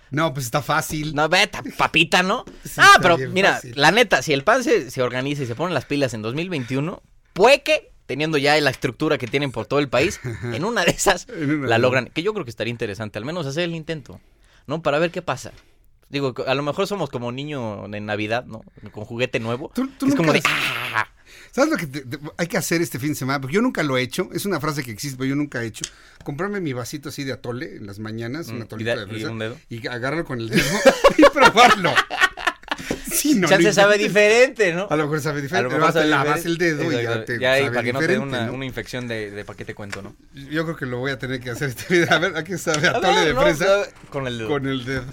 [0.10, 1.14] No, pues está fácil.
[1.16, 2.44] No, vete, papita, ¿no?
[2.66, 3.74] Sí, ah, pero mira, fácil.
[3.78, 7.02] la neta, si el PAN se, se organiza y se pone las pilas en 2021,
[7.34, 10.92] puede que, teniendo ya la estructura que tienen por todo el país, en una de
[10.92, 12.08] esas una la logran.
[12.14, 14.20] Que yo creo que estaría interesante, al menos hacer el intento,
[14.68, 14.82] ¿no?
[14.82, 15.54] Para ver qué pasa.
[16.10, 18.64] Digo, a lo mejor somos como niño en Navidad, ¿no?
[18.92, 19.72] Con juguete nuevo.
[19.74, 20.42] Tú es como de,
[21.54, 23.40] ¿Sabes lo que te- te- hay que hacer este fin de semana?
[23.40, 24.28] Porque yo nunca lo he hecho.
[24.34, 25.86] Es una frase que existe, pero yo nunca he hecho.
[26.26, 29.10] Comprarme mi vasito así de atole en las mañanas, Mm, un y da- de y
[29.10, 29.32] fresa.
[29.32, 29.58] un dedo.
[29.70, 30.62] Y agarrarlo con el dedo
[31.18, 31.94] y probarlo.
[33.12, 34.88] Sí, no, Chance no sabe diferente, ¿no?
[34.90, 35.74] A lo mejor sabe A diferente.
[35.76, 38.08] pero te sabe lavas el dedo y ya te Ya sabe para que no te
[38.08, 38.54] dé una, ¿no?
[38.54, 40.16] una infección de, de pa' qué te cuento, ¿no?
[40.34, 42.14] Yo creo que lo voy a tener que hacer este video.
[42.14, 43.84] A ver, ¿a qué sabe A ver, de no, fresa?
[44.10, 44.48] con el dedo.
[44.50, 45.04] Con el dedo.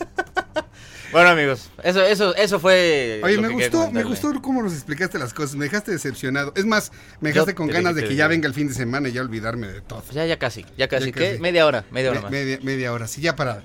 [1.11, 3.23] Bueno, amigos, eso, eso, eso fue.
[3.25, 5.57] Oye, me que gustó, me gustó cómo nos explicaste las cosas.
[5.57, 6.53] Me dejaste decepcionado.
[6.55, 6.93] Es más,
[7.23, 8.29] me Yo dejaste con ganas de que que ya ya.
[8.29, 10.05] venga el fin de semana y ya olvidarme de todo.
[10.13, 11.07] Ya, ya casi, ya casi.
[11.07, 11.29] Ya ¿Qué?
[11.31, 11.41] casi.
[11.41, 12.31] Media hora, media hora Me- más.
[12.31, 13.63] Media, media hora, sí, ya para.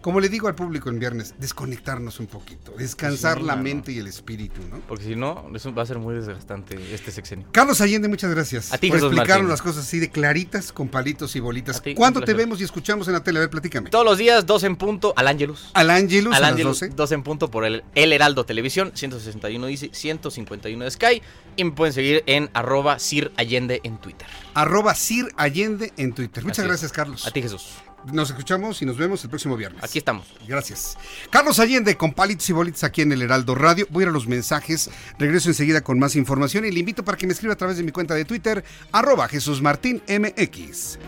[0.00, 3.98] Como le digo al público en viernes, desconectarnos un poquito, descansar Sí, la mente y
[3.98, 4.80] el espíritu, ¿no?
[4.88, 7.46] Porque si no, eso va a ser muy desgastante este sexenio.
[7.52, 10.88] Carlos Allende, muchas gracias A ti, por Jesús explicarnos las cosas así de claritas, con
[10.88, 11.82] palitos y bolitas.
[11.82, 13.38] Ti, ¿Cuándo te vemos y escuchamos en la tele?
[13.38, 13.90] A ver, platícame.
[13.90, 15.70] Todos los días, dos en punto, al Ángelus.
[15.74, 16.94] Al Ángelus Al Ángelus, 12.
[16.96, 21.22] dos en punto por el, el Heraldo Televisión, 161 dice, 151 de Sky.
[21.56, 24.26] Y me pueden seguir en arroba Sir Allende en Twitter.
[24.54, 26.42] Arroba Sir Allende en Twitter.
[26.42, 26.68] Muchas Así es.
[26.68, 27.26] gracias, Carlos.
[27.26, 27.68] A ti, Jesús.
[28.12, 29.82] Nos escuchamos y nos vemos el próximo viernes.
[29.84, 30.26] Aquí estamos.
[30.46, 30.96] Gracias.
[31.30, 33.86] Carlos Allende con palitos y bolitas aquí en el Heraldo Radio.
[33.90, 34.90] Voy a ir a los mensajes.
[35.18, 37.82] Regreso enseguida con más información y le invito para que me escriba a través de
[37.82, 40.98] mi cuenta de Twitter, arroba Jesús Martín MX.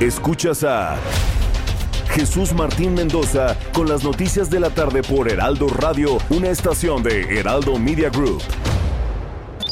[0.00, 0.96] Escuchas a
[2.10, 7.38] Jesús Martín Mendoza con las noticias de la tarde por Heraldo Radio, una estación de
[7.38, 8.42] Heraldo Media Group.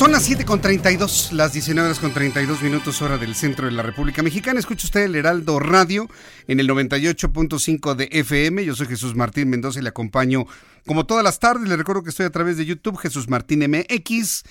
[0.00, 3.72] Son las 7 con 32, las 19 horas con 32 minutos hora del centro de
[3.72, 4.58] la República Mexicana.
[4.58, 6.08] Escucha usted el Heraldo Radio
[6.48, 8.64] en el 98.5 de FM.
[8.64, 10.46] Yo soy Jesús Martín Mendoza y le acompaño
[10.86, 11.68] como todas las tardes.
[11.68, 14.44] Le recuerdo que estoy a través de YouTube, Jesús Martín MX.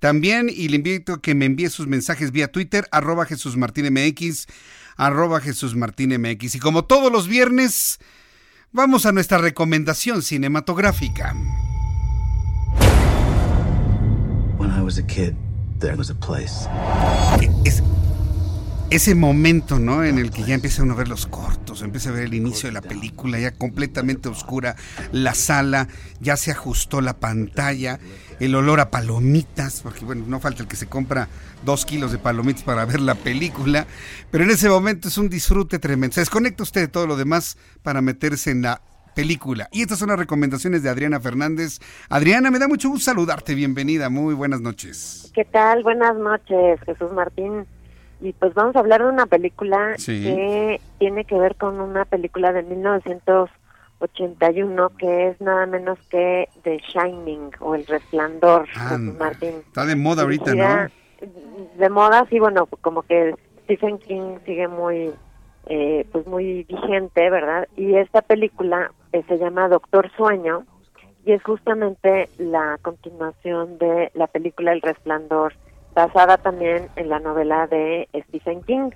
[0.00, 3.90] También, y le invito a que me envíe sus mensajes vía Twitter, arroba Jesús Martín
[3.90, 4.48] MX,
[4.98, 6.56] arroba Jesús Martín MX.
[6.56, 8.00] Y como todos los viernes,
[8.70, 11.34] vamos a nuestra recomendación cinematográfica.
[14.80, 15.34] I was a kid,
[15.78, 16.66] there was a place.
[17.66, 17.82] Es,
[18.88, 20.04] ese momento, ¿no?
[20.04, 22.66] En el que ya empieza uno a ver los cortos, empieza a ver el inicio
[22.66, 24.76] de la película, ya completamente oscura,
[25.12, 25.86] la sala,
[26.20, 28.00] ya se ajustó la pantalla,
[28.40, 31.28] el olor a palomitas, porque bueno, no falta el que se compra
[31.62, 33.86] dos kilos de palomitas para ver la película,
[34.30, 36.14] pero en ese momento es un disfrute tremendo.
[36.14, 38.80] Se desconecta usted de todo lo demás para meterse en la
[39.14, 39.68] película.
[39.72, 41.78] Y estas son las recomendaciones de Adriana Fernández.
[42.08, 45.30] Adriana, me da mucho gusto saludarte, bienvenida, muy buenas noches.
[45.34, 45.82] ¿Qué tal?
[45.82, 47.66] Buenas noches, Jesús Martín.
[48.20, 52.52] Y pues vamos a hablar de una película que tiene que ver con una película
[52.52, 59.54] de 1981 que es nada menos que The Shining o El Resplandor, Jesús Martín.
[59.66, 60.88] Está de moda ahorita, ¿no?
[61.78, 63.34] De moda, sí, bueno, como que
[63.64, 65.14] Stephen King sigue muy
[65.66, 67.68] eh, pues muy vigente, ¿verdad?
[67.76, 70.64] Y esta película eh, se llama Doctor Sueño
[71.24, 75.54] y es justamente la continuación de la película El Resplandor,
[75.94, 78.90] basada también en la novela de Stephen King.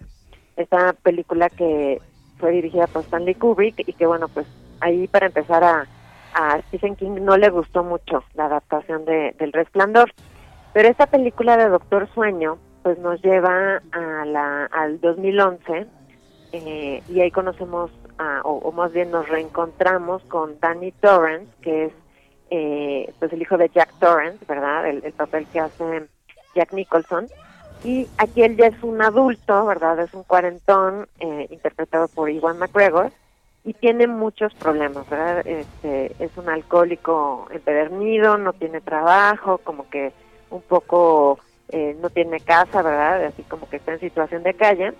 [0.56, 2.00] Esta película que
[2.38, 4.46] fue dirigida por Stanley Kubrick y que bueno, pues
[4.80, 5.86] ahí para empezar a,
[6.34, 10.12] a Stephen King no le gustó mucho la adaptación de, del Resplandor.
[10.72, 15.86] Pero esta película de Doctor Sueño pues nos lleva a la, al 2011
[16.56, 17.90] eh, y ahí conocemos,
[18.44, 21.92] o, más bien nos reencontramos con Danny Torrance, que es
[22.50, 24.86] eh, pues el hijo de Jack Torrance, ¿verdad?
[24.86, 26.06] El, papel que hace
[26.54, 27.26] Jack Nicholson.
[27.82, 29.98] Y aquí él ya es un adulto, ¿verdad?
[29.98, 33.10] Es un cuarentón, eh, interpretado por Iwan McGregor,
[33.64, 35.44] y tiene muchos problemas, ¿verdad?
[35.44, 40.12] Este, es un alcohólico empedernido, no tiene trabajo, como que
[40.50, 41.40] un poco
[42.00, 43.24] no tiene casa, ¿verdad?
[43.24, 44.92] Así como que está en situación de calle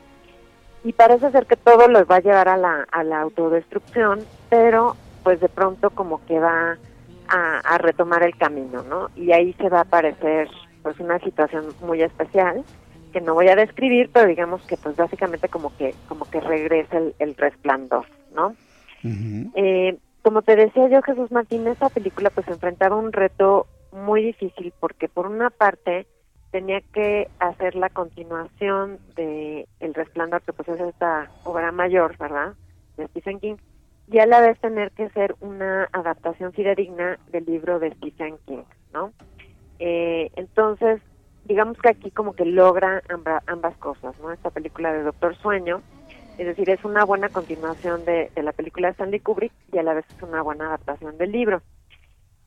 [0.84, 4.20] y parece ser que todo los va a llevar a la, a la autodestrucción,
[4.50, 6.76] pero pues de pronto como que va
[7.26, 9.08] a, retomar el camino, ¿no?
[9.16, 10.48] Y ahí se va a aparecer
[10.82, 12.62] pues una situación muy especial
[13.12, 16.98] que no voy a describir, pero digamos que pues básicamente como que como que regresa
[17.18, 18.54] el, resplandor, ¿no?
[19.54, 24.72] eh, como te decía yo, Jesús Martín, esta película pues enfrentaba un reto muy difícil
[24.78, 26.06] porque por una parte
[26.54, 32.54] tenía que hacer la continuación de El Resplandor, que pues es esta obra mayor, ¿verdad?
[32.96, 33.56] De Stephen King,
[34.06, 38.62] y a la vez tener que ser una adaptación fidedigna del libro de Stephen King,
[38.92, 39.12] ¿no?
[39.80, 41.00] Eh, entonces,
[41.44, 43.02] digamos que aquí como que logra
[43.48, 44.30] ambas cosas, ¿no?
[44.30, 45.82] Esta película de Doctor Sueño,
[46.38, 49.82] es decir, es una buena continuación de, de la película de Stanley Kubrick y a
[49.82, 51.62] la vez es una buena adaptación del libro.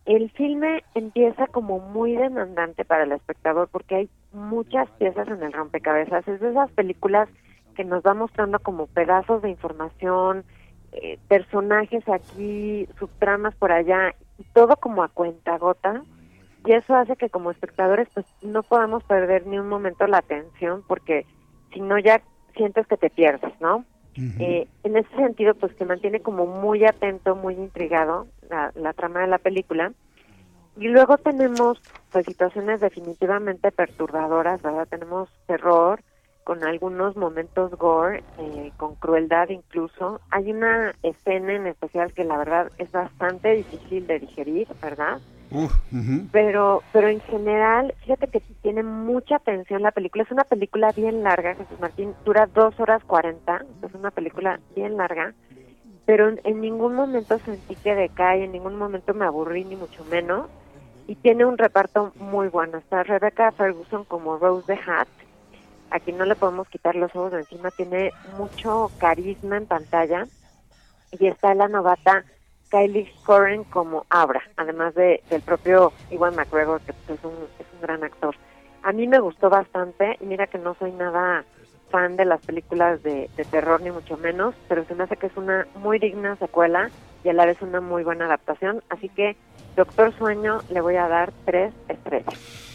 [0.08, 5.52] El filme empieza como muy demandante para el espectador porque hay muchas piezas en el
[5.52, 6.26] rompecabezas.
[6.30, 7.28] Es de esas películas
[7.76, 10.46] que nos va mostrando como pedazos de información,
[10.94, 16.02] eh, personajes aquí, subtramas por allá, y todo como a cuenta gota.
[16.66, 20.84] Y eso hace que como espectadores pues no podamos perder ni un momento la atención
[20.88, 21.26] porque
[21.74, 22.22] si no ya
[22.56, 23.84] sientes que te pierdes, ¿no?
[24.40, 29.22] Eh, en ese sentido, pues te mantiene como muy atento, muy intrigado la, la trama
[29.22, 29.94] de la película.
[30.78, 31.82] Y luego tenemos
[32.12, 34.88] pues situaciones definitivamente perturbadoras, ¿verdad?
[34.88, 36.02] Tenemos terror
[36.48, 40.22] con algunos momentos gore, eh, con crueldad incluso.
[40.32, 45.20] Hay una escena en especial que la verdad es bastante difícil de digerir, ¿verdad?
[46.32, 50.24] Pero pero en general, fíjate que tiene mucha tensión la película.
[50.24, 54.96] Es una película bien larga, Jesús Martín, dura dos horas cuarenta, es una película bien
[54.96, 55.34] larga
[56.06, 60.48] pero en, ningún momento sentí que decae, en ningún momento me aburrí, ni mucho menos.
[61.06, 62.78] Y tiene un reparto muy bueno.
[62.78, 65.10] Está Rebecca Ferguson como Rose the Hat.
[65.92, 67.72] Aquí no le podemos quitar los ojos de encima.
[67.72, 70.28] Tiene mucho carisma en pantalla.
[71.12, 72.26] Y está la novata
[72.70, 77.66] Kylie Corren como Abra, además de, del propio Iwan McGregor, que pues, es, un, es
[77.74, 78.36] un gran actor.
[78.84, 80.18] A mí me gustó bastante.
[80.20, 81.46] Y mira que no soy nada
[81.90, 85.38] fan de las películas de, terror, ni mucho menos, pero se me hace que es
[85.38, 86.90] una muy digna secuela.
[87.24, 88.84] y a la vez una muy buena adaptación.
[88.90, 89.36] Así que
[89.76, 92.67] Doctor Sueño le voy a dar tres estrellas.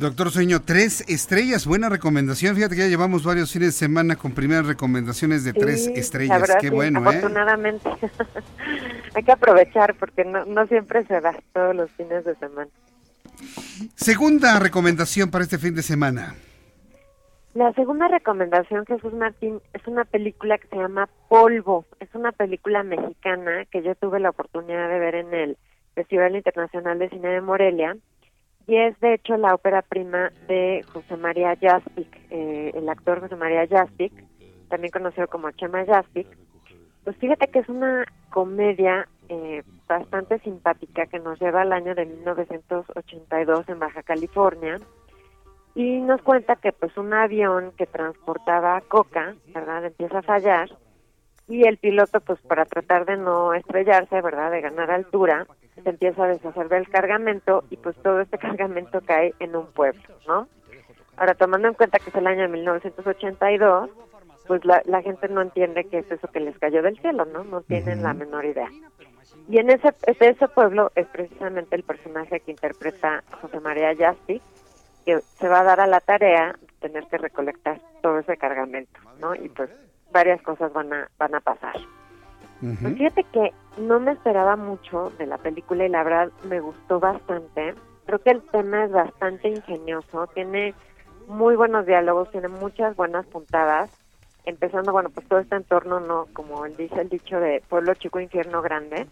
[0.00, 2.56] Doctor Sueño, tres estrellas, buena recomendación.
[2.56, 6.56] Fíjate que ya llevamos varios fines de semana con primeras recomendaciones de tres estrellas.
[6.58, 7.18] Qué bueno, ¿eh?
[7.18, 7.90] Afortunadamente.
[9.14, 12.70] Hay que aprovechar porque no, no siempre se da todos los fines de semana.
[13.94, 16.34] Segunda recomendación para este fin de semana.
[17.52, 21.84] La segunda recomendación, Jesús Martín, es una película que se llama Polvo.
[22.00, 25.58] Es una película mexicana que yo tuve la oportunidad de ver en el
[25.94, 27.98] Festival Internacional de Cine de Morelia.
[28.70, 33.34] Y es, de hecho, la ópera prima de José María Jaspic, eh, el actor José
[33.34, 34.12] María Jaspic,
[34.68, 36.28] también conocido como Chema Jaspic.
[37.02, 42.06] Pues fíjate que es una comedia eh, bastante simpática que nos lleva al año de
[42.06, 44.78] 1982 en Baja California
[45.74, 49.86] y nos cuenta que pues un avión que transportaba coca, ¿verdad?
[49.86, 50.70] Empieza a fallar
[51.48, 54.52] y el piloto pues para tratar de no estrellarse, ¿verdad?
[54.52, 55.44] De ganar altura,
[55.80, 60.02] se empieza a deshacer del cargamento y pues todo este cargamento cae en un pueblo,
[60.26, 60.48] ¿no?
[61.16, 63.90] Ahora tomando en cuenta que es el año de 1982,
[64.46, 67.44] pues la, la gente no entiende qué es eso que les cayó del cielo, ¿no?
[67.44, 68.68] No tienen la menor idea.
[69.48, 74.40] Y en ese, ese pueblo es precisamente el personaje que interpreta José María Yasti,
[75.04, 79.00] que se va a dar a la tarea de tener que recolectar todo ese cargamento,
[79.20, 79.34] ¿no?
[79.34, 79.70] Y pues
[80.12, 81.76] varias cosas van a, van a pasar.
[82.60, 87.00] Pues fíjate que no me esperaba mucho de la película y la verdad me gustó
[87.00, 87.74] bastante.
[88.04, 90.74] Creo que el tema es bastante ingenioso, tiene
[91.26, 93.90] muy buenos diálogos, tiene muchas buenas puntadas.
[94.44, 96.26] Empezando, bueno, pues todo este entorno, ¿no?
[96.32, 99.06] Como dice el dicho de pueblo chico, infierno grande.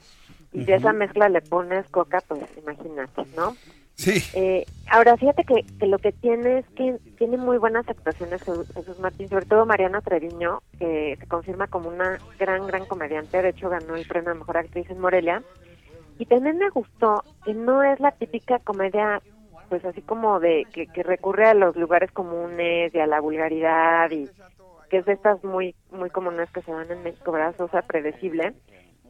[0.52, 3.54] Y si a esa mezcla le pones coca, pues imagínate, ¿no?
[3.98, 4.22] Sí.
[4.32, 9.28] Eh, ahora, fíjate que, lo que tiene es que tiene muy buenas actuaciones Jesús Martín,
[9.28, 13.42] sobre todo Mariana Treviño, que se confirma como una gran, gran comediante.
[13.42, 15.42] De hecho, ganó el premio a Mejor Actriz en Morelia.
[16.16, 19.20] Y también me gustó que no es la típica comedia,
[19.68, 24.10] pues así como de que, que recurre a los lugares comunes y a la vulgaridad
[24.12, 24.28] y
[24.90, 27.54] que es de estas muy, muy comunes que se dan en México, ¿verdad?
[27.58, 28.54] Sosa, predecible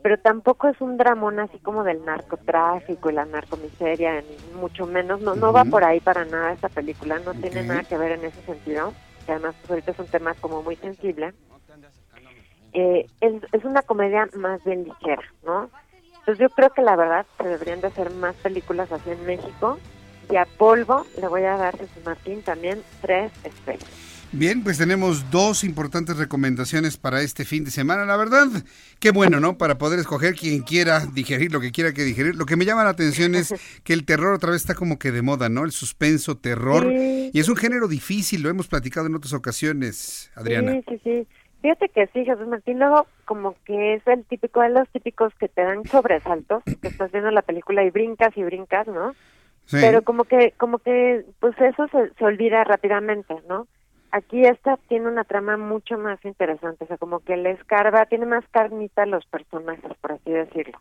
[0.03, 5.21] pero tampoco es un dramón así como del narcotráfico y la narcomiseria, ni mucho menos,
[5.21, 8.25] no, no va por ahí para nada esta película, no tiene nada que ver en
[8.25, 8.93] ese sentido,
[9.27, 11.35] que además pues, ahorita es un tema como muy sensible.
[12.73, 15.71] Eh, es, es una comedia más bien ligera, ¿no?
[16.21, 19.79] Entonces yo creo que la verdad se deberían de hacer más películas así en México,
[20.31, 24.08] y a Polvo le voy a dar, Jesús Martín, también tres estrellas.
[24.33, 28.05] Bien, pues tenemos dos importantes recomendaciones para este fin de semana.
[28.05, 28.47] La verdad,
[29.01, 29.57] qué bueno, ¿no?
[29.57, 32.37] Para poder escoger quien quiera digerir lo que quiera que digerir.
[32.37, 35.13] Lo que me llama la atención es que el terror otra vez está como que
[35.13, 35.65] de moda, ¿no?
[35.65, 36.93] El suspenso, terror.
[36.93, 40.73] Y es un género difícil, lo hemos platicado en otras ocasiones, Adriana.
[40.73, 41.27] Sí, sí, sí.
[41.63, 45.49] Fíjate que sí, Jesús Martín, luego como que es el típico de los típicos que
[45.49, 49.15] te dan sobresaltos, que estás viendo la película y brincas y brincas, ¿no?
[49.65, 49.79] Sí.
[49.81, 53.67] Pero como que, como que, pues eso se, se olvida rápidamente, ¿no?
[54.11, 58.27] Aquí esta tiene una trama mucho más interesante, o sea, como que le escarba, tiene
[58.27, 60.81] más carnita a los personajes, por así decirlo.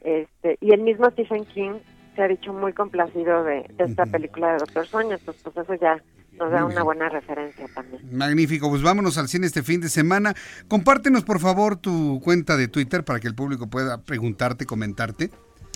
[0.00, 1.78] Este, y el mismo Stephen King
[2.14, 6.02] se ha dicho muy complacido de, esta película de Doctor Sueño, pues, pues eso ya
[6.38, 8.02] nos da una buena referencia también.
[8.10, 10.34] Magnífico, pues vámonos al cine este fin de semana.
[10.68, 15.30] Compártenos por favor tu cuenta de Twitter para que el público pueda preguntarte, comentarte.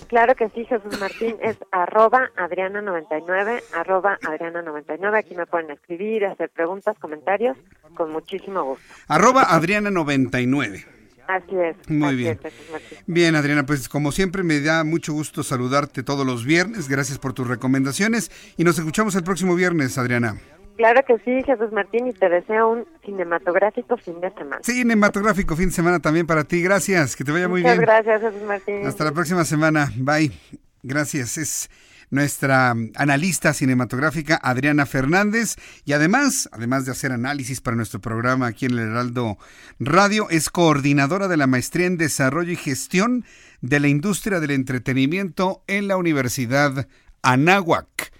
[0.07, 5.17] Claro que sí, Jesús Martín, es arroba Adriana99, arroba Adriana99.
[5.17, 7.57] Aquí me pueden escribir, hacer preguntas, comentarios,
[7.95, 8.83] con muchísimo gusto.
[9.07, 10.85] Arroba Adriana99.
[11.27, 11.75] Así es.
[11.87, 12.39] Muy así bien.
[12.43, 13.03] Es.
[13.05, 16.89] Bien, Adriana, pues como siempre me da mucho gusto saludarte todos los viernes.
[16.89, 20.37] Gracias por tus recomendaciones y nos escuchamos el próximo viernes, Adriana.
[20.79, 24.61] Claro que sí, Jesús Martín, y te deseo un cinematográfico fin de semana.
[24.63, 26.63] Cinematográfico fin de semana también para ti.
[26.63, 27.85] Gracias, que te vaya muy Muchas bien.
[27.85, 28.87] gracias, Jesús Martín.
[28.87, 29.91] Hasta la próxima semana.
[29.97, 30.31] Bye.
[30.81, 31.37] Gracias.
[31.37, 31.69] Es
[32.11, 38.65] nuestra analista cinematográfica Adriana Fernández y además, además de hacer análisis para nuestro programa aquí
[38.65, 39.37] en el Heraldo
[39.81, 43.25] Radio, es coordinadora de la maestría en desarrollo y gestión
[43.59, 46.87] de la industria del entretenimiento en la Universidad
[47.21, 48.13] Anáhuac.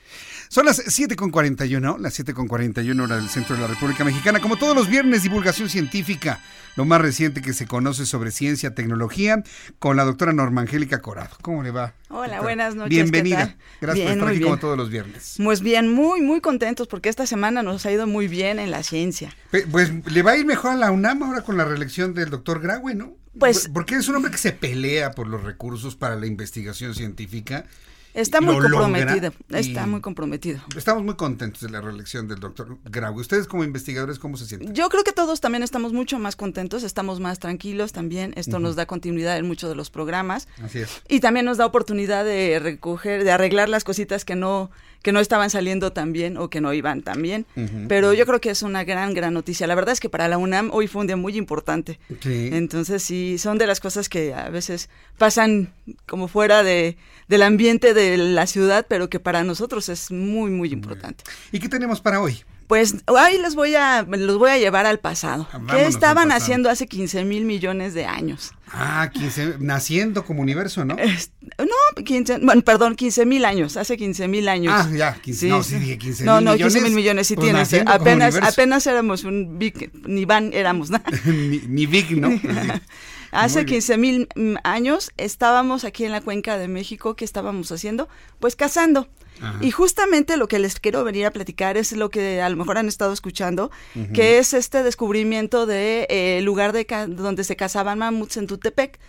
[0.51, 4.39] Son las 7.41, las 7.41 hora del centro de la República Mexicana.
[4.39, 6.39] Como todos los viernes, divulgación científica,
[6.75, 9.43] lo más reciente que se conoce sobre ciencia, tecnología,
[9.77, 11.37] con la doctora Norma Angélica Corado.
[11.43, 11.93] ¿Cómo le va?
[12.09, 12.41] Hola, doctora?
[12.41, 12.89] buenas noches.
[12.89, 13.57] Bienvenida.
[13.79, 14.49] Gracias bien, por estar aquí bien.
[14.49, 15.35] como todos los viernes.
[15.37, 18.81] Pues bien, muy, muy contentos porque esta semana nos ha ido muy bien en la
[18.81, 19.35] ciencia.
[19.51, 22.31] Pe- Pues le va a ir mejor a la UNAM ahora con la reelección del
[22.31, 23.13] doctor Graue, ¿no?
[23.37, 27.65] Pues- Porque es un hombre que se pelea por los recursos para la investigación científica
[28.13, 30.59] Está muy comprometido, está muy comprometido.
[30.75, 33.15] Estamos muy contentos de la reelección del doctor Grau.
[33.19, 34.73] ¿Ustedes como investigadores cómo se sienten?
[34.73, 38.33] Yo creo que todos también estamos mucho más contentos, estamos más tranquilos también.
[38.35, 40.47] Esto nos da continuidad en muchos de los programas.
[40.63, 41.01] Así es.
[41.07, 44.71] Y también nos da oportunidad de recoger, de arreglar las cositas que no,
[45.03, 47.45] que no estaban saliendo tan bien o que no iban tan bien.
[47.87, 49.67] Pero yo creo que es una gran, gran noticia.
[49.67, 51.99] La verdad es que para la UNAM hoy fue un día muy importante.
[52.21, 52.49] Sí.
[52.53, 55.73] Entonces sí, son de las cosas que a veces pasan
[56.05, 60.71] como fuera de, del ambiente de la ciudad, pero que para nosotros es muy, muy
[60.71, 61.23] importante.
[61.51, 62.43] ¿Y qué tenemos para hoy?
[62.69, 65.47] Pues hoy les voy a, los voy a llevar al pasado.
[65.51, 66.43] vámonos ¿Qué estaban pasado.
[66.43, 68.51] haciendo hace 15 mil millones de años?
[68.71, 70.95] Ah, 15, naciendo como universo, ¿no?
[70.95, 74.71] No, 15, bueno, perdón, 15 mil años, hace 15 mil años.
[74.75, 77.33] Ah, ya, 15, no, sí dije 15 No, mil no, millones, 15 mil millones sí
[77.33, 77.73] pues tienes.
[77.87, 81.01] Apenas, apenas éramos un big, ni van éramos, ¿no?
[81.25, 82.29] ni, ni Big, ¿no?
[83.31, 83.75] Hace Muy bien.
[83.81, 87.15] 15 mil mm, años estábamos aquí en la cuenca de México.
[87.15, 88.09] ¿Qué estábamos haciendo?
[88.39, 89.07] Pues cazando.
[89.41, 89.59] Ajá.
[89.61, 92.77] Y justamente lo que les quiero venir a platicar es lo que a lo mejor
[92.77, 93.71] han estado escuchando,
[94.13, 98.99] que es este descubrimiento de eh, lugar de donde se cazaban mamuts en Tultepec.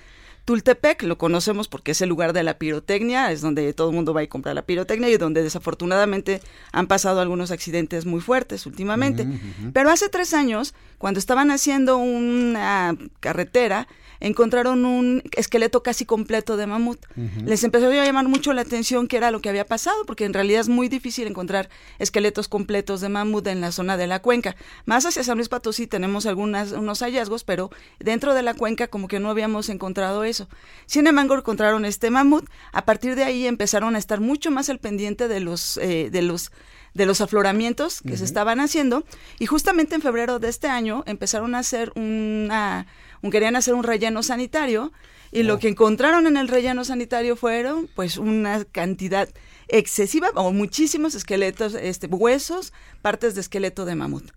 [0.44, 4.14] Tultepec lo conocemos porque es el lugar de la pirotecnia, es donde todo el mundo
[4.14, 6.40] va y compra la pirotecnia y donde desafortunadamente
[6.72, 9.26] han pasado algunos accidentes muy fuertes últimamente.
[9.72, 13.86] Pero hace tres años, cuando estaban haciendo una carretera,
[14.20, 17.04] encontraron un esqueleto casi completo de mamut.
[17.44, 20.34] Les empezó a llamar mucho la atención qué era lo que había pasado, porque en
[20.34, 21.68] realidad es muy difícil encontrar
[21.98, 24.56] esqueletos completos de mamut en la zona de la cuenca.
[24.84, 29.08] Más hacia San Luis Potosí tenemos algunos unos hallazgos, pero dentro de la cuenca como
[29.08, 30.48] que no habíamos encontrado eso.
[30.86, 32.48] Sin embargo, encontraron este mamut.
[32.72, 36.22] A partir de ahí empezaron a estar mucho más al pendiente de los eh, de
[36.22, 36.50] los
[36.94, 39.04] de los afloramientos que se estaban haciendo
[39.38, 42.86] y justamente en febrero de este año empezaron a hacer una un,
[43.28, 44.92] querían hacer un relleno sanitario
[45.32, 49.28] y lo que encontraron en el relleno sanitario fueron pues una cantidad
[49.68, 52.72] excesiva o muchísimos esqueletos, este huesos,
[53.02, 54.30] partes de esqueleto de mamut.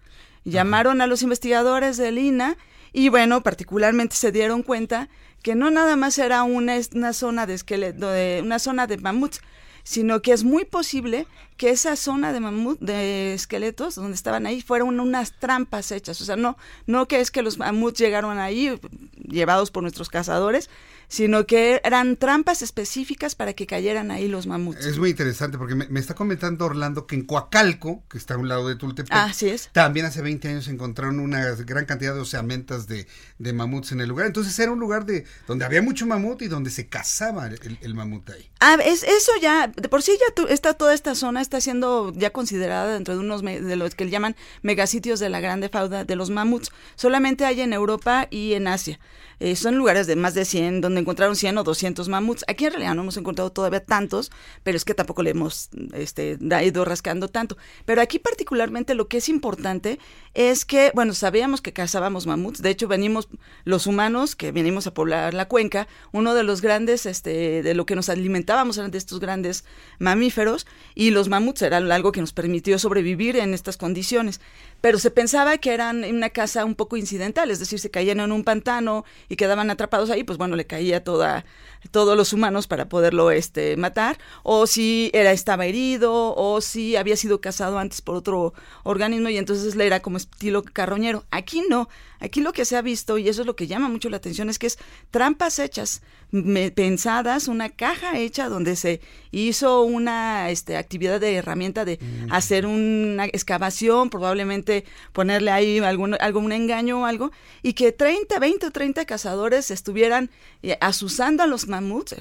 [0.44, 2.58] Llamaron a los investigadores del INA
[2.92, 5.10] y bueno, particularmente se dieron cuenta
[5.42, 9.42] que no nada más era una, una zona de esqueleto, de, una zona de mamuts,
[9.84, 11.28] sino que es muy posible
[11.58, 16.20] que esa zona de mamut, de esqueletos, donde estaban ahí, fueron unas trampas hechas.
[16.22, 16.58] O sea, no,
[16.88, 18.80] no que es que los mamuts llegaron ahí
[19.28, 20.70] llevados por nuestros cazadores,
[21.08, 24.86] sino que eran trampas específicas para que cayeran ahí los mamuts.
[24.86, 28.38] Es muy interesante porque me, me está comentando Orlando que en Coacalco, que está a
[28.38, 29.70] un lado de Tultepec, Ah, así es.
[29.72, 33.08] también hace 20 años encontraron una gran cantidad de oseamentas de,
[33.38, 34.26] de mamuts en el lugar.
[34.28, 37.94] Entonces era un lugar de donde había mucho mamut y donde se cazaba el, el
[37.96, 38.50] mamut ahí.
[38.60, 42.12] Ah, es, eso ya, de por sí ya tu- está toda esta zona está siendo
[42.16, 46.06] ya considerada dentro de unos me- de los que llaman megasitios de la grande fauda
[46.06, 46.72] de los mamuts.
[46.96, 49.00] Solamente hay en Europa y en Asia.
[49.40, 52.44] Eh, son lugares de más de 100, donde encontraron 100 o 200 mamuts.
[52.48, 54.32] Aquí en realidad no hemos encontrado todavía tantos,
[54.64, 57.58] pero es que tampoco le hemos este, ido rascando tanto.
[57.86, 60.00] Pero aquí particularmente lo que es importante
[60.34, 62.62] es que, bueno, sabíamos que cazábamos mamuts.
[62.62, 63.30] De hecho, venimos
[63.64, 67.86] los humanos que venimos a poblar la cuenca, uno de los grandes, este, de lo
[67.86, 69.66] que nos alimentábamos eran de estos grandes
[70.00, 70.66] mamíferos
[70.96, 74.42] y los mamuts eran algo que nos permitió sobrevivir en estas condiciones.
[74.84, 78.34] Pero se pensaba que eran una caza un poco incidental, es decir, se caían en
[78.34, 81.46] un pantano y quedaban atrapados ahí, pues bueno, le caía toda,
[81.92, 87.16] todos los humanos para poderlo este, matar, o si era, estaba herido, o si había
[87.16, 88.54] sido cazado antes por otro
[88.84, 91.24] organismo y entonces le era como estilo carroñero.
[91.32, 91.88] Aquí no,
[92.20, 94.50] aquí lo que se ha visto, y eso es lo que llama mucho la atención,
[94.50, 94.80] es que es
[95.12, 96.02] trampas hechas,
[96.34, 99.00] me- pensadas, una caja hecha donde se
[99.32, 102.00] hizo una este, actividad de herramienta de
[102.32, 107.32] hacer una excavación, probablemente ponerle ahí algún, algún engaño o algo,
[107.62, 110.32] y que 30, 20 o 30 cazadores estuvieran
[110.64, 112.16] eh, asusando a los mamuts,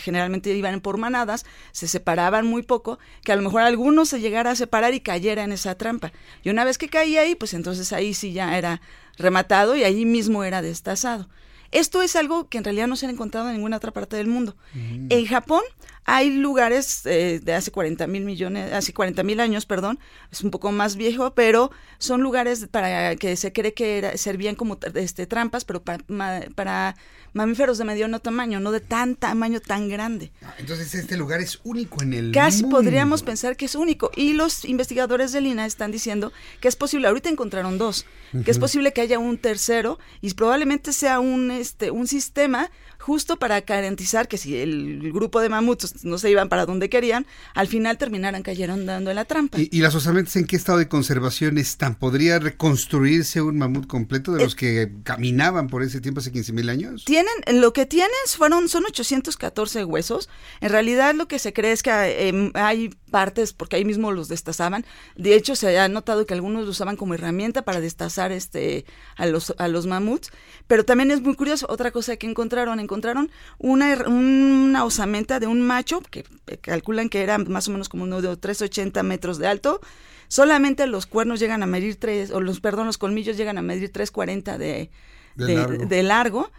[0.00, 4.52] generalmente iban por manadas, se separaban muy poco, que a lo mejor alguno se llegara
[4.52, 6.12] a separar y cayera en esa trampa.
[6.42, 8.80] Y una vez que caía ahí, pues entonces ahí sí ya era
[9.18, 11.28] rematado y ahí mismo era destazado.
[11.72, 14.28] Esto es algo que en realidad no se ha encontrado en ninguna otra parte del
[14.28, 14.54] mundo.
[14.74, 15.62] En Japón
[16.04, 19.98] hay lugares eh, de hace 40 mil millones, hace 40 mil años, perdón,
[20.30, 24.54] es un poco más viejo, pero son lugares para que se cree que era- servían
[24.56, 26.96] como este, trampas, pero para, ma- para
[27.34, 30.32] mamíferos de mediano tamaño, no de tan tamaño tan grande.
[30.58, 32.76] Entonces este lugar es único en el Casi mundo.
[32.78, 34.10] podríamos pensar que es único.
[34.16, 38.04] Y los investigadores del INA están diciendo que es posible, ahorita encontraron dos,
[38.44, 42.70] que es posible que haya un tercero y probablemente sea un, este, un sistema
[43.02, 47.26] justo para garantizar que si el grupo de mamuts no se iban para donde querían,
[47.52, 49.58] al final terminaran cayeron dando en la trampa.
[49.58, 51.96] ¿Y, las osamentas en qué estado de conservación están?
[51.96, 56.68] ¿Podría reconstruirse un mamut completo de los que caminaban por ese tiempo hace 15 mil
[56.68, 57.04] años?
[57.04, 60.28] Tienen, lo que tienen fueron, son 814 huesos.
[60.60, 64.26] En realidad lo que se cree es que eh, hay partes, porque ahí mismo los
[64.26, 64.84] destazaban.
[65.14, 68.84] De hecho, se ha notado que algunos lo usaban como herramienta para destazar este,
[69.14, 70.32] a, los, a los mamuts.
[70.66, 75.60] Pero también es muy curioso, otra cosa que encontraron, encontraron una, una osamenta de un
[75.60, 76.24] macho, que
[76.60, 79.80] calculan que era más o menos como uno de 380 metros de alto.
[80.26, 83.92] Solamente los cuernos llegan a medir 3, o los, perdón, los colmillos llegan a medir
[83.92, 84.90] 340 de,
[85.36, 86.50] de, de largo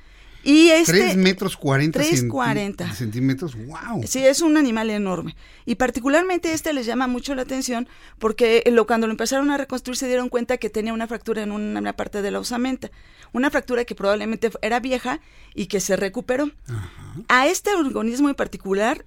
[0.44, 4.03] y este, 3 metros 40, 3, 40 centímetros, wow.
[4.06, 5.36] Sí, es un animal enorme.
[5.65, 7.88] Y particularmente este les llama mucho la atención
[8.20, 11.52] porque lo, cuando lo empezaron a reconstruir se dieron cuenta que tenía una fractura en
[11.52, 12.91] una, parte de la osamenta.
[13.32, 15.22] Una fractura que probablemente era vieja
[15.56, 16.52] y que se recuperó.
[17.30, 19.03] A este organismo en particular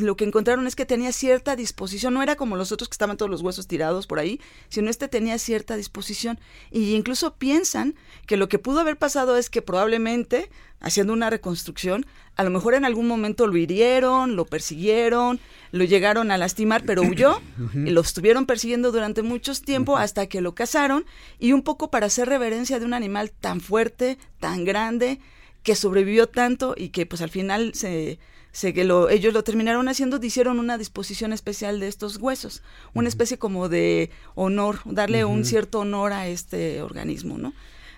[0.00, 2.12] lo que encontraron es que tenía cierta disposición.
[2.14, 5.08] No era como los otros que estaban todos los huesos tirados por ahí, sino este
[5.08, 6.38] tenía cierta disposición.
[6.70, 7.94] Y incluso piensan
[8.26, 10.50] que lo que pudo haber pasado es que probablemente
[10.80, 15.40] haciendo una reconstrucción, a lo mejor en algún momento lo hirieron, lo persiguieron,
[15.72, 17.40] lo llegaron a lastimar, pero huyó
[17.74, 21.06] y lo estuvieron persiguiendo durante mucho tiempo hasta que lo cazaron
[21.38, 25.20] y un poco para hacer reverencia de un animal tan fuerte, tan grande,
[25.62, 28.20] que sobrevivió tanto y que pues al final se,
[28.52, 32.62] se que lo, ellos lo terminaron haciendo, hicieron una disposición especial de estos huesos,
[32.94, 37.52] una especie como de honor, darle un cierto honor a este organismo, ¿no?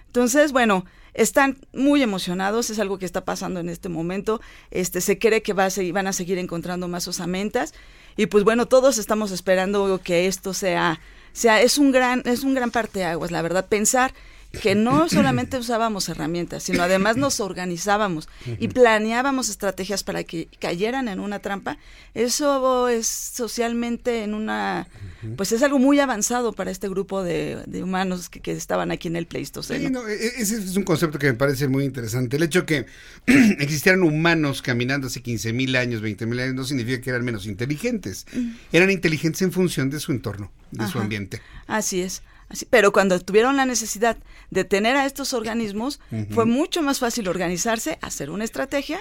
[0.07, 0.87] Entonces, bueno,
[1.19, 4.41] están muy emocionados, es algo que está pasando en este momento.
[4.71, 7.75] Este se cree que va van a seguir encontrando más osamentas
[8.17, 11.01] y pues bueno, todos estamos esperando que esto sea
[11.33, 14.15] sea es un gran es un gran parteaguas, la verdad, pensar
[14.53, 21.09] que no solamente usábamos herramientas, sino además nos organizábamos y planeábamos estrategias para que cayeran
[21.09, 21.79] en una trampa,
[22.15, 24.89] eso es socialmente en una,
[25.37, 29.27] pues es algo muy avanzado para este grupo de, humanos que, estaban aquí en el
[29.27, 30.09] Pleistoceno.
[30.09, 32.37] E, e, ese es un concepto que me parece muy interesante.
[32.37, 32.87] El hecho que
[33.27, 37.47] existieran humanos caminando hace 15 mil años, 20 mil años, no significa que eran menos
[37.47, 38.27] inteligentes.
[38.73, 41.41] Eran inteligentes en función de su entorno, de su ambiente.
[41.67, 42.23] Así es
[42.71, 44.17] pero cuando tuvieron la necesidad
[44.51, 46.01] de tener a estos organismos,
[46.31, 49.01] fue mucho más fácil organizarse, hacer una estrategia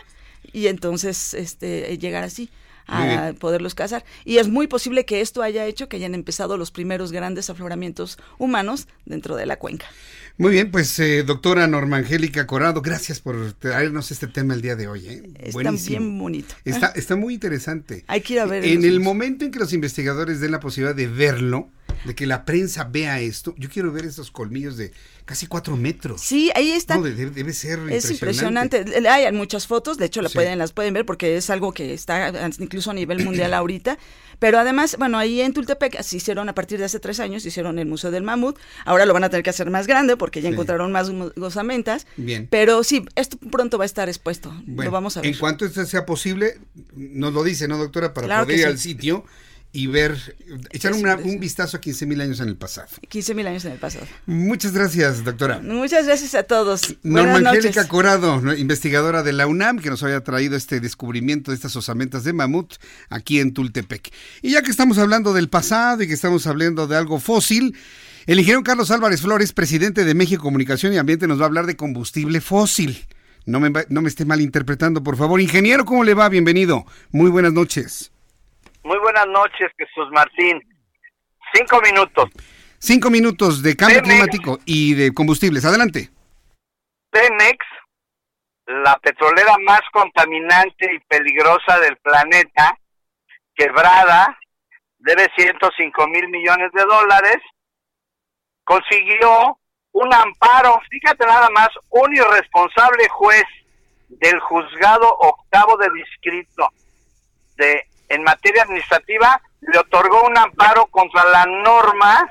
[0.52, 2.49] y entonces este, llegar así
[2.88, 4.06] a poderlos cazar.
[4.26, 8.18] Y es muy posible que esto haya hecho que hayan empezado los primeros grandes afloramientos
[8.38, 9.88] humanos dentro de la cuenca.
[10.38, 14.76] Muy bien, pues eh, doctora Norma Angélica Corrado, gracias por traernos este tema el día
[14.76, 15.07] de hoy.
[15.07, 15.24] ¿eh?
[15.40, 16.53] Está bien bonito.
[16.64, 18.03] Está, está muy interesante.
[18.07, 18.64] Hay que ir a ver.
[18.64, 21.69] En el momento en que los investigadores den la posibilidad de verlo,
[22.06, 23.53] de que la prensa vea esto.
[23.57, 24.91] Yo quiero ver esos colmillos de
[25.26, 26.22] casi cuatro metros.
[26.22, 26.98] Sí, ahí está.
[26.98, 28.86] debe, ser es impresionante.
[29.10, 32.49] Hay muchas fotos, de hecho la pueden, las pueden ver porque es algo que está
[32.60, 33.98] incluso a nivel mundial ahorita.
[34.40, 37.80] Pero además, bueno, ahí en Tultepec se hicieron a partir de hace tres años, hicieron
[37.80, 38.57] el Museo del Mamut.
[38.86, 42.06] Ahora lo van a tener que hacer más grande porque ya encontraron más gozamentas.
[42.18, 42.48] Bien.
[42.49, 44.53] Pero sí, esto pronto va a estar expuesto.
[44.65, 45.32] lo vamos a ver.
[45.32, 46.60] En cuanto esto sea posible,
[46.95, 48.14] nos lo dice, ¿no, doctora?
[48.14, 49.26] Para poder ir al sitio
[49.73, 50.35] y ver,
[50.72, 52.88] echar un vistazo a 15 mil años en el pasado.
[53.07, 54.07] 15 mil años en el pasado.
[54.26, 55.60] Muchas gracias, doctora.
[55.60, 56.95] Muchas gracias a todos.
[57.03, 61.76] Norma Angélica Corado, investigadora de la UNAM, que nos haya traído este descubrimiento de estas
[61.76, 62.76] osamentas de mamut
[63.10, 64.11] aquí en Tultepec.
[64.41, 67.76] Y ya que estamos hablando del pasado y que estamos hablando de algo fósil,
[68.26, 71.65] el ingeniero Carlos Álvarez Flores, presidente de México Comunicación y Ambiente, nos va a hablar
[71.65, 73.06] de combustible fósil.
[73.45, 75.39] No me, no me esté malinterpretando, por favor.
[75.39, 76.27] Ingeniero, ¿cómo le va?
[76.30, 76.85] Bienvenido.
[77.11, 78.11] Muy buenas noches.
[78.88, 80.62] Muy buenas noches, Jesús Martín.
[81.54, 82.30] Cinco minutos.
[82.80, 85.66] Cinco minutos de cambio climático y de combustibles.
[85.66, 86.10] Adelante.
[87.10, 87.58] Pemex,
[88.68, 92.80] la petrolera más contaminante y peligrosa del planeta,
[93.56, 94.40] quebrada,
[95.00, 97.40] debe 105 mil millones de dólares,
[98.64, 99.60] consiguió
[99.92, 103.44] un amparo, fíjate nada más, un irresponsable juez
[104.08, 106.70] del juzgado octavo de distrito
[107.58, 112.28] de en materia administrativa le otorgó un amparo contra la norma,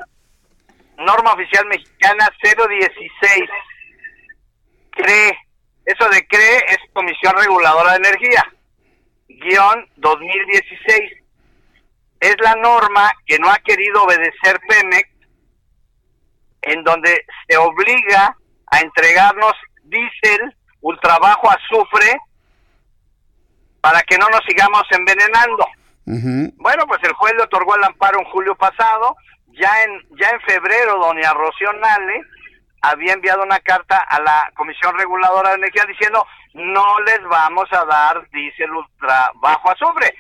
[0.99, 3.51] norma oficial mexicana 016.
[4.91, 5.39] CRE,
[5.85, 8.45] eso de CRE es Comisión Reguladora de Energía,
[9.29, 11.13] guion 2016.
[12.21, 15.09] Es la norma que no ha querido obedecer Pemex,
[16.63, 18.37] en donde se obliga
[18.69, 19.53] a entregarnos
[19.85, 22.19] diésel, ultrabajo azufre,
[23.87, 25.65] para que no nos sigamos envenenando.
[26.57, 29.15] Bueno, pues el juez le otorgó el amparo en julio pasado,
[29.53, 32.21] ya en ya en febrero doña Rocío Nale
[32.83, 37.85] había enviado una carta a la Comisión Reguladora de Energía diciendo no les vamos a
[37.85, 40.13] dar diésel ultra bajo azufre.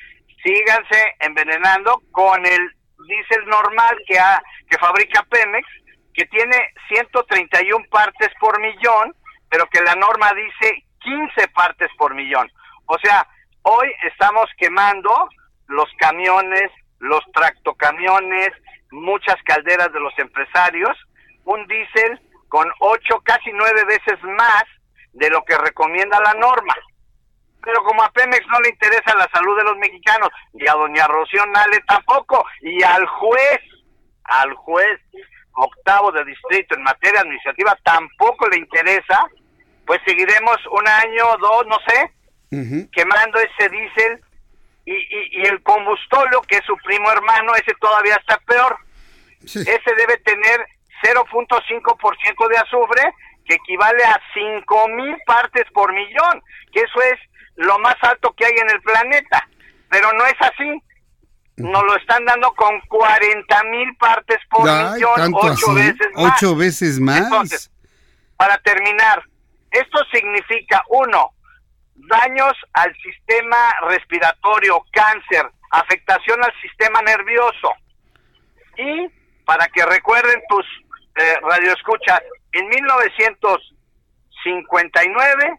[0.45, 2.71] Síganse envenenando con el
[3.09, 4.41] diésel normal que, ha,
[4.71, 5.67] que fabrica Pemex,
[6.15, 6.57] que tiene
[6.87, 9.13] 131 partes por millón,
[9.51, 12.49] pero que la norma dice 15 partes por millón.
[12.87, 13.27] O sea,
[13.69, 15.29] hoy estamos quemando
[15.67, 16.71] los camiones,
[17.01, 18.51] los tractocamiones,
[18.93, 20.97] muchas calderas de los empresarios,
[21.45, 24.65] un diésel con ocho, casi nueve veces más
[25.13, 26.75] de lo que recomienda la norma.
[27.61, 31.09] Pero como a Pemex no le interesa la salud de los mexicanos, y a doña
[31.09, 33.61] Rocío Nale tampoco, y al juez,
[34.25, 35.01] al juez
[35.55, 39.27] octavo de distrito en materia administrativa tampoco le interesa,
[39.85, 42.16] pues seguiremos un año dos, no sé,
[42.51, 44.21] quemando ese diésel
[44.85, 48.77] y, y, y, el combustóleo, que es su primo hermano, ese todavía está peor.
[49.43, 50.67] Ese debe tener
[51.03, 53.03] 0.5% de azufre,
[53.45, 56.43] que equivale a 5.000 partes por millón,
[56.73, 57.19] que eso es
[57.57, 59.49] lo más alto que hay en el planeta.
[59.89, 60.83] Pero no es así.
[61.57, 66.33] Nos lo están dando con 40.000 partes por millón, ocho veces más.
[66.37, 67.19] Ocho veces más.
[67.19, 67.71] Entonces,
[68.37, 69.23] para terminar,
[69.71, 71.33] esto significa, uno,
[71.97, 77.73] daños al sistema respiratorio, cáncer, afectación al sistema nervioso.
[78.77, 79.09] Y
[79.45, 80.67] para que recuerden tus
[81.17, 85.59] eh, radioescuchas, en 1959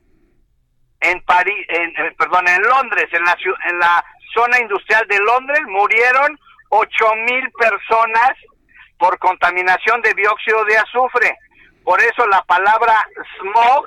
[1.02, 3.38] en París, en, perdón, en Londres, en la
[3.70, 4.04] en la
[4.34, 6.40] zona industrial de Londres murieron
[6.70, 8.32] ocho mil personas
[8.98, 11.38] por contaminación de dióxido de azufre.
[11.84, 13.08] Por eso la palabra
[13.40, 13.86] smog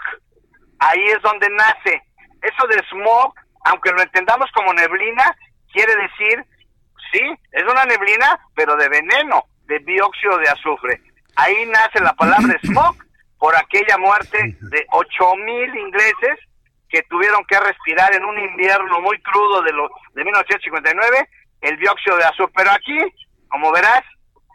[0.78, 2.02] ahí es donde nace.
[2.42, 3.34] Eso de smog,
[3.64, 5.36] aunque lo entendamos como neblina,
[5.72, 6.44] quiere decir,
[7.12, 7.20] sí,
[7.52, 11.00] es una neblina, pero de veneno, de dióxido de azufre.
[11.36, 12.96] Ahí nace la palabra smog
[13.38, 16.38] por aquella muerte de ocho mil ingleses
[16.88, 21.28] que tuvieron que respirar en un invierno muy crudo de, los de 1959
[21.62, 22.52] el dióxido de azufre.
[22.56, 22.98] Pero aquí,
[23.48, 24.02] como verás,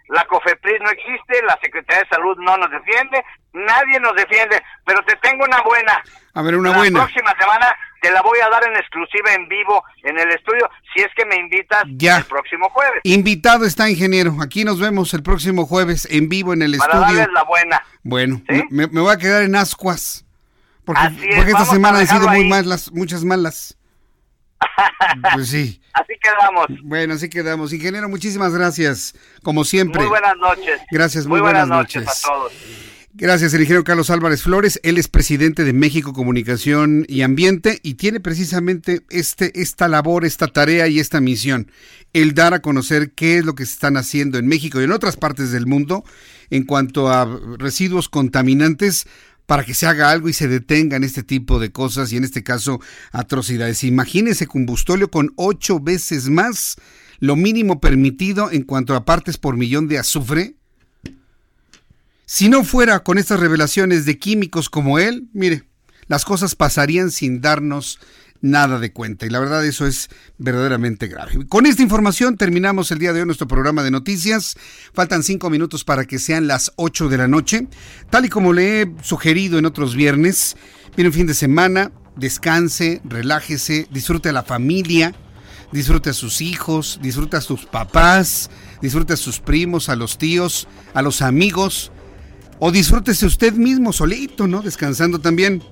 [0.09, 3.23] la COFEPRIS no existe, la Secretaría de Salud no nos defiende,
[3.53, 6.03] nadie nos defiende, pero te tengo una buena.
[6.33, 6.99] A ver, una la buena.
[6.99, 10.69] La próxima semana te la voy a dar en exclusiva en vivo en el estudio,
[10.93, 12.17] si es que me invitas ya.
[12.17, 13.01] el próximo jueves.
[13.03, 14.35] Invitado está, ingeniero.
[14.41, 17.17] Aquí nos vemos el próximo jueves en vivo en el Para estudio.
[17.17, 17.83] darles la buena.
[18.03, 18.63] Bueno, ¿Sí?
[18.69, 20.23] me, me, voy a quedar en ascuas.
[20.83, 22.49] Porque, Así es, porque esta semana han sido muy ahí.
[22.49, 23.75] malas, muchas malas.
[25.33, 25.81] Pues sí.
[25.93, 26.67] Así quedamos.
[26.83, 27.71] Bueno, así quedamos.
[27.73, 29.15] Ingeniero, muchísimas gracias.
[29.43, 30.01] Como siempre.
[30.01, 30.81] Muy buenas noches.
[30.91, 32.07] Gracias, muy, buenas, noches.
[32.07, 32.53] a todos.
[33.17, 34.77] Gracias, el ingeniero Carlos Álvarez Flores.
[34.83, 40.47] Él es presidente de México Comunicación y Ambiente y tiene precisamente este, esta labor, esta
[40.47, 41.71] tarea y esta misión,
[42.11, 44.91] el dar a conocer qué es lo que se están haciendo en México y en
[44.91, 46.03] otras partes del mundo
[46.49, 47.25] en cuanto a
[47.57, 49.07] residuos contaminantes
[49.45, 52.43] para que se haga algo y se detengan este tipo de cosas y en este
[52.43, 52.79] caso
[53.11, 53.83] atrocidades.
[53.83, 56.75] Imagínese combustóleo con ocho veces más
[57.19, 60.55] lo mínimo permitido en cuanto a partes por millón de azufre.
[62.25, 65.63] Si no fuera con estas revelaciones de químicos como él, mire,
[66.07, 67.99] las cosas pasarían sin darnos
[68.45, 69.25] nada de cuenta.
[69.25, 71.47] Y la verdad eso es verdaderamente grave.
[71.47, 74.55] Con esta información terminamos el día de hoy nuestro programa de noticias.
[74.93, 77.67] Faltan cinco minutos para que sean las ocho de la noche.
[78.09, 80.55] Tal y como le he sugerido en otros viernes,
[80.95, 85.15] viene un fin de semana, descanse, relájese, disfrute a la familia,
[85.71, 90.67] disfrute a sus hijos, disfrute a sus papás, disfrute a sus primos, a los tíos,
[90.93, 91.91] a los amigos.
[92.59, 94.61] O disfrútese usted mismo solito, ¿no?
[94.61, 95.63] Descansando también.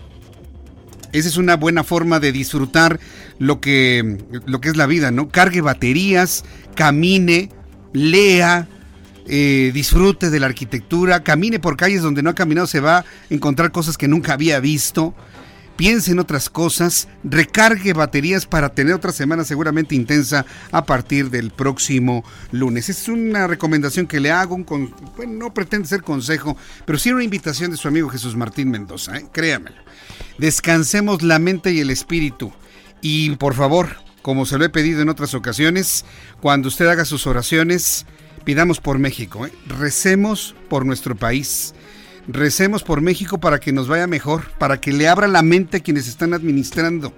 [1.14, 3.00] Esa es una buena forma de disfrutar
[3.38, 5.30] lo que, lo que es la vida, ¿no?
[5.30, 6.44] Cargue baterías,
[6.76, 7.50] camine,
[7.94, 8.68] lea,
[9.28, 13.06] eh, disfrute de la arquitectura, camine por calles donde no ha caminado, se va a
[13.30, 15.14] encontrar cosas que nunca había visto.
[15.76, 21.50] Piense en otras cosas, recargue baterías para tener otra semana seguramente intensa a partir del
[21.50, 22.90] próximo lunes.
[22.90, 27.72] Es una recomendación que le hago, bueno, no pretende ser consejo, pero sí una invitación
[27.72, 29.26] de su amigo Jesús Martín Mendoza, ¿eh?
[29.32, 29.78] créamelo
[30.38, 32.52] descansemos la mente y el espíritu.
[33.02, 36.06] Y por favor, como se lo he pedido en otras ocasiones,
[36.42, 38.06] cuando usted haga sus oraciones,
[38.46, 39.52] pidamos por México, ¿eh?
[39.68, 41.74] recemos por nuestro país.
[42.28, 45.80] Recemos por México para que nos vaya mejor, para que le abra la mente a
[45.82, 47.14] quienes están administrando,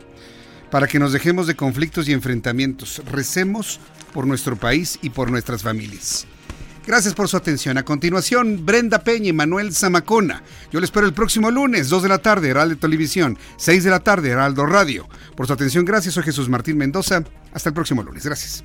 [0.72, 3.04] para que nos dejemos de conflictos y enfrentamientos.
[3.06, 3.80] Recemos
[4.14, 6.26] por nuestro país y por nuestras familias.
[6.86, 7.78] Gracias por su atención.
[7.78, 10.44] A continuación, Brenda Peña y Manuel Zamacona.
[10.72, 14.02] Yo les espero el próximo lunes, 2 de la tarde, Heraldo Televisión, 6 de la
[14.02, 15.07] tarde, Heraldo Radio.
[15.36, 16.14] Por su atención, gracias.
[16.14, 17.24] Soy Jesús Martín Mendoza.
[17.53, 18.24] Hasta el próximo lunes.
[18.26, 18.64] Gracias.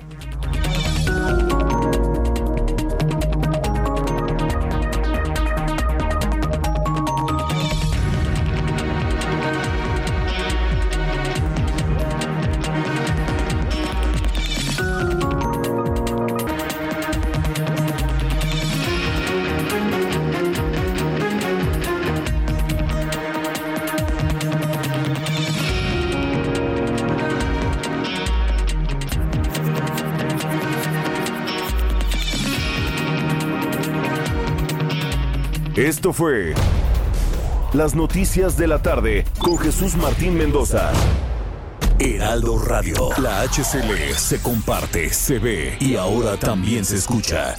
[36.13, 36.53] Fue
[37.73, 40.91] Las Noticias de la Tarde con Jesús Martín Mendoza.
[41.99, 43.09] Heraldo Radio.
[43.17, 47.55] La HCL se comparte, se ve y ahora también se escucha.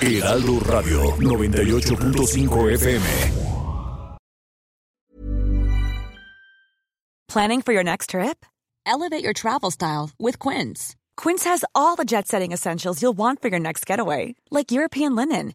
[0.00, 3.02] Heraldo Radio 98.5 FM.
[7.26, 8.46] Planning for your next trip?
[8.86, 10.94] Elevate your travel style with Quince.
[11.16, 15.16] Quince has all the jet setting essentials you'll want for your next getaway, like European
[15.16, 15.54] linen